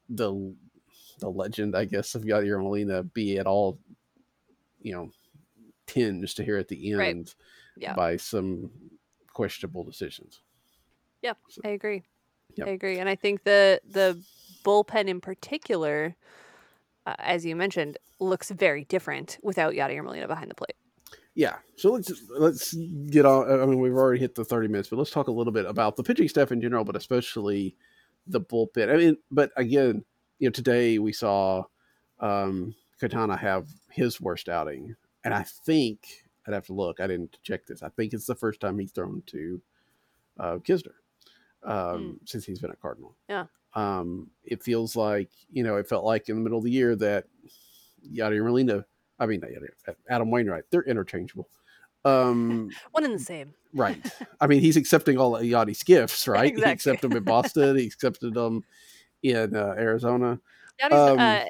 the 0.08 0.54
the 1.20 1.28
legend, 1.28 1.76
I 1.76 1.84
guess, 1.84 2.14
of 2.14 2.22
Yadier 2.22 2.60
Molina 2.62 3.02
be 3.02 3.38
at 3.38 3.46
all, 3.46 3.78
you 4.80 4.94
know, 4.94 5.10
tinged 5.86 6.26
to 6.36 6.42
here 6.42 6.56
at 6.56 6.68
the 6.68 6.92
end 6.92 6.98
right. 6.98 7.34
yeah. 7.76 7.94
by 7.94 8.16
some 8.16 8.70
questionable 9.32 9.84
decisions. 9.84 10.40
Yeah, 11.22 11.34
so, 11.48 11.60
I 11.64 11.70
agree. 11.70 12.02
Yep. 12.60 12.68
I 12.68 12.70
agree, 12.70 12.98
and 12.98 13.08
I 13.08 13.16
think 13.16 13.44
the 13.44 13.80
the 13.88 14.22
bullpen 14.64 15.08
in 15.08 15.20
particular 15.20 16.14
uh, 17.06 17.14
as 17.18 17.44
you 17.44 17.56
mentioned, 17.56 17.98
looks 18.18 18.50
very 18.50 18.84
different 18.84 19.38
without 19.42 19.74
Yadier 19.74 20.04
Molina 20.04 20.28
behind 20.28 20.50
the 20.50 20.54
plate. 20.54 20.76
Yeah, 21.34 21.56
so 21.76 21.92
let's 21.92 22.12
let's 22.28 22.74
get 23.08 23.24
on. 23.24 23.50
I 23.60 23.64
mean, 23.64 23.80
we've 23.80 23.94
already 23.94 24.20
hit 24.20 24.34
the 24.34 24.44
thirty 24.44 24.68
minutes, 24.68 24.88
but 24.88 24.98
let's 24.98 25.10
talk 25.10 25.28
a 25.28 25.32
little 25.32 25.52
bit 25.52 25.64
about 25.64 25.96
the 25.96 26.02
pitching 26.02 26.28
staff 26.28 26.52
in 26.52 26.60
general, 26.60 26.84
but 26.84 26.96
especially 26.96 27.76
the 28.26 28.40
bullpen. 28.40 28.92
I 28.92 28.96
mean, 28.96 29.16
but 29.30 29.50
again, 29.56 30.04
you 30.38 30.48
know, 30.48 30.52
today 30.52 30.98
we 30.98 31.12
saw 31.12 31.64
um, 32.18 32.74
Quintana 32.98 33.36
have 33.36 33.68
his 33.90 34.20
worst 34.20 34.48
outing, 34.48 34.96
and 35.24 35.32
I 35.32 35.44
think 35.44 36.06
I'd 36.46 36.54
have 36.54 36.66
to 36.66 36.74
look. 36.74 37.00
I 37.00 37.06
didn't 37.06 37.38
check 37.42 37.64
this. 37.64 37.82
I 37.82 37.88
think 37.88 38.12
it's 38.12 38.26
the 38.26 38.34
first 38.34 38.60
time 38.60 38.78
he's 38.78 38.92
thrown 38.92 39.22
to 39.26 39.60
uh, 40.38 40.56
Knizner 40.56 40.99
um, 41.64 41.72
mm. 41.74 42.28
since 42.28 42.44
he's 42.44 42.60
been 42.60 42.70
a 42.70 42.76
Cardinal. 42.76 43.16
Yeah. 43.28 43.46
Um, 43.74 44.30
it 44.44 44.62
feels 44.62 44.96
like 44.96 45.30
you 45.50 45.62
know, 45.62 45.76
it 45.76 45.88
felt 45.88 46.04
like 46.04 46.28
in 46.28 46.36
the 46.36 46.42
middle 46.42 46.58
of 46.58 46.64
the 46.64 46.70
year 46.70 46.96
that 46.96 47.26
Yadier 48.06 48.44
Molina, 48.44 48.84
I 49.18 49.26
mean, 49.26 49.40
Yadier, 49.40 49.94
Adam 50.08 50.30
Wainwright, 50.30 50.64
they're 50.70 50.82
interchangeable. 50.82 51.48
Um, 52.04 52.70
One 52.92 53.04
and 53.04 53.14
the 53.14 53.18
same. 53.18 53.54
right. 53.74 53.98
I 54.40 54.46
mean, 54.46 54.60
he's 54.60 54.76
accepting 54.76 55.18
all 55.18 55.36
of 55.36 55.42
Yadi's 55.42 55.82
gifts, 55.82 56.26
right? 56.28 56.46
Exactly. 56.46 56.68
He 56.68 56.72
accepted 56.72 57.10
them 57.10 57.16
in 57.18 57.24
Boston. 57.24 57.76
he 57.76 57.86
accepted 57.86 58.34
them 58.34 58.64
in 59.22 59.54
uh, 59.54 59.74
Arizona. 59.76 60.40
Yadi's, 60.82 60.94
um, 60.94 61.18
uh, 61.18 61.44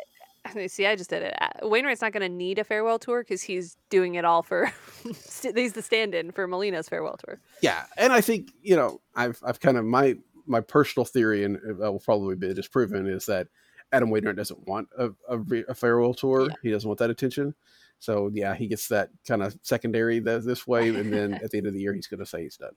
See, 0.68 0.86
I 0.86 0.96
just 0.96 1.10
did 1.10 1.22
it. 1.22 1.34
Uh, 1.40 1.68
Wainwright's 1.68 2.00
not 2.00 2.12
going 2.12 2.22
to 2.22 2.34
need 2.34 2.58
a 2.58 2.64
farewell 2.64 2.98
tour 2.98 3.22
because 3.22 3.42
he's 3.42 3.76
doing 3.90 4.14
it 4.14 4.24
all 4.24 4.42
for. 4.42 4.72
he's 5.02 5.72
the 5.74 5.82
stand-in 5.82 6.32
for 6.32 6.46
Molina's 6.46 6.88
farewell 6.88 7.16
tour. 7.24 7.40
Yeah, 7.60 7.84
and 7.96 8.12
I 8.12 8.20
think 8.20 8.52
you 8.62 8.76
know 8.76 9.00
I've 9.14 9.40
I've 9.44 9.60
kind 9.60 9.76
of 9.76 9.84
my 9.84 10.16
my 10.46 10.60
personal 10.60 11.04
theory, 11.04 11.44
and 11.44 11.56
that 11.56 11.92
will 11.92 12.00
probably 12.00 12.36
be 12.36 12.52
disproven, 12.54 13.06
is 13.06 13.26
that 13.26 13.48
Adam 13.92 14.10
Wainwright 14.10 14.36
doesn't 14.36 14.66
want 14.66 14.88
a, 14.98 15.10
a, 15.28 15.38
a 15.68 15.74
farewell 15.74 16.14
tour. 16.14 16.48
Yeah. 16.48 16.54
He 16.62 16.70
doesn't 16.70 16.88
want 16.88 16.98
that 17.00 17.10
attention. 17.10 17.54
So 17.98 18.30
yeah, 18.32 18.54
he 18.54 18.66
gets 18.66 18.88
that 18.88 19.10
kind 19.28 19.42
of 19.42 19.56
secondary 19.62 20.20
that, 20.20 20.44
this 20.44 20.66
way, 20.66 20.88
and 20.88 21.12
then 21.12 21.34
at 21.44 21.50
the 21.50 21.58
end 21.58 21.66
of 21.66 21.74
the 21.74 21.80
year, 21.80 21.92
he's 21.92 22.06
going 22.06 22.20
to 22.20 22.26
say 22.26 22.42
he's 22.42 22.56
done. 22.56 22.74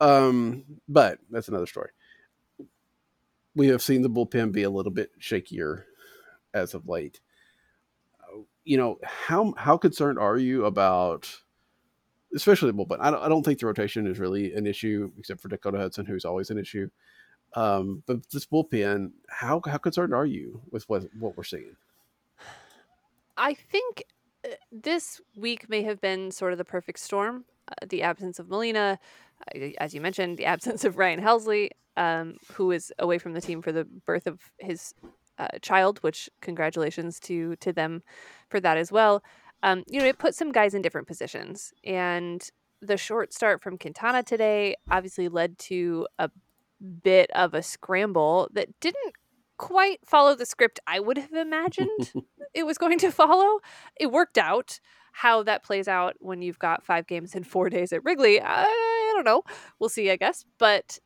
Um, 0.00 0.64
but 0.88 1.18
that's 1.30 1.48
another 1.48 1.66
story. 1.66 1.90
We 3.54 3.68
have 3.68 3.82
seen 3.82 4.02
the 4.02 4.10
bullpen 4.10 4.52
be 4.52 4.62
a 4.62 4.70
little 4.70 4.92
bit 4.92 5.10
shakier 5.20 5.84
as 6.54 6.74
of 6.74 6.88
late. 6.88 7.20
You 8.64 8.76
know 8.76 8.98
how 9.02 9.54
how 9.56 9.76
concerned 9.76 10.18
are 10.18 10.36
you 10.36 10.66
about, 10.66 11.34
especially 12.34 12.72
bullpen? 12.72 12.98
I 13.00 13.10
don't 13.10 13.22
I 13.22 13.28
don't 13.28 13.42
think 13.42 13.58
the 13.58 13.66
rotation 13.66 14.06
is 14.06 14.18
really 14.18 14.52
an 14.54 14.66
issue, 14.66 15.10
except 15.18 15.40
for 15.40 15.48
Dakota 15.48 15.78
Hudson, 15.78 16.04
who's 16.06 16.24
always 16.24 16.50
an 16.50 16.58
issue. 16.58 16.90
Um, 17.54 18.02
but 18.06 18.28
this 18.30 18.46
bullpen, 18.46 19.12
how 19.28 19.62
how 19.64 19.78
concerned 19.78 20.14
are 20.14 20.26
you 20.26 20.60
with 20.70 20.88
what 20.88 21.04
what 21.18 21.36
we're 21.36 21.44
seeing? 21.44 21.76
I 23.38 23.54
think 23.54 24.04
uh, 24.44 24.54
this 24.70 25.20
week 25.36 25.70
may 25.70 25.82
have 25.82 26.00
been 26.00 26.30
sort 26.30 26.52
of 26.52 26.58
the 26.58 26.64
perfect 26.64 26.98
storm. 26.98 27.44
Uh, 27.68 27.86
the 27.88 28.02
absence 28.02 28.38
of 28.38 28.48
Molina, 28.48 28.98
uh, 29.54 29.68
as 29.78 29.94
you 29.94 30.00
mentioned, 30.00 30.36
the 30.36 30.46
absence 30.54 30.84
of 30.84 30.98
Ryan 30.98 31.20
Helsley, 31.20 31.70
um, 31.96 32.36
who 32.52 32.70
is 32.70 32.92
away 32.98 33.18
from 33.18 33.32
the 33.32 33.40
team 33.40 33.62
for 33.62 33.72
the 33.72 33.84
birth 33.84 34.26
of 34.26 34.40
his 34.58 34.94
uh, 35.38 35.48
child, 35.62 35.98
which 36.00 36.28
congratulations 36.40 37.20
to 37.20 37.56
to 37.56 37.72
them 37.72 38.02
for 38.48 38.60
that 38.60 38.76
as 38.76 38.92
well. 38.92 39.22
Um, 39.62 39.84
you 39.88 40.00
know, 40.00 40.06
it 40.06 40.18
put 40.18 40.34
some 40.34 40.52
guys 40.52 40.74
in 40.74 40.82
different 40.82 41.06
positions, 41.06 41.72
and 41.84 42.48
the 42.80 42.96
short 42.96 43.32
start 43.32 43.60
from 43.62 43.78
Quintana 43.78 44.22
today 44.22 44.76
obviously 44.90 45.28
led 45.28 45.58
to 45.58 46.06
a 46.18 46.30
bit 47.02 47.30
of 47.32 47.54
a 47.54 47.62
scramble 47.62 48.48
that 48.52 48.68
didn't 48.80 49.14
quite 49.56 49.98
follow 50.06 50.34
the 50.34 50.46
script 50.46 50.78
I 50.86 51.00
would 51.00 51.18
have 51.18 51.32
imagined 51.32 52.12
it 52.54 52.64
was 52.64 52.78
going 52.78 52.98
to 52.98 53.10
follow. 53.10 53.58
It 53.98 54.10
worked 54.12 54.38
out. 54.38 54.80
How 55.12 55.42
that 55.42 55.64
plays 55.64 55.88
out 55.88 56.14
when 56.20 56.42
you've 56.42 56.60
got 56.60 56.84
five 56.84 57.08
games 57.08 57.34
in 57.34 57.42
four 57.42 57.68
days 57.68 57.92
at 57.92 58.04
Wrigley, 58.04 58.40
I, 58.40 58.62
I 58.62 59.12
don't 59.16 59.24
know. 59.24 59.42
We'll 59.80 59.88
see, 59.88 60.12
I 60.12 60.16
guess. 60.16 60.44
But 60.58 61.00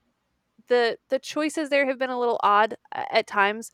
the 0.69 0.99
the 1.09 1.19
choices 1.19 1.71
there 1.71 1.87
have 1.87 1.99
been 1.99 2.11
a 2.11 2.19
little 2.19 2.39
odd 2.43 2.77
at 2.93 3.27
times. 3.27 3.71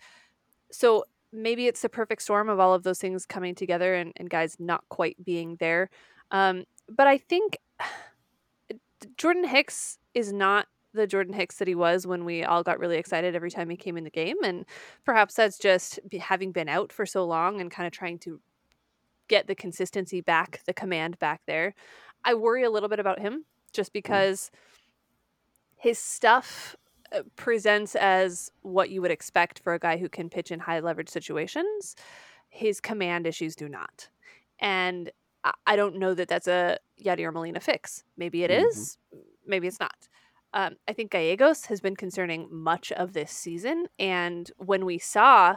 So 0.70 1.04
maybe 1.32 1.66
it's 1.66 1.82
the 1.82 1.88
perfect 1.88 2.22
storm 2.22 2.48
of 2.48 2.58
all 2.58 2.74
of 2.74 2.82
those 2.82 2.98
things 2.98 3.26
coming 3.26 3.54
together 3.54 3.94
and, 3.94 4.12
and 4.16 4.30
guys 4.30 4.56
not 4.58 4.84
quite 4.88 5.22
being 5.24 5.56
there. 5.60 5.90
Um, 6.30 6.64
but 6.88 7.06
I 7.06 7.18
think 7.18 7.58
Jordan 9.16 9.44
Hicks 9.44 9.98
is 10.14 10.32
not 10.32 10.66
the 10.94 11.06
Jordan 11.06 11.34
Hicks 11.34 11.56
that 11.56 11.68
he 11.68 11.74
was 11.74 12.06
when 12.06 12.24
we 12.24 12.44
all 12.44 12.62
got 12.62 12.78
really 12.78 12.96
excited 12.96 13.36
every 13.36 13.50
time 13.50 13.68
he 13.70 13.76
came 13.76 13.96
in 13.96 14.04
the 14.04 14.10
game. 14.10 14.36
And 14.42 14.64
perhaps 15.04 15.34
that's 15.34 15.58
just 15.58 16.00
having 16.20 16.52
been 16.52 16.68
out 16.68 16.92
for 16.92 17.06
so 17.06 17.24
long 17.24 17.60
and 17.60 17.70
kind 17.70 17.86
of 17.86 17.92
trying 17.92 18.18
to 18.20 18.40
get 19.28 19.46
the 19.46 19.54
consistency 19.54 20.20
back, 20.20 20.60
the 20.66 20.72
command 20.72 21.18
back 21.18 21.42
there. 21.46 21.74
I 22.24 22.34
worry 22.34 22.64
a 22.64 22.70
little 22.70 22.88
bit 22.88 22.98
about 22.98 23.20
him 23.20 23.44
just 23.72 23.90
mm. 23.90 23.94
because 23.94 24.50
his 25.76 25.98
stuff 25.98 26.74
presents 27.36 27.94
as 27.96 28.50
what 28.62 28.90
you 28.90 29.00
would 29.02 29.10
expect 29.10 29.60
for 29.60 29.74
a 29.74 29.78
guy 29.78 29.96
who 29.96 30.08
can 30.08 30.28
pitch 30.28 30.50
in 30.50 30.60
high 30.60 30.80
leverage 30.80 31.08
situations. 31.08 31.96
His 32.48 32.80
command 32.80 33.26
issues 33.26 33.56
do 33.56 33.68
not. 33.68 34.08
And 34.58 35.10
I 35.66 35.76
don't 35.76 35.96
know 35.96 36.14
that 36.14 36.28
that's 36.28 36.48
a 36.48 36.78
Yadier 37.02 37.32
Molina 37.32 37.60
fix. 37.60 38.04
Maybe 38.16 38.44
it 38.44 38.50
mm-hmm. 38.50 38.66
is. 38.66 38.98
maybe 39.46 39.66
it's 39.66 39.80
not. 39.80 40.08
Um, 40.54 40.76
I 40.88 40.92
think 40.92 41.10
Gallegos 41.10 41.66
has 41.66 41.80
been 41.80 41.96
concerning 41.96 42.48
much 42.50 42.90
of 42.92 43.12
this 43.12 43.30
season. 43.30 43.86
And 43.98 44.50
when 44.56 44.84
we 44.84 44.98
saw 44.98 45.56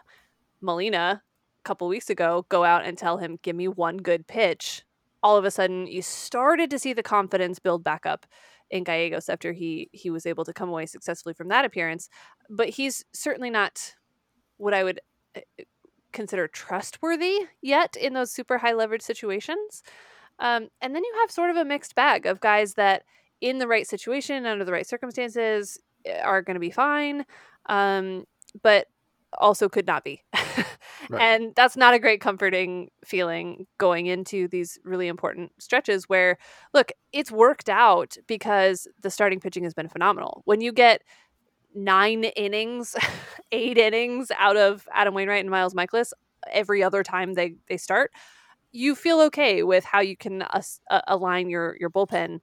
Molina 0.62 1.24
a 1.24 1.64
couple 1.64 1.88
weeks 1.88 2.10
ago 2.10 2.46
go 2.50 2.64
out 2.64 2.86
and 2.86 2.98
tell 2.98 3.18
him, 3.18 3.40
give 3.42 3.56
me 3.56 3.68
one 3.68 3.98
good 3.98 4.28
pitch, 4.28 4.84
all 5.24 5.38
of 5.38 5.46
a 5.46 5.52
sudden 5.52 5.88
you 5.88 6.02
started 6.02 6.70
to 6.70 6.80
see 6.80 6.94
the 6.94 7.04
confidence 7.04 7.60
build 7.60 7.84
back 7.84 8.06
up 8.06 8.26
in 8.72 8.84
Gallegos 8.84 9.30
after 9.30 9.52
he 9.52 9.90
he 9.92 10.10
was 10.10 10.26
able 10.26 10.46
to 10.46 10.54
come 10.54 10.70
away 10.70 10.86
successfully 10.86 11.34
from 11.34 11.50
that 11.50 11.66
appearance. 11.66 12.10
But 12.50 12.70
he's 12.70 13.06
certainly 13.14 13.50
not 13.50 13.96
what 14.58 14.74
I 14.74 14.84
would 14.84 15.02
eh, 15.36 15.42
eh, 15.60 15.64
consider 16.14 16.48
trustworthy 16.48 17.48
yet 17.62 17.96
in 17.96 18.14
those 18.14 18.32
super 18.32 18.58
high 18.58 18.74
leverage 18.74 19.02
situations. 19.02 19.84
Um, 20.40 20.70
and 20.82 20.96
then 20.96 21.04
you 21.04 21.14
have 21.22 21.32
sort 21.32 21.52
of 21.52 21.58
a 21.58 21.66
mixed 21.66 21.96
bag 21.96 22.26
of 22.26 22.40
guys 22.40 22.74
that, 22.76 23.04
in 23.42 23.60
the 23.60 23.68
right 23.68 23.88
situation, 23.88 24.46
under 24.46 24.66
the 24.66 24.72
right 24.72 24.88
circumstances, 24.88 25.80
eh, 26.06 26.20
are 26.22 26.42
going 26.42 26.56
to 26.56 26.60
be 26.60 26.72
fine, 26.72 27.26
um, 27.68 28.26
but 28.64 28.88
also 29.38 29.70
could 29.70 29.88
not 29.88 30.04
be. 30.04 30.24
Right. 31.12 31.22
And 31.22 31.54
that's 31.56 31.76
not 31.76 31.94
a 31.94 32.00
great 32.00 32.22
comforting 32.22 32.90
feeling 33.04 33.68
going 33.78 34.06
into 34.06 34.48
these 34.48 34.80
really 34.86 35.10
important 35.10 35.52
stretches 35.60 36.06
where, 36.06 36.38
look, 36.74 36.94
it's 37.12 37.32
worked 37.32 37.70
out 37.70 38.16
because 38.28 38.88
the 39.02 39.10
starting 39.10 39.42
pitching 39.42 39.64
has 39.66 39.74
been 39.74 39.90
phenomenal. 39.90 40.42
When 40.46 40.62
you 40.62 40.72
get 40.72 41.02
nine 41.76 42.24
innings, 42.24 42.96
eight 43.52 43.78
innings 43.78 44.32
out 44.40 44.56
of 44.56 44.88
Adam 44.94 45.14
Wainwright 45.14 45.42
and 45.42 45.50
Miles 45.50 45.74
Mikolas 45.74 46.14
every 46.50 46.82
other 46.82 47.04
time 47.04 47.34
they, 47.34 47.56
they 47.68 47.78
start, 47.78 48.12
you 48.72 48.96
feel 48.96 49.20
okay 49.20 49.64
with 49.64 49.84
how 49.84 50.00
you 50.00 50.16
can 50.16 50.44
uh, 50.44 50.62
align 51.08 51.50
your, 51.50 51.76
your 51.78 51.90
bullpen 51.90 52.40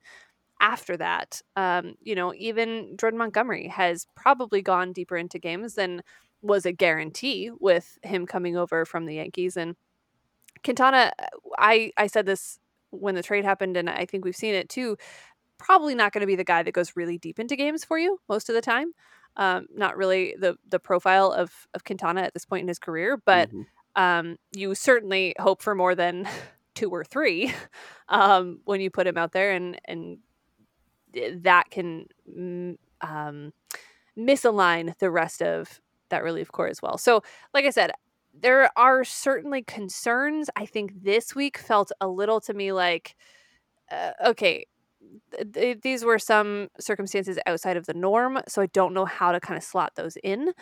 after 0.61 0.95
that. 0.99 1.41
Um, 1.57 1.95
you 2.03 2.15
know, 2.15 2.35
even 2.35 2.97
Jordan 2.99 3.19
Montgomery 3.19 3.69
has 3.69 4.07
probably 4.15 4.61
gone 4.61 4.93
deeper 4.93 5.17
into 5.17 5.39
games 5.39 5.73
than– 5.73 6.03
was 6.43 6.67
a 6.67 6.73
guarantee 6.73 7.51
with 7.59 7.99
him 8.03 8.27
coming 8.27 8.57
over 8.57 8.85
from 8.85 9.07
the 9.07 9.17
Yankees. 9.17 9.57
And 9.57 9.77
Quintana, 10.65 11.13
I 11.59 11.93
I 11.97 12.07
said 12.07 12.27
this 12.27 12.59
when 12.91 13.15
the 13.15 13.23
trade 13.23 13.45
happened, 13.45 13.77
and 13.77 13.89
I 13.89 14.07
think 14.07 14.25
we've 14.25 14.37
seen 14.37 14.55
it 14.55 14.69
too. 14.69 14.97
Probably 15.59 15.95
not 15.95 16.13
going 16.13 16.21
to 16.21 16.27
be 16.27 16.37
the 16.37 16.45
guy 16.45 16.63
that 16.63 16.73
goes 16.73 16.93
really 16.95 17.19
deep 17.19 17.39
into 17.41 17.57
games 17.57 17.85
for 17.85 17.99
you 17.99 18.21
most 18.29 18.49
of 18.49 18.55
the 18.55 18.61
time. 18.61 18.93
Um, 19.37 19.67
not 19.75 19.97
really 19.97 20.35
the 20.39 20.57
the 20.69 20.79
profile 20.79 21.33
of 21.33 21.67
of 21.75 21.85
Quintana 21.85 22.23
at 22.23 22.35
this 22.35 22.45
point 22.45 22.63
in 22.63 22.69
his 22.69 22.79
career, 22.79 23.17
but 23.17 23.49
mm-hmm. 23.49 24.03
um, 24.03 24.37
you 24.53 24.75
certainly 24.75 25.35
hope 25.39 25.63
for 25.63 25.75
more 25.75 25.95
than 25.95 26.29
two 26.75 26.91
or 26.91 27.05
three 27.05 27.53
um, 28.09 28.61
when 28.65 28.81
you 28.81 28.91
put 28.91 29.07
him 29.07 29.19
out 29.19 29.33
there, 29.33 29.53
and 29.53 29.81
and 29.85 30.19
that 31.43 31.71
can 31.71 32.07
um, 33.01 33.53
misalign 34.17 34.97
the 34.99 35.11
rest 35.11 35.43
of 35.43 35.81
that 36.11 36.25
relief 36.25 36.51
corps 36.51 36.69
as 36.69 36.83
well. 36.83 36.99
So, 36.99 37.23
like 37.55 37.65
I 37.65 37.71
said, 37.71 37.93
there 38.41 38.71
are 38.77 39.05
certainly 39.05 39.63
concerns. 39.63 40.49
I 40.57 40.67
think 40.67 41.03
this 41.03 41.35
week 41.35 41.59
felt 41.59 41.91
a 42.01 42.09
little 42.09 42.41
to 42.43 42.55
me 42.55 42.73
like, 42.73 43.17
uh, 43.91 44.13
okay, 44.27 44.67
th- 45.53 45.81
these 45.83 46.05
were 46.05 46.19
some 46.19 46.69
circumstances 46.79 47.39
outside 47.47 47.77
of 47.77 47.87
the 47.87 47.95
norm, 47.95 48.39
so 48.49 48.63
I 48.63 48.67
don't 48.67 48.95
know 48.95 49.05
how 49.05 49.33
to 49.33 49.41
kind 49.41 49.57
of 49.57 49.65
slot 49.65 49.95
those 49.97 50.17
in. 50.23 50.53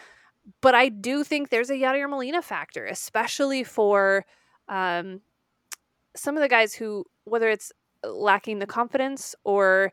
But 0.61 0.75
I 0.75 0.89
do 0.89 1.25
think 1.25 1.49
there's 1.49 1.71
a 1.71 1.75
Yadier 1.75 2.09
Molina 2.09 2.41
factor, 2.41 2.87
especially 2.87 3.65
for 3.65 4.25
um, 4.69 5.21
some 6.15 6.37
of 6.37 6.43
the 6.43 6.49
guys 6.49 6.73
who, 6.73 7.05
whether 7.25 7.49
it's 7.49 7.73
lacking 8.05 8.61
the 8.61 8.67
confidence 8.67 9.35
or 9.45 9.93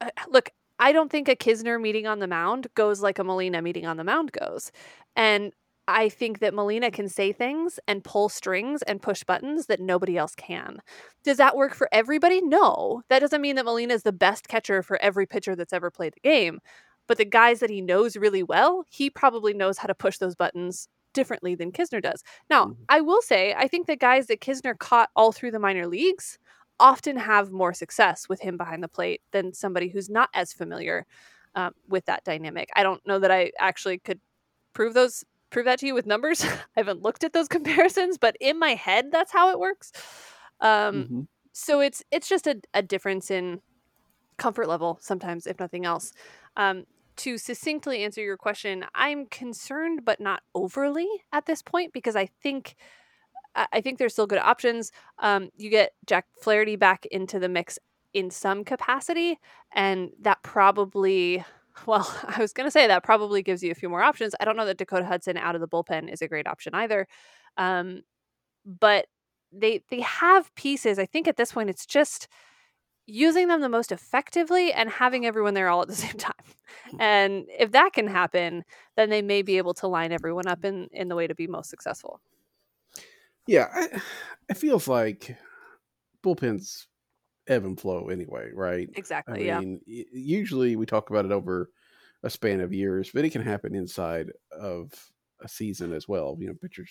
uh, 0.00 0.10
look, 0.28 0.50
I 0.78 0.92
don't 0.92 1.10
think 1.10 1.28
a 1.28 1.36
Knizner 1.36 1.80
meeting 1.80 2.06
on 2.06 2.18
the 2.18 2.26
mound 2.26 2.66
goes 2.74 3.00
like 3.00 3.18
a 3.18 3.24
Molina 3.24 3.62
meeting 3.62 3.86
on 3.86 3.96
the 3.96 4.04
mound 4.04 4.32
goes. 4.32 4.72
And 5.16 5.52
I 5.86 6.08
think 6.08 6.38
that 6.38 6.54
Molina 6.54 6.90
can 6.90 7.08
say 7.08 7.32
things 7.32 7.78
and 7.86 8.02
pull 8.02 8.28
strings 8.28 8.82
and 8.82 9.02
push 9.02 9.22
buttons 9.22 9.66
that 9.66 9.80
nobody 9.80 10.16
else 10.16 10.34
can. 10.34 10.78
Does 11.22 11.36
that 11.36 11.56
work 11.56 11.74
for 11.74 11.88
everybody? 11.92 12.40
No. 12.40 13.02
That 13.08 13.20
doesn't 13.20 13.42
mean 13.42 13.56
that 13.56 13.66
Molina 13.66 13.94
is 13.94 14.02
the 14.02 14.12
best 14.12 14.48
catcher 14.48 14.82
for 14.82 15.00
every 15.02 15.26
pitcher 15.26 15.54
that's 15.54 15.72
ever 15.74 15.90
played 15.90 16.14
the 16.14 16.20
game. 16.28 16.60
But 17.06 17.18
the 17.18 17.26
guys 17.26 17.60
that 17.60 17.68
he 17.70 17.82
knows 17.82 18.16
really 18.16 18.42
well, 18.42 18.84
he 18.88 19.10
probably 19.10 19.52
knows 19.52 19.76
how 19.78 19.86
to 19.86 19.94
push 19.94 20.16
those 20.18 20.34
buttons 20.34 20.88
differently 21.12 21.54
than 21.54 21.70
Knizner 21.70 22.02
does. 22.02 22.24
Now, 22.50 22.66
Mhm. 22.66 22.76
I 22.88 23.00
will 23.02 23.20
say, 23.22 23.54
I 23.54 23.68
think 23.68 23.86
the 23.86 23.94
guys 23.96 24.26
that 24.28 24.40
Knizner 24.40 24.76
caught 24.78 25.10
all 25.14 25.30
through 25.32 25.50
the 25.52 25.58
minor 25.60 25.86
leagues 25.86 26.38
often 26.80 27.16
have 27.16 27.50
more 27.52 27.72
success 27.72 28.28
with 28.28 28.40
him 28.40 28.56
behind 28.56 28.82
the 28.82 28.88
plate 28.88 29.22
than 29.32 29.52
somebody 29.52 29.88
who's 29.88 30.10
not 30.10 30.30
as 30.34 30.52
familiar 30.52 31.06
um, 31.54 31.72
with 31.88 32.04
that 32.06 32.24
dynamic. 32.24 32.68
I 32.76 32.82
don't 32.82 33.04
know 33.06 33.18
that 33.18 33.30
I 33.30 33.52
actually 33.58 33.98
could 33.98 34.20
prove 34.72 34.94
those 34.94 35.24
prove 35.50 35.66
that 35.66 35.78
to 35.80 35.86
you 35.86 35.94
with 35.94 36.06
numbers. 36.06 36.44
I 36.44 36.58
haven't 36.76 37.02
looked 37.02 37.24
at 37.24 37.32
those 37.32 37.48
comparisons, 37.58 38.18
but 38.18 38.36
in 38.40 38.58
my 38.58 38.70
head, 38.74 39.10
that's 39.12 39.32
how 39.32 39.50
it 39.50 39.58
works. 39.58 39.92
Um, 40.60 41.10
Mhm. 41.10 41.26
so 41.52 41.80
it's 41.80 42.02
it's 42.10 42.28
just 42.28 42.46
a, 42.46 42.60
a 42.74 42.82
difference 42.82 43.30
in 43.30 43.60
comfort 44.38 44.68
level 44.68 44.98
sometimes, 45.00 45.46
if 45.46 45.58
nothing 45.60 45.84
else. 45.84 46.12
Um, 46.56 46.84
to 47.16 47.38
succinctly 47.38 48.02
answer 48.02 48.20
your 48.22 48.36
question, 48.36 48.84
I'm 48.94 49.26
concerned 49.26 50.04
but 50.04 50.20
not 50.20 50.42
overly 50.54 51.08
at 51.32 51.46
this 51.46 51.62
point 51.62 51.92
because 51.92 52.16
I 52.16 52.26
think 52.26 52.74
I 53.54 53.80
think 53.80 53.98
there's 53.98 54.12
still 54.12 54.26
good 54.26 54.38
options. 54.38 54.90
Um, 55.18 55.50
you 55.56 55.70
get 55.70 55.92
Jack 56.06 56.26
Flaherty 56.40 56.76
back 56.76 57.06
into 57.06 57.38
the 57.38 57.48
mix 57.48 57.78
in 58.12 58.30
some 58.30 58.64
capacity, 58.64 59.38
and 59.72 60.10
that 60.20 60.42
probably 60.42 61.44
well, 61.86 62.08
I 62.28 62.40
was 62.40 62.52
going 62.52 62.66
to 62.66 62.70
say 62.70 62.86
that 62.86 63.04
probably 63.04 63.42
gives 63.42 63.62
you 63.62 63.70
a 63.70 63.74
few 63.74 63.88
more 63.88 64.02
options. 64.02 64.34
I 64.40 64.44
don't 64.44 64.56
know 64.56 64.66
that 64.66 64.78
Dakota 64.78 65.04
Hudson 65.04 65.36
out 65.36 65.54
of 65.54 65.60
the 65.60 65.68
bullpen 65.68 66.12
is 66.12 66.22
a 66.22 66.28
great 66.28 66.46
option 66.46 66.74
either, 66.74 67.06
um, 67.56 68.02
but 68.64 69.06
they 69.52 69.82
they 69.90 70.00
have 70.00 70.54
pieces. 70.56 70.98
I 70.98 71.06
think 71.06 71.28
at 71.28 71.36
this 71.36 71.52
point 71.52 71.70
it's 71.70 71.86
just 71.86 72.28
using 73.06 73.48
them 73.48 73.60
the 73.60 73.68
most 73.68 73.92
effectively 73.92 74.72
and 74.72 74.88
having 74.88 75.26
everyone 75.26 75.54
there 75.54 75.68
all 75.68 75.82
at 75.82 75.88
the 75.88 75.94
same 76.06 76.16
time. 76.18 76.32
And 76.98 77.46
if 77.58 77.72
that 77.72 77.92
can 77.92 78.06
happen, 78.08 78.64
then 78.96 79.10
they 79.10 79.22
may 79.22 79.42
be 79.42 79.58
able 79.58 79.74
to 79.74 79.86
line 79.88 80.12
everyone 80.12 80.46
up 80.46 80.64
in 80.64 80.88
in 80.92 81.08
the 81.08 81.16
way 81.16 81.26
to 81.26 81.34
be 81.34 81.46
most 81.46 81.70
successful. 81.70 82.20
Yeah, 83.46 83.68
I, 83.72 84.00
it 84.48 84.56
feels 84.56 84.88
like 84.88 85.36
bullpens 86.22 86.86
ebb 87.46 87.64
and 87.64 87.78
flow 87.78 88.08
anyway, 88.08 88.50
right? 88.54 88.88
Exactly. 88.94 89.46
yeah. 89.46 89.60
mean, 89.60 89.80
y- 89.86 90.04
usually 90.12 90.76
we 90.76 90.86
talk 90.86 91.10
about 91.10 91.24
it 91.24 91.32
over 91.32 91.70
a 92.22 92.30
span 92.30 92.60
of 92.60 92.72
years, 92.72 93.10
but 93.12 93.24
it 93.24 93.30
can 93.30 93.42
happen 93.42 93.74
inside 93.74 94.32
of 94.50 94.92
a 95.42 95.48
season 95.48 95.92
as 95.92 96.08
well. 96.08 96.36
You 96.40 96.48
know, 96.48 96.54
pitchers, 96.54 96.90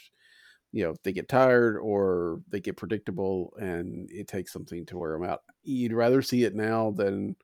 you 0.71 0.83
know, 0.83 0.95
they 1.03 1.11
get 1.11 1.27
tired 1.27 1.77
or 1.79 2.41
they 2.49 2.59
get 2.59 2.77
predictable, 2.77 3.53
and 3.59 4.09
it 4.11 4.27
takes 4.27 4.53
something 4.53 4.85
to 4.87 4.97
wear 4.97 5.13
them 5.13 5.27
out. 5.27 5.41
You'd 5.63 5.93
rather 5.93 6.21
see 6.21 6.43
it 6.43 6.55
now 6.55 6.91
than 6.91 7.35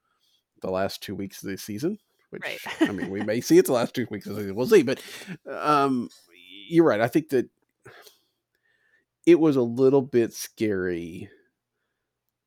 the 0.61 0.69
last 0.69 1.01
two 1.01 1.15
weeks 1.15 1.41
of 1.41 1.49
the 1.49 1.57
season, 1.57 1.97
which 2.29 2.43
Right. 2.43 2.59
I 2.81 2.91
mean, 2.91 3.09
we 3.09 3.23
may 3.23 3.41
see 3.41 3.57
it 3.57 3.65
the 3.65 3.73
last 3.73 3.95
two 3.95 4.07
weeks 4.11 4.27
of 4.27 4.35
the 4.35 4.41
season. 4.41 4.55
We'll 4.55 4.67
see, 4.67 4.83
but 4.83 5.01
um, 5.49 6.09
you're 6.67 6.85
right. 6.85 7.01
I 7.01 7.07
think 7.07 7.29
that 7.29 7.49
it 9.25 9.39
was 9.39 9.55
a 9.55 9.61
little 9.61 10.01
bit 10.01 10.33
scary 10.33 11.29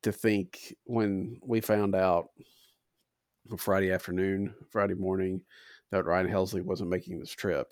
to 0.03 0.11
think 0.11 0.75
when 0.85 1.39
we 1.43 1.61
found 1.61 1.95
out 1.95 2.29
on 3.51 3.57
Friday 3.57 3.91
afternoon, 3.91 4.53
Friday 4.69 4.95
morning, 4.95 5.41
that 5.91 6.05
Ryan 6.05 6.27
Helsley 6.27 6.61
wasn't 6.61 6.89
making 6.89 7.19
this 7.19 7.31
trip 7.31 7.71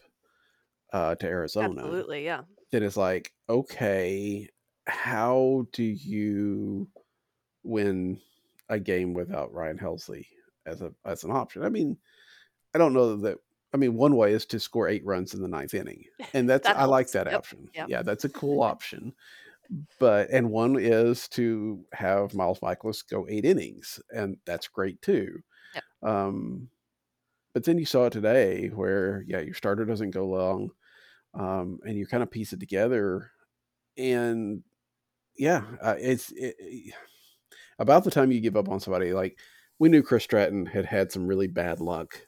uh, 0.94 1.16
to 1.16 1.28
Arizona. 1.28 1.82
Absolutely. 1.82 2.26
Yeah. 2.26 2.42
Then 2.72 2.84
it's 2.84 2.98
like, 2.98 3.34
okay, 3.50 4.48
how 4.88 5.66
do 5.74 5.84
you 5.84 6.88
win 7.64 8.20
a 8.70 8.80
game 8.80 9.14
without 9.14 9.54
Ryan 9.54 9.78
Helsley 9.78 10.26
as 10.66 10.82
a 10.82 10.92
as 11.06 11.24
an 11.24 11.32
option? 11.32 11.64
I 11.64 11.70
mean, 11.70 11.98
I 12.74 12.78
don't 12.78 12.94
know 12.94 13.18
that. 13.18 13.38
I 13.74 13.78
mean, 13.78 13.96
one 13.96 14.16
way 14.16 14.34
is 14.34 14.46
to 14.48 14.60
score 14.60 14.88
eight 14.90 15.06
runs 15.06 15.34
in 15.34 15.42
the 15.42 15.48
ninth 15.48 15.74
inning, 15.74 16.04
and 16.34 16.50
that's 16.50 16.68
That 16.68 16.78
I 16.78 16.86
like 16.86 17.12
that 17.12 17.28
Yep. 17.28 17.36
option. 17.36 17.70
Yep. 17.74 17.90
Yeah, 17.90 18.02
that's 18.04 18.26
a 18.26 18.30
cool 18.30 18.62
option. 18.64 19.14
But 20.00 20.30
and 20.32 20.52
one 20.52 20.78
is 20.80 21.30
to 21.30 21.86
have 21.94 22.34
Miles 22.34 22.60
Mikolas 22.60 23.08
go 23.08 23.26
eight 23.30 23.46
innings, 23.46 24.00
and 24.10 24.38
that's 24.46 24.68
great 24.68 25.02
too. 25.02 25.42
Yep. 25.74 25.84
Um, 26.04 26.70
but 27.54 27.64
then 27.66 27.78
you 27.78 27.86
saw 27.86 28.06
it 28.08 28.14
today 28.14 28.70
where 28.70 29.24
yeah, 29.28 29.40
your 29.40 29.54
starter 29.56 29.86
doesn't 29.86 30.12
go 30.12 30.28
long, 30.28 30.72
um, 31.36 31.80
and 31.86 31.98
you 31.98 32.08
kind 32.08 32.24
of 32.24 32.32
piece 32.32 32.54
it 32.54 32.60
together, 32.62 33.32
and 33.98 34.64
yeah, 35.38 35.64
uh, 35.82 35.96
it's 36.00 36.32
it, 36.34 36.56
it- 36.60 36.94
about 37.80 38.04
the 38.04 38.12
time 38.12 38.32
you 38.32 38.42
give 38.42 38.58
up 38.58 38.70
on 38.70 38.80
somebody. 38.80 39.14
Like 39.14 39.40
we 39.80 39.90
knew 39.90 40.04
Chris 40.04 40.24
Stratton 40.24 40.66
had 40.66 40.86
had 40.86 41.12
some 41.12 41.28
really 41.28 41.48
bad 41.48 41.80
luck 41.82 42.20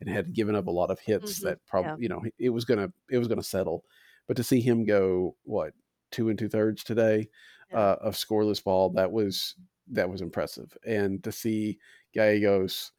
and 0.00 0.08
had 0.08 0.32
given 0.34 0.54
up 0.54 0.66
a 0.66 0.70
lot 0.70 0.90
of 0.90 1.00
hits 1.00 1.40
Mhm, 1.40 1.42
that 1.42 1.64
probably 1.66 1.92
yeah. 1.92 1.96
you 1.98 2.08
know 2.08 2.22
it 2.38 2.50
was 2.50 2.64
gonna 2.64 2.92
it 3.10 3.18
was 3.18 3.28
gonna 3.28 3.42
settle. 3.42 3.84
But 4.26 4.36
to 4.38 4.44
see 4.44 4.60
him 4.60 4.84
go 4.84 5.36
what 5.44 5.74
two 6.10 6.28
and 6.30 6.38
two 6.38 6.48
thirds 6.48 6.84
today 6.84 7.28
Yeah. 7.70 7.78
uh, 7.78 7.96
of 8.00 8.14
scoreless 8.14 8.62
ball 8.62 8.90
that 8.90 9.12
was 9.12 9.54
that 9.88 10.10
was 10.10 10.20
impressive, 10.22 10.76
and 10.86 11.22
to 11.24 11.32
see 11.32 11.78
Gallegos 12.14 12.92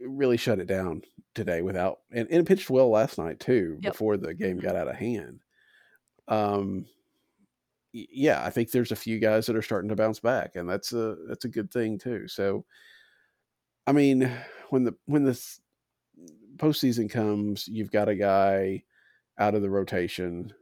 really 0.00 0.36
shut 0.36 0.60
it 0.60 0.66
down 0.66 1.02
today 1.34 1.62
without 1.62 2.00
and, 2.12 2.28
and 2.30 2.46
pitched 2.46 2.70
well 2.70 2.88
last 2.90 3.18
night 3.18 3.40
too 3.40 3.78
Yep. 3.82 3.94
before 3.94 4.16
the 4.16 4.34
game 4.34 4.58
Mhm. 4.58 4.60
got 4.60 4.76
out 4.76 4.88
of 4.88 4.96
hand. 4.96 5.40
Um, 6.28 6.86
yeah, 7.92 8.44
I 8.44 8.50
think 8.50 8.70
there's 8.70 8.92
a 8.92 8.96
few 8.96 9.18
guys 9.18 9.46
that 9.46 9.56
are 9.56 9.62
starting 9.62 9.88
to 9.88 9.96
bounce 9.96 10.20
back, 10.20 10.56
and 10.56 10.68
that's 10.68 10.92
a 10.92 11.16
that's 11.26 11.44
a 11.44 11.48
good 11.48 11.70
thing 11.72 11.98
too. 11.98 12.28
So, 12.28 12.66
I 13.86 13.92
mean, 13.92 14.30
when 14.70 14.84
the 14.84 14.96
when 15.06 15.24
this 15.24 15.60
postseason 16.58 17.10
comes, 17.10 17.68
you've 17.68 17.90
got 17.90 18.08
a 18.08 18.14
guy 18.14 18.84
out 19.38 19.54
of 19.54 19.62
the 19.62 19.70
rotation. 19.70 20.52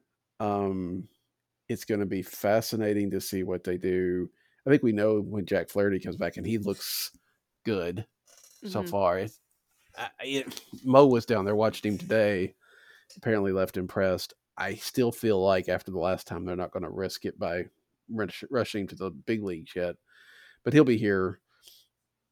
Um, 0.41 1.09
it's 1.69 1.85
going 1.85 2.01
to 2.01 2.07
be 2.07 2.23
fascinating 2.23 3.11
to 3.11 3.21
see 3.21 3.43
what 3.43 3.65
they 3.65 3.77
do. 3.77 4.31
I 4.67 4.71
think 4.71 4.83
we 4.83 4.93
know 4.93 5.21
when 5.21 5.47
Jack 5.47 5.69
Flaherty 5.69 5.99
comes 6.01 6.17
back, 6.17 6.37
and 6.37 6.47
he 6.47 6.59
looks 6.59 7.11
good 7.65 8.07
so 8.65 8.83
Mhm. 8.83 8.89
far. 8.89 9.19
It's, 9.21 9.41
I, 9.97 10.11
it, 10.21 10.61
Mo 10.85 11.07
was 11.07 11.27
down 11.27 11.45
there 11.45 11.57
watching 11.57 11.93
him 11.93 11.99
today. 11.99 12.55
Apparently, 13.17 13.53
left 13.53 13.77
impressed. 13.77 14.35
I 14.59 14.75
still 14.75 15.13
feel 15.13 15.41
like 15.43 15.69
after 15.69 15.91
the 15.91 15.99
last 15.99 16.27
time, 16.27 16.45
they're 16.45 16.57
not 16.57 16.73
going 16.73 16.83
to 16.83 16.91
risk 16.91 17.25
it 17.25 17.39
by 17.39 17.67
rush, 18.11 18.43
rushing 18.51 18.87
to 18.89 18.95
the 18.95 19.11
big 19.11 19.43
leagues 19.43 19.75
yet. 19.77 19.97
But 20.65 20.73
he'll 20.73 20.85
be 20.85 20.99
here, 20.99 21.41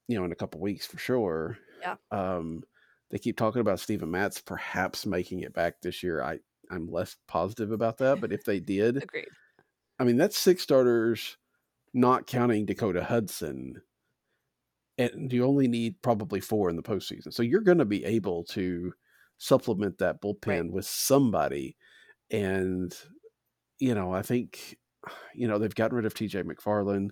you 0.08 0.18
know, 0.18 0.24
in 0.24 0.32
a 0.32 0.36
couple 0.36 0.60
weeks 0.60 0.86
for 0.86 0.98
sure. 0.98 1.58
Yeah. 1.80 1.96
Um, 2.10 2.64
they 3.10 3.18
keep 3.18 3.36
talking 3.36 3.60
about 3.60 3.80
Stephen 3.80 4.10
Matz 4.10 4.40
perhaps 4.40 5.06
making 5.06 5.40
it 5.40 5.52
back 5.54 5.80
this 5.80 6.02
year. 6.02 6.22
I 6.22 6.40
I'm 6.70 6.86
less 6.88 7.16
positive 7.28 7.70
about 7.72 7.98
that, 7.98 8.20
but 8.20 8.32
if 8.32 8.44
they 8.44 8.60
did, 8.60 9.02
Agreed. 9.02 9.28
I 9.98 10.04
mean, 10.04 10.16
that's 10.16 10.36
six 10.38 10.62
starters, 10.62 11.36
not 11.92 12.26
counting 12.26 12.66
Dakota 12.66 13.04
Hudson. 13.04 13.82
And 14.96 15.32
you 15.32 15.44
only 15.44 15.66
need 15.66 16.00
probably 16.02 16.40
four 16.40 16.70
in 16.70 16.76
the 16.76 16.82
postseason. 16.82 17.32
So 17.32 17.42
you're 17.42 17.60
going 17.60 17.78
to 17.78 17.84
be 17.84 18.04
able 18.04 18.44
to 18.44 18.92
supplement 19.38 19.98
that 19.98 20.20
bullpen 20.22 20.46
Right. 20.46 20.72
with 20.72 20.86
somebody. 20.86 21.76
And, 22.30 22.96
you 23.80 23.94
know, 23.94 24.12
I 24.12 24.22
think, 24.22 24.78
you 25.34 25.48
know, 25.48 25.58
they've 25.58 25.74
gotten 25.74 25.96
rid 25.96 26.06
of 26.06 26.14
TJ 26.14 26.44
McFarland. 26.44 27.10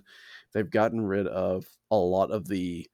They've 0.53 0.69
gotten 0.69 1.01
rid 1.01 1.27
of 1.27 1.65
a 1.91 1.97
lot 1.97 2.31
of 2.31 2.47
the 2.47 2.87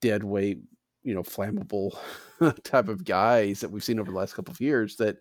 dead 0.00 0.24
weight, 0.24 0.58
you 1.02 1.14
know, 1.14 1.22
flammable 1.22 1.96
type 2.64 2.88
of 2.88 3.04
guys 3.04 3.60
that 3.60 3.70
we've 3.70 3.84
seen 3.84 3.98
over 4.00 4.10
the 4.10 4.16
last 4.16 4.34
couple 4.34 4.52
of 4.52 4.60
years 4.60 4.96
that 4.96 5.18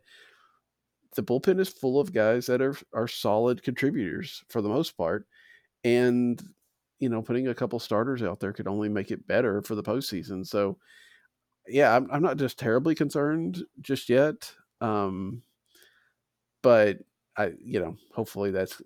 the 1.15 1.23
bullpen 1.23 1.59
is 1.59 1.69
full 1.69 1.99
of 1.99 2.13
guys 2.13 2.45
that 2.45 2.61
are 2.61 2.75
are 2.93 3.07
solid 3.07 3.63
contributors 3.63 4.43
for 4.49 4.61
the 4.61 4.69
most 4.69 4.95
part, 4.97 5.27
and 5.83 6.41
you 6.99 7.09
know, 7.09 7.21
putting 7.21 7.47
a 7.47 7.55
couple 7.55 7.79
starters 7.79 8.23
out 8.23 8.39
there 8.41 8.53
could 8.53 8.67
only 8.67 8.89
make 8.89 9.11
it 9.11 9.27
better 9.27 9.61
for 9.61 9.75
the 9.75 9.83
postseason. 9.83 10.45
So, 10.47 10.79
yeah, 11.67 11.95
I'm 11.95 12.09
I'm 12.11 12.23
not 12.23 12.37
just 12.37 12.59
terribly 12.59 12.95
concerned 12.95 13.63
just 13.81 14.09
yet, 14.09 14.53
um, 14.81 15.43
but 16.61 16.99
I, 17.37 17.53
you 17.59 17.79
know, 17.79 17.95
hopefully 18.13 18.51
that's 18.51 18.81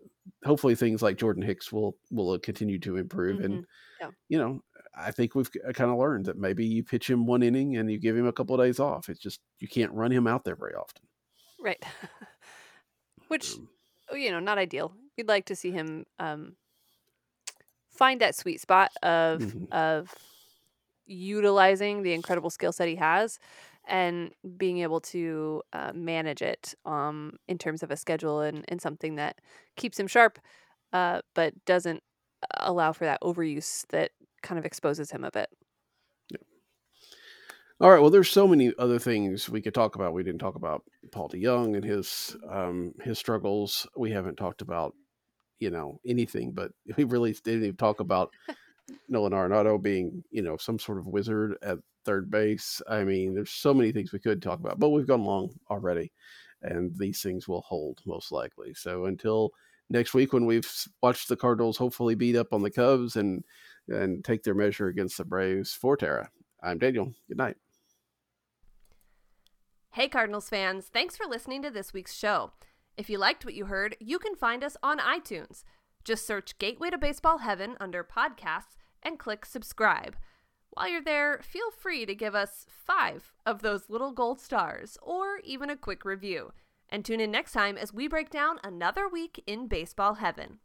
hopefully 0.45 0.75
things 0.75 1.01
like 1.01 1.17
Jordan 1.17 1.43
Hicks 1.43 1.71
will 1.71 1.97
will 2.11 2.37
continue 2.39 2.79
to 2.79 2.97
improve, 2.97 3.39
and 3.39 3.59
Mhm. 3.59 3.65
Yeah. 3.99 4.11
you 4.29 4.37
know, 4.37 4.63
I 4.95 5.11
think 5.11 5.35
we've 5.35 5.49
kind 5.73 5.91
of 5.91 5.97
learned 5.97 6.25
that 6.25 6.37
maybe 6.37 6.65
you 6.65 6.83
pitch 6.83 7.09
him 7.09 7.25
one 7.25 7.43
inning 7.43 7.77
and 7.77 7.91
you 7.91 7.97
give 7.99 8.15
him 8.17 8.27
a 8.27 8.33
couple 8.33 8.59
of 8.59 8.65
days 8.65 8.79
off. 8.79 9.09
It's 9.09 9.19
just 9.19 9.41
you 9.59 9.67
can't 9.67 9.91
run 9.93 10.11
him 10.11 10.27
out 10.27 10.43
there 10.43 10.55
very 10.55 10.75
often. 10.75 11.07
Right. 11.59 11.83
Which, 13.27 13.59
Um, 13.59 13.69
oh, 14.09 14.15
you 14.15 14.31
know, 14.31 14.39
not 14.39 14.57
ideal. 14.57 14.93
We'd 15.17 15.27
like 15.27 15.45
to 15.45 15.55
see 15.55 15.71
him 15.71 16.05
um, 16.19 16.57
find 17.89 18.21
that 18.21 18.35
sweet 18.35 18.59
spot 18.59 18.91
of 19.03 19.41
Mhm. 19.41 19.67
of 19.71 20.13
utilizing 21.05 22.03
the 22.03 22.13
incredible 22.13 22.49
skill 22.49 22.71
set 22.71 22.87
he 22.87 22.95
has 22.95 23.39
and 23.85 24.33
being 24.57 24.79
able 24.79 25.01
to 25.01 25.61
uh, 25.73 25.91
manage 25.93 26.41
it 26.41 26.75
um, 26.85 27.37
in 27.47 27.57
terms 27.57 27.83
of 27.83 27.91
a 27.91 27.97
schedule 27.97 28.41
and, 28.41 28.65
and 28.69 28.81
something 28.81 29.15
that 29.15 29.41
keeps 29.77 29.99
him 29.99 30.07
sharp, 30.07 30.39
uh, 30.93 31.21
but 31.35 31.53
doesn't 31.65 32.03
allow 32.59 32.93
for 32.93 33.05
that 33.05 33.21
overuse 33.21 33.85
that 33.89 34.11
kind 34.43 34.59
of 34.59 34.65
exposes 34.65 35.09
him 35.09 35.23
a 35.23 35.31
bit. 35.31 35.49
All 37.79 37.89
right. 37.89 37.99
Well, 37.99 38.11
there's 38.11 38.29
so 38.29 38.47
many 38.47 38.71
other 38.77 38.99
things 38.99 39.49
we 39.49 39.61
could 39.61 39.73
talk 39.73 39.95
about. 39.95 40.13
We 40.13 40.23
didn't 40.23 40.39
talk 40.39 40.55
about 40.55 40.83
Paul 41.11 41.27
DeJong 41.27 41.75
and 41.75 41.83
his 41.83 42.35
um, 42.49 42.93
his 43.01 43.17
struggles. 43.17 43.87
We 43.97 44.11
haven't 44.11 44.37
talked 44.37 44.61
about 44.61 44.93
you 45.59 45.71
know 45.71 45.99
anything, 46.05 46.51
but 46.51 46.71
we 46.97 47.03
really 47.03 47.33
didn't 47.43 47.63
even 47.63 47.75
talk 47.75 47.99
about 47.99 48.31
Nolan 49.09 49.33
Arenado 49.33 49.81
being 49.81 50.23
you 50.29 50.43
know 50.43 50.55
some 50.55 50.77
sort 50.77 50.99
of 50.99 51.07
wizard 51.07 51.57
at 51.61 51.79
third 52.05 52.29
base. 52.29 52.81
I 52.87 53.03
mean, 53.03 53.33
there's 53.33 53.51
so 53.51 53.73
many 53.73 53.91
things 53.91 54.13
we 54.13 54.19
could 54.19 54.41
talk 54.41 54.59
about, 54.59 54.79
but 54.79 54.89
we've 54.89 55.07
gone 55.07 55.25
long 55.25 55.49
already, 55.69 56.11
and 56.61 56.95
these 56.97 57.21
things 57.21 57.47
will 57.47 57.63
hold 57.63 57.99
most 58.05 58.31
likely. 58.31 58.73
So 58.75 59.05
until 59.05 59.51
next 59.89 60.13
week, 60.13 60.31
when 60.31 60.45
we've 60.45 60.69
watched 61.01 61.27
the 61.27 61.35
Cardinals 61.35 61.77
hopefully 61.77 62.15
beat 62.15 62.35
up 62.35 62.53
on 62.53 62.61
the 62.61 62.71
Cubs 62.71 63.15
and 63.15 63.43
and 63.87 64.23
take 64.23 64.43
their 64.43 64.53
measure 64.53 64.87
against 64.87 65.17
the 65.17 65.25
Braves 65.25 65.73
for 65.73 65.97
Tara. 65.97 66.29
I'm 66.61 66.79
Daniel. 66.79 67.13
Good 67.27 67.37
night. 67.37 67.57
Hey, 69.91 70.07
Cardinals 70.07 70.49
fans. 70.49 70.89
Thanks 70.91 71.15
for 71.15 71.27
listening 71.27 71.61
to 71.63 71.69
this 71.69 71.93
week's 71.93 72.15
show. 72.15 72.51
If 72.97 73.09
you 73.09 73.17
liked 73.17 73.45
what 73.45 73.53
you 73.53 73.65
heard, 73.65 73.95
you 73.99 74.17
can 74.19 74.35
find 74.35 74.63
us 74.63 74.77
on 74.81 74.99
iTunes. 74.99 75.63
Just 76.03 76.25
search 76.25 76.57
Gateway 76.57 76.89
to 76.89 76.97
Baseball 76.97 77.39
Heaven 77.39 77.75
under 77.79 78.03
podcasts 78.03 78.75
and 79.01 79.19
click 79.19 79.45
subscribe. 79.45 80.15
While 80.71 80.89
you're 80.89 81.03
there, 81.03 81.39
feel 81.43 81.69
free 81.69 82.05
to 82.05 82.15
give 82.15 82.33
us 82.33 82.65
five 82.69 83.33
of 83.45 83.61
those 83.61 83.89
little 83.89 84.11
gold 84.11 84.41
stars 84.41 84.97
or 85.01 85.39
even 85.43 85.69
a 85.69 85.77
quick 85.77 86.03
review. 86.03 86.51
And 86.89 87.05
tune 87.05 87.19
in 87.19 87.31
next 87.31 87.51
time 87.51 87.77
as 87.77 87.93
we 87.93 88.07
break 88.07 88.29
down 88.29 88.59
another 88.63 89.07
week 89.07 89.43
in 89.45 89.67
baseball 89.67 90.15
heaven. 90.15 90.59